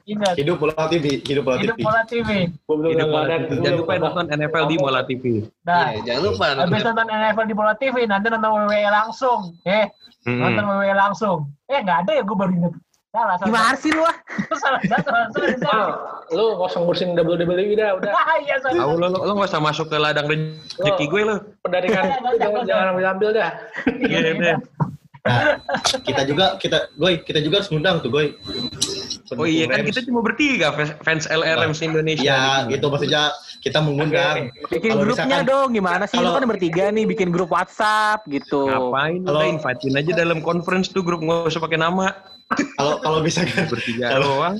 ingat 0.04 0.34
Hidup 0.36 0.56
bola 0.58 0.82
TV, 0.86 1.04
hidup 1.22 1.42
bola 1.42 1.56
hidup 1.56 1.74
TV. 1.74 1.82
Mola 1.82 2.02
TV 2.04 2.28
Hidup 2.68 3.08
Mola. 3.08 3.24
TV. 3.40 3.50
Jangan 3.56 3.76
lupa 3.78 3.92
nonton 3.98 4.24
NFL 4.30 4.64
di 4.66 4.76
Mola 4.76 5.00
TV. 5.02 5.24
nah 5.62 5.84
Iya, 5.90 6.00
jangan 6.04 6.22
lupa. 6.22 6.44
Habis 6.54 6.82
nonton 6.84 7.06
NFL 7.08 7.44
di 7.46 7.54
Bola 7.54 7.74
TV, 7.74 7.96
nanti 8.04 8.26
nonton 8.28 8.50
WWE 8.52 8.80
langsung. 8.86 9.40
Eh, 9.62 9.84
nonton 10.26 10.60
Hmm. 10.60 10.72
WWE 10.76 10.92
langsung. 10.94 11.38
Eh, 11.64 11.80
nggak 11.80 11.98
ada 12.04 12.12
ya, 12.12 12.22
gue 12.22 12.36
baru 12.36 12.52
inget. 12.52 12.74
Salah, 13.10 13.34
salah. 13.42 13.48
Gimana 13.50 13.74
sih 13.74 13.90
lu 13.90 14.02
ah? 14.06 14.16
Salah, 14.54 14.80
salah, 14.86 15.02
salah, 15.34 15.56
salah. 15.58 15.88
Ah, 16.30 16.30
lu 16.30 16.54
nggak 16.54 16.70
usah 16.70 16.78
ngurusin 16.78 17.10
WWE 17.18 17.74
dah, 17.74 17.98
udah. 17.98 18.12
Ah, 18.14 18.38
iya, 18.38 18.54
salah. 18.62 18.86
Tahu 18.86 18.92
lo, 19.02 19.06
lo 19.10 19.32
gak 19.34 19.50
usah 19.50 19.58
masuk 19.58 19.90
ke 19.90 19.96
ladang 19.98 20.30
rezeki 20.30 21.04
gue 21.10 21.22
lo. 21.26 21.36
Pendaringan 21.66 22.04
jangan 22.38 22.62
jangan 22.62 22.86
ambil 22.94 23.06
ambil 23.10 23.28
dah. 23.34 23.50
Iya, 23.98 24.18
Iya, 24.22 24.30
iya. 24.38 24.56
Nah, 25.20 25.58
kita 26.06 26.22
juga 26.22 26.54
kita 26.62 26.78
Goy, 26.94 27.18
kita 27.26 27.42
juga 27.42 27.60
harus 27.60 27.68
ngundang 27.74 27.98
tuh 27.98 28.14
Goy. 28.14 28.38
Oh 29.38 29.46
iya 29.46 29.70
kan 29.70 29.82
Rams. 29.82 29.88
kita 29.94 30.00
cuma 30.10 30.20
bertiga 30.26 30.74
fans- 31.06 31.30
LRM 31.30 31.70
Indonesia. 31.70 32.66
Ya, 32.66 32.66
itu 32.66 32.82
maksudnya 32.82 33.30
kita 33.62 33.78
mengundang. 33.78 34.50
Bikin 34.66 34.90
Kalau 34.96 35.04
grupnya 35.06 35.26
misalkan- 35.26 35.46
dong, 35.46 35.68
gimana 35.70 36.04
sih? 36.10 36.16
Kalau- 36.18 36.34
kan 36.34 36.48
bertiga 36.50 36.84
nih, 36.90 37.04
bikin 37.06 37.28
grup 37.30 37.50
WhatsApp 37.54 38.26
gitu. 38.26 38.66
Ngapain? 38.66 39.22
Kalau- 39.22 39.46
invitein 39.46 39.94
aja 39.94 40.12
dalam 40.16 40.38
conference 40.42 40.90
tuh 40.90 41.06
grup 41.06 41.22
nggak 41.22 41.46
usah 41.46 41.62
pakai 41.62 41.78
nama. 41.78 42.10
Kalau 42.50 42.98
kalau 42.98 43.22
misalkan 43.22 43.62
Bertiga 43.70 44.10
Kalau- 44.10 44.58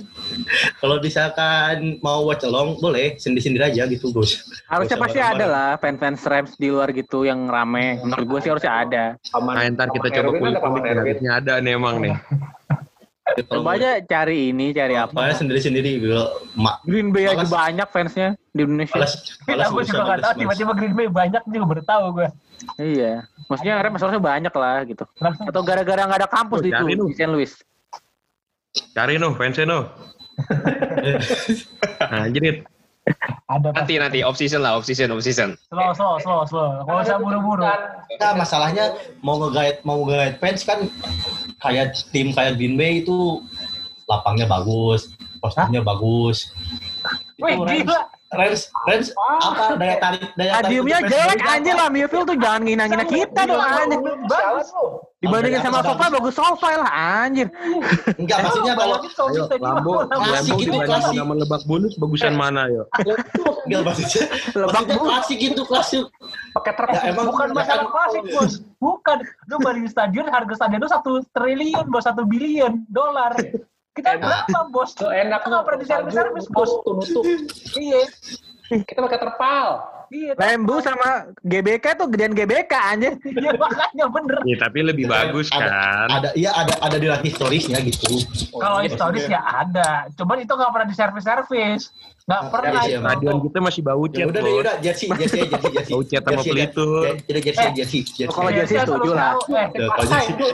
kalau 0.79 0.97
misalkan 1.03 1.99
mau 1.99 2.23
watch 2.23 2.47
along 2.47 2.79
boleh 2.79 3.19
sendiri-sendiri 3.19 3.67
aja 3.67 3.83
gitu, 3.91 4.15
Gus. 4.15 4.47
Harusnya 4.71 4.95
pasti 4.95 5.19
ada 5.19 5.43
lah 5.43 5.71
fans-fans 5.75 6.23
Rams 6.23 6.55
di 6.55 6.71
luar 6.71 6.95
gitu 6.95 7.27
yang 7.27 7.51
rame. 7.51 7.99
Menurut 7.99 8.27
gue 8.31 8.39
sih 8.47 8.51
harusnya 8.55 8.73
ada. 8.79 9.05
Paman, 9.35 9.55
Nah, 9.59 9.63
ntar 9.75 9.89
kita 9.91 10.07
coba 10.23 10.39
harusnya 10.39 11.31
ada 11.35 11.59
nih 11.59 11.73
emang 11.75 11.99
nih. 11.99 12.15
Coba 13.47 13.71
aja 13.79 13.91
cari 14.03 14.51
ini, 14.51 14.73
cari 14.75 14.95
apa. 14.99 15.13
Makanya 15.15 15.37
sendiri-sendiri 15.39 15.91
gue 16.03 16.23
mak 16.59 16.83
Green 16.87 17.15
Bay 17.15 17.31
aja 17.31 17.47
banyak 17.47 17.89
fansnya 17.91 18.35
di 18.51 18.63
Indonesia. 18.67 18.97
malas 18.97 19.15
malas 19.47 19.47
Kita 19.47 19.65
gue 19.71 19.83
urusan 19.83 19.93
juga 19.95 20.05
nggak 20.05 20.21
tahu, 20.23 20.33
tiba-tiba 20.43 20.73
Green 20.75 20.95
Bay 20.97 21.09
banyak 21.09 21.43
juga 21.47 21.65
baru 21.67 21.83
tahu 21.87 22.05
gue. 22.19 22.29
Iya. 22.77 23.13
Maksudnya 23.49 23.75
Rams 23.83 24.01
harusnya 24.03 24.23
banyak 24.23 24.55
lah 24.55 24.77
gitu. 24.87 25.05
Atau 25.21 25.63
gara-gara 25.67 26.03
nggak 26.07 26.21
ada 26.27 26.31
kampus 26.31 26.59
Oh, 26.61 26.65
di, 26.65 26.71
itu, 26.71 27.05
di 27.11 27.15
St. 27.17 27.31
Louis. 27.31 27.53
Cari 28.95 29.19
noh 29.19 29.35
fansnya 29.35 29.67
noh. 29.67 29.85
Nah, 32.01 32.27
jadi 32.33 32.65
Ada 33.51 33.75
Nanti 33.75 33.99
nanti 33.99 34.19
off 34.23 34.39
season 34.39 34.63
lah, 34.63 34.79
off 34.79 34.87
season, 34.87 35.11
off 35.11 35.25
season. 35.25 35.59
slow, 35.73 35.91
slow, 35.97 36.15
slow, 36.23 36.41
slow. 36.47 36.71
Kalau 36.87 37.01
usah 37.03 37.19
buru-buru. 37.19 37.67
Nah, 37.67 38.33
masalahnya 38.39 38.95
mau 39.25 39.41
nge-guide 39.43 39.83
mau 39.83 39.99
nge-guide 40.07 40.37
fans 40.39 40.63
kan 40.63 40.87
kayak 41.61 41.95
tim 42.11 42.33
kayak 42.33 42.57
Green 42.57 42.75
Bay 42.75 43.05
itu 43.05 43.45
lapangnya 44.09 44.49
bagus, 44.49 45.13
kostumnya 45.39 45.85
bagus. 45.85 46.51
Wih, 47.41 47.57
gila. 47.57 48.01
Rams, 48.31 48.71
Rams 48.87 49.11
apa 49.43 49.75
daya 49.75 49.99
tarik 49.99 50.23
daya 50.39 50.63
tarik 50.63 50.87
fans 50.87 51.11
jelek 51.11 51.41
anjir 51.51 51.75
lah 51.75 51.91
Miyoville 51.91 52.23
tuh 52.31 52.39
jangan 52.39 52.63
ngina-ngina 52.63 53.03
kita 53.11 53.41
dong 53.43 53.59
anjir. 53.59 53.99
Bagus. 54.31 54.69
Dibandingin 55.19 55.61
sama. 55.67 55.83
Sofa 55.83 56.07
bagus 56.15 56.35
Sofa 56.39 56.69
lah 56.79 56.93
anjir. 57.27 57.51
Enggak 58.15 58.39
maksudnya 58.47 58.79
kalau 58.79 59.03
ayo 59.03 59.43
Lambo, 59.59 60.07
Lambo 60.07 60.55
itu, 60.63 60.63
dibanding 60.63 60.87
klasik. 60.87 61.19
sama 61.19 61.35
lebak 61.35 61.63
bulus 61.67 61.93
bagusan 61.99 62.35
mana 62.39 62.71
yo? 62.71 62.87
enggak 63.67 63.83
maksudnya 63.83 64.23
Lebak 64.63 64.85
bulus. 64.95 65.11
klasik 65.11 65.39
gitu 65.43 65.63
klasik. 65.67 66.05
Pakai 66.51 66.73
truk. 66.75 66.89
Ya, 66.91 67.01
emang 67.15 67.31
bukan 67.31 67.49
ya 67.51 67.55
masalah 67.55 67.85
kan- 67.87 67.93
klasik 67.95 68.25
bos. 68.35 68.53
Bukan. 68.83 69.19
Lu 69.47 69.57
beli 69.63 69.87
stadion 69.87 70.27
harga 70.27 70.55
stadion 70.59 70.81
lu 70.83 70.91
satu 70.91 71.11
triliun 71.37 71.87
bos. 71.89 72.05
Satu 72.05 72.27
bilion 72.27 72.83
dolar. 72.91 73.35
Kita 73.95 74.19
berapa 74.19 74.71
bos? 74.71 74.95
Enak 74.99 75.47
kita 75.47 75.51
nggak 75.51 75.65
pernah 75.67 75.81
di 75.83 75.87
servis 75.87 76.15
servis 76.15 76.47
bos. 76.51 76.71
Tutup. 76.83 77.25
iya 77.79 78.03
Kita 78.89 79.01
pakai 79.01 79.19
terpal. 79.19 79.67
iya 80.11 80.35
Lembu 80.35 80.83
sama 80.83 81.31
GBK 81.41 81.95
tuh 81.95 82.11
gedean 82.11 82.35
GBK 82.35 82.73
anjir. 82.75 83.15
iya 83.43 83.55
makanya 83.55 84.07
bener 84.11 84.39
Ya, 84.43 84.57
tapi 84.59 84.83
lebih 84.83 85.07
bagus 85.07 85.47
ada, 85.51 85.71
kan. 85.71 86.09
Ada 86.19 86.29
iya 86.35 86.51
ada 86.51 86.75
ada 86.83 86.97
di 86.99 87.07
historisnya 87.23 87.79
gitu. 87.81 88.19
kalau 88.53 88.83
iya, 88.83 88.91
historis 88.91 89.25
ya 89.25 89.39
ada 89.39 90.11
cuman 90.15 90.43
itu 90.43 90.51
nggak 90.51 90.71
pernah 90.71 90.87
di 90.87 90.97
servis 90.97 91.23
servis 91.23 91.83
nggak 92.27 92.43
pernah 92.47 92.83
iya, 92.83 92.99
itu. 92.99 93.03
Stadion 93.03 93.37
kita 93.41 93.59
masih 93.61 93.81
bau 93.83 94.05
Ya 94.05 94.13
cet 94.13 94.27
udah 94.29 94.43
deh, 94.43 94.55
udah 94.57 94.75
jersey, 94.83 95.09
jersey, 95.15 95.41
jersey, 95.47 95.71
jersey. 95.73 95.93
Bau 95.95 96.03
cet 96.03 96.21
sama 96.21 96.31
Jersey, 96.37 96.51
pelitut. 96.51 97.03
jersey, 97.07 97.23
Jadi 97.27 97.41
jersey, 97.41 97.69
jersey, 97.71 98.01
jersey. 98.05 98.27
Kalau 98.29 98.51
jersey 98.51 98.75
Iya, 98.75 98.83
setuju 98.85 99.03
lu 99.05 99.15
lah. 99.15 99.23
tahu, 99.31 99.41
eh, 99.53 99.67
Ya, 99.71 99.87
kalau 99.87 100.05
jersey, 100.05 100.33
lu, 100.35 100.47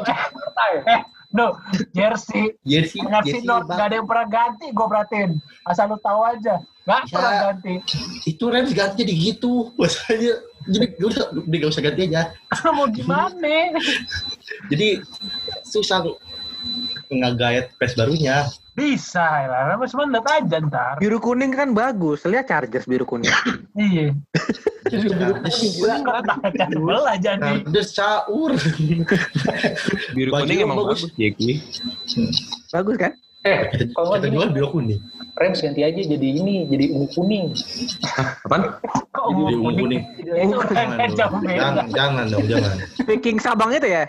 eh, 0.00 0.72
eh, 0.86 1.00
no, 1.30 1.46
jersey 1.92 2.44
jersey, 2.62 3.00
NFC 3.00 3.24
jersey, 3.26 3.40
Note 3.42 3.64
Bang. 3.66 3.76
gak 3.76 3.86
ada 3.88 3.94
yang 3.94 4.08
pernah 4.08 4.26
ganti 4.28 4.66
gue 4.68 4.86
perhatiin 4.86 5.30
asal 5.64 5.84
lu 5.86 5.96
tahu 5.98 6.20
aja 6.24 6.54
nggak 6.84 7.00
Ya. 7.02 7.10
pernah 7.10 7.32
ganti 7.48 7.74
itu 8.24 8.44
Rams 8.44 8.72
ganti 8.72 8.96
jadi 9.00 9.14
gitu 9.16 9.72
masalahnya 9.74 10.32
jadi 10.64 10.86
udah 11.00 11.24
udah 11.34 11.56
gak 11.58 11.70
usah 11.72 11.82
ganti 11.82 12.00
aja 12.06 12.22
mau 12.76 12.84
gimana 12.86 13.72
jadi 14.70 15.00
susah 15.64 16.04
ngegayat 17.08 17.72
pes 17.76 17.92
barunya 17.94 18.44
bisa 18.74 19.22
lah 19.46 19.76
tapi 19.76 19.86
cuma 19.86 20.02
lihat 20.10 20.26
aja 20.26 20.56
ntar 20.60 20.94
Biru 20.98 21.22
kuning 21.22 21.54
kan 21.54 21.70
bagus. 21.70 22.26
Lihat 22.26 22.50
Chargers 22.50 22.90
biru 22.90 23.06
kuning. 23.06 23.30
iya 23.78 24.10
Chargers 24.90 25.54
sebelah 25.54 27.14
jadi 27.14 27.38
Chargers 27.62 27.94
caur 27.94 28.50
Biru 30.10 30.30
kuning 30.34 30.58
emang 30.58 30.76
bagus. 30.82 31.06
bagus, 31.06 31.14
Jeki. 31.14 31.50
Bagus 32.74 32.96
kan? 32.98 33.12
Eh, 33.46 33.62
kita, 33.70 33.84
kalau 33.94 34.18
kita 34.18 34.26
jual 34.34 34.48
biru 34.50 34.68
kuning 34.72 34.98
Rams 35.34 35.58
ganti 35.58 35.82
aja 35.82 35.98
jadi 35.98 36.28
ini, 36.30 36.70
jadi 36.70 36.94
ungu 36.94 37.10
kuning. 37.10 37.50
Apaan? 38.46 38.78
kok 39.10 39.24
jadi 39.34 39.54
ungu 39.54 39.70
ungu 39.70 39.70
kuning 39.82 40.02
jangan 40.22 41.08
jangan, 41.14 41.86
jangan 41.90 42.24
dong 42.30 42.46
jangan 42.46 42.74
Speaking 42.94 43.36
cabang 43.42 43.70
itu 43.74 43.88
ya. 43.90 44.04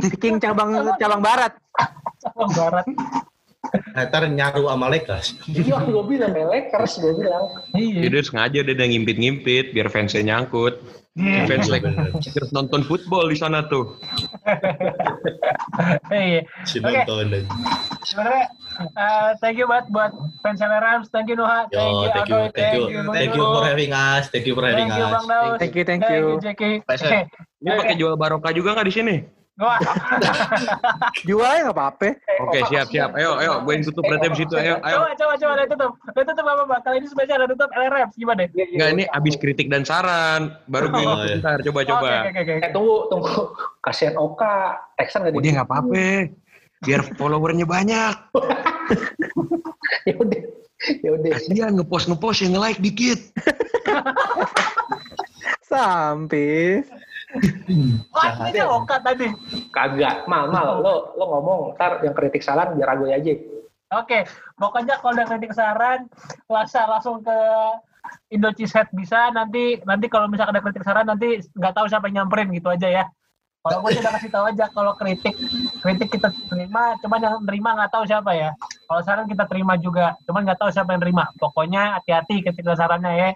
Speaking 0.00 0.36
cabang 0.40 0.70
cabang 0.96 1.20
barat. 1.20 1.52
sama 2.24 2.48
barat 2.56 2.86
nah, 3.92 4.04
ntar 4.06 4.24
nyaru 4.28 4.70
sama 4.70 4.86
Lakers 4.92 5.28
Iya, 5.50 5.76
gue 5.84 6.04
bilang, 6.04 6.32
ya, 6.32 6.44
Lakers 6.48 6.92
gue 7.00 7.12
bilang. 7.16 7.44
iya 7.74 8.00
Jadi 8.06 8.16
sengaja 8.24 8.58
dia 8.64 8.74
udah 8.74 8.88
ngimpit-ngimpit 8.88 9.72
biar 9.74 9.88
fansnya 9.92 10.22
nyangkut. 10.24 10.78
Iya. 11.14 11.46
Fans 11.46 11.70
Iya, 11.70 12.10
terus 12.34 12.50
nonton 12.50 12.82
football 12.82 13.30
di 13.30 13.38
sana 13.38 13.62
tuh. 13.70 13.94
iya 16.10 16.42
si 16.66 16.82
Oke. 16.82 16.90
nonton 16.90 17.46
sebenarnya 18.02 18.44
eh, 18.80 19.30
thank 19.40 19.56
you 19.56 19.66
banget 19.66 19.86
buat 19.90 20.12
fans 20.42 20.60
Rams 20.60 21.06
thank 21.10 21.26
you 21.30 21.36
Noah 21.38 21.66
yo 21.70 22.10
thank 22.10 22.28
you 22.28 22.38
Agoy, 22.38 22.52
thank 22.52 22.74
you 22.90 23.00
thank 23.10 23.32
you 23.34 23.44
for 23.44 23.62
having 23.64 23.92
us 23.92 24.22
thank 24.30 24.44
you 24.46 24.54
for 24.54 24.64
having 24.64 24.88
thank 24.88 24.98
you 24.98 25.06
Bang 25.06 25.16
us 25.18 25.26
Daus 25.26 25.58
Thank 25.60 25.74
you, 25.74 25.84
thank 25.86 26.02
thank 26.02 26.14
you. 26.14 26.36
you 26.36 26.42
Jackie 26.42 26.74
Pleasure. 26.86 27.28
Ini 27.64 27.70
pakai 27.80 27.94
jual 27.96 28.14
barokah 28.18 28.52
juga 28.52 28.76
nggak 28.76 28.86
di 28.90 28.94
sini? 28.94 29.16
Wah, 29.54 29.78
Jual 31.30 31.46
aja 31.46 31.70
nggak 31.70 31.78
apa-apa. 31.78 32.18
Oke, 32.42 32.58
siap, 32.66 32.90
siap. 32.90 33.14
Ayo, 33.14 33.38
ayo, 33.38 33.62
gue 33.62 33.72
yang 33.78 33.86
tutup 33.86 34.02
berarti 34.02 34.26
abis 34.26 34.40
itu. 34.42 34.54
Ayo, 34.58 34.82
ayo. 34.82 34.96
coba 34.98 35.14
coba 35.14 35.32
coba 35.38 35.52
lihat 35.54 35.70
tutup 35.70 35.92
lihat 36.10 36.26
tutup 36.26 36.46
apa 36.50 36.62
Bang 36.66 36.82
kali 36.82 36.96
ini 36.98 37.06
spesial 37.06 37.38
ada 37.38 37.46
tutup 37.54 37.70
LRF 37.70 38.10
gimana 38.18 38.50
Enggak, 38.50 38.88
ini 38.98 39.04
abis 39.14 39.34
kritik 39.38 39.70
dan 39.70 39.86
saran. 39.86 40.58
Baru 40.66 40.90
gue 40.90 41.06
Oh, 41.06 41.22
iya. 41.22 41.38
ntar. 41.38 41.62
Coba, 41.62 41.86
Oke, 41.86 41.90
coba. 41.94 42.10
oke 42.26 42.30
oke 42.34 42.50
Eh, 42.50 42.58
oke 42.58 42.68
tunggu, 42.74 42.96
tunggu. 43.14 43.40
Kasihan 43.78 44.18
Oka. 44.18 44.74
Texan 44.98 45.22
nggak 45.22 45.38
Udah 45.38 45.50
nggak 45.54 45.68
apa-apa. 45.70 46.02
Biar 46.84 47.02
followernya 47.16 47.66
banyak. 47.66 48.14
Ya 50.04 50.20
udah. 50.20 50.42
ya 51.00 51.10
udah. 51.16 51.30
Kasihan 51.32 51.72
ngepost 51.80 52.12
ngepost 52.12 52.44
yang 52.44 52.52
nge-like 52.56 52.80
dikit. 52.84 53.20
Sampis. 55.64 56.84
Wah, 58.12 58.46
ini 58.52 58.60
Oka 58.62 59.00
tadi. 59.00 59.32
Kagak, 59.74 60.28
mal 60.30 60.52
mal 60.52 60.78
lo 60.84 61.16
lo 61.18 61.24
ngomong 61.24 61.60
ntar 61.74 62.04
yang 62.06 62.14
kritik 62.14 62.44
saran 62.44 62.76
biar 62.76 62.94
aku 62.94 63.10
aja. 63.10 63.32
Oke, 63.96 64.28
pokoknya 64.58 64.98
kalau 65.02 65.14
ada 65.16 65.24
kritik 65.26 65.56
saran, 65.56 66.06
langsung 66.46 66.86
langsung 66.86 67.16
ke 67.24 67.38
Indo 68.30 68.50
Cheesehead 68.54 68.90
bisa. 68.94 69.32
Nanti 69.34 69.82
nanti 69.82 70.06
kalau 70.06 70.30
misalkan 70.30 70.54
ada 70.54 70.62
kritik 70.62 70.84
saran, 70.86 71.08
nanti 71.08 71.42
nggak 71.56 71.74
tahu 71.74 71.86
siapa 71.90 72.06
yang 72.10 72.26
nyamperin 72.28 72.54
gitu 72.54 72.70
aja 72.70 72.88
ya. 72.90 73.04
Kalau 73.64 73.80
gue 73.80 73.96
udah 73.96 74.12
kasih 74.20 74.28
tahu 74.28 74.44
aja 74.44 74.68
kalau 74.76 74.92
kritik 74.92 75.32
kritik 75.80 76.12
kita 76.12 76.28
terima, 76.52 77.00
cuman 77.00 77.16
yang 77.16 77.40
terima 77.48 77.72
nggak 77.72 77.96
tahu 77.96 78.04
siapa 78.04 78.36
ya. 78.36 78.52
Kalau 78.60 79.00
saran 79.00 79.24
kita 79.24 79.48
terima 79.48 79.80
juga, 79.80 80.20
cuman 80.28 80.44
nggak 80.44 80.60
tahu 80.60 80.68
siapa 80.68 80.92
yang 80.92 81.00
terima. 81.00 81.24
Pokoknya 81.40 81.96
hati-hati 81.96 82.44
ketika 82.44 82.76
sarannya 82.76 83.12
ya. 83.16 83.28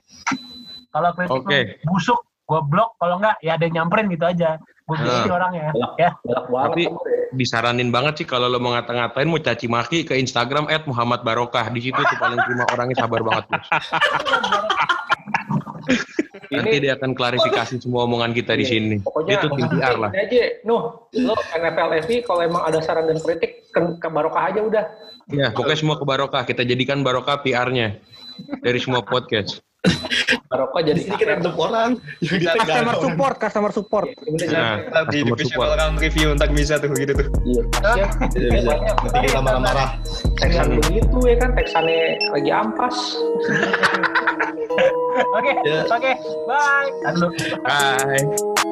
Kalau 0.92 1.16
kritik 1.16 1.32
Oke. 1.32 1.80
lu 1.80 1.96
busuk, 1.96 2.20
gue 2.44 2.60
blok. 2.60 2.92
Kalau 3.00 3.16
nggak, 3.16 3.40
ya 3.40 3.56
ada 3.56 3.64
yang 3.64 3.74
nyamperin 3.80 4.12
gitu 4.12 4.28
aja. 4.28 4.60
Gue 4.84 5.00
gitu 5.00 5.32
Nah. 5.32 5.36
orangnya. 5.40 5.72
Galak, 5.72 5.92
Ya. 5.96 6.10
galak 6.20 6.44
banget 6.52 6.68
Tapi-. 6.76 6.92
Disaranin 7.28 7.88
banget 7.88 8.20
sih 8.20 8.26
kalau 8.28 8.52
lo 8.52 8.60
mau 8.60 8.76
ngata-ngatain 8.76 9.28
mau 9.28 9.40
caci 9.40 9.64
maki 9.64 10.04
ke 10.04 10.12
Instagram 10.16 10.68
Muhammad 10.84 11.24
Barokah. 11.24 11.72
Di 11.72 11.88
situ 11.88 11.96
tuh 11.96 12.18
paling 12.20 12.40
terima 12.44 12.68
orangnya 12.68 13.00
sabar 13.00 13.20
banget. 13.24 13.48
Nanti 16.48 16.76
dia 16.80 16.92
akan 16.96 17.12
klarifikasi 17.12 17.74
semua 17.84 18.08
omongan 18.08 18.32
kita 18.32 18.56
di 18.56 18.64
sini. 18.64 18.96
Pokoknya 19.04 19.40
Itu 19.40 19.48
tim 19.52 19.66
PR 19.68 19.96
lah. 20.00 20.10
Ini 20.12 20.20
aja, 20.24 20.42
Nuh, 20.64 20.82
lo 21.12 21.34
NFL 21.36 21.90
FI 22.08 22.16
kalau 22.24 22.40
emang 22.44 22.62
ada 22.64 22.80
saran 22.80 23.06
dan 23.06 23.20
kritik 23.20 23.68
ke, 23.68 23.80
ke 24.00 24.08
Barokah 24.08 24.48
aja 24.48 24.60
udah. 24.64 24.84
Ya, 25.28 25.52
pokoknya 25.52 25.78
semua 25.78 25.96
ke 26.00 26.04
Barokah. 26.08 26.42
Kita 26.48 26.64
jadikan 26.64 27.04
Barokah 27.04 27.44
PR-nya 27.44 28.00
dari 28.64 28.78
semua 28.80 29.04
podcast. 29.04 29.60
Barokah 30.48 30.80
jadi 30.80 31.00
kita 31.04 31.36
bentuk 31.38 31.54
orang. 31.56 32.00
Customer 32.24 32.96
support, 32.96 33.34
customer 33.36 33.70
support. 33.70 34.08
Bener, 34.24 34.48
Nah, 34.48 35.04
di 35.12 35.20
divisional 35.20 35.44
support. 35.44 35.76
round 35.76 35.96
review 36.00 36.28
ntar 36.34 36.48
bisa 36.50 36.80
tuh 36.80 36.88
gitu 36.96 37.12
tuh. 37.12 37.28
Iya. 37.44 37.62
Bisa, 37.68 38.48
bisa. 38.48 38.72
Nanti 38.80 39.18
kita 39.28 39.40
marah-marah. 39.40 39.88
Texan 40.40 40.66
begitu 40.80 41.16
ya 41.24 41.36
kan, 41.36 41.50
Texannya 41.52 42.00
lagi 42.32 42.50
ampas. 42.50 42.96
Oke, 45.34 45.50
oke, 45.90 46.12
bye. 46.46 46.88
Bye. 47.66 48.64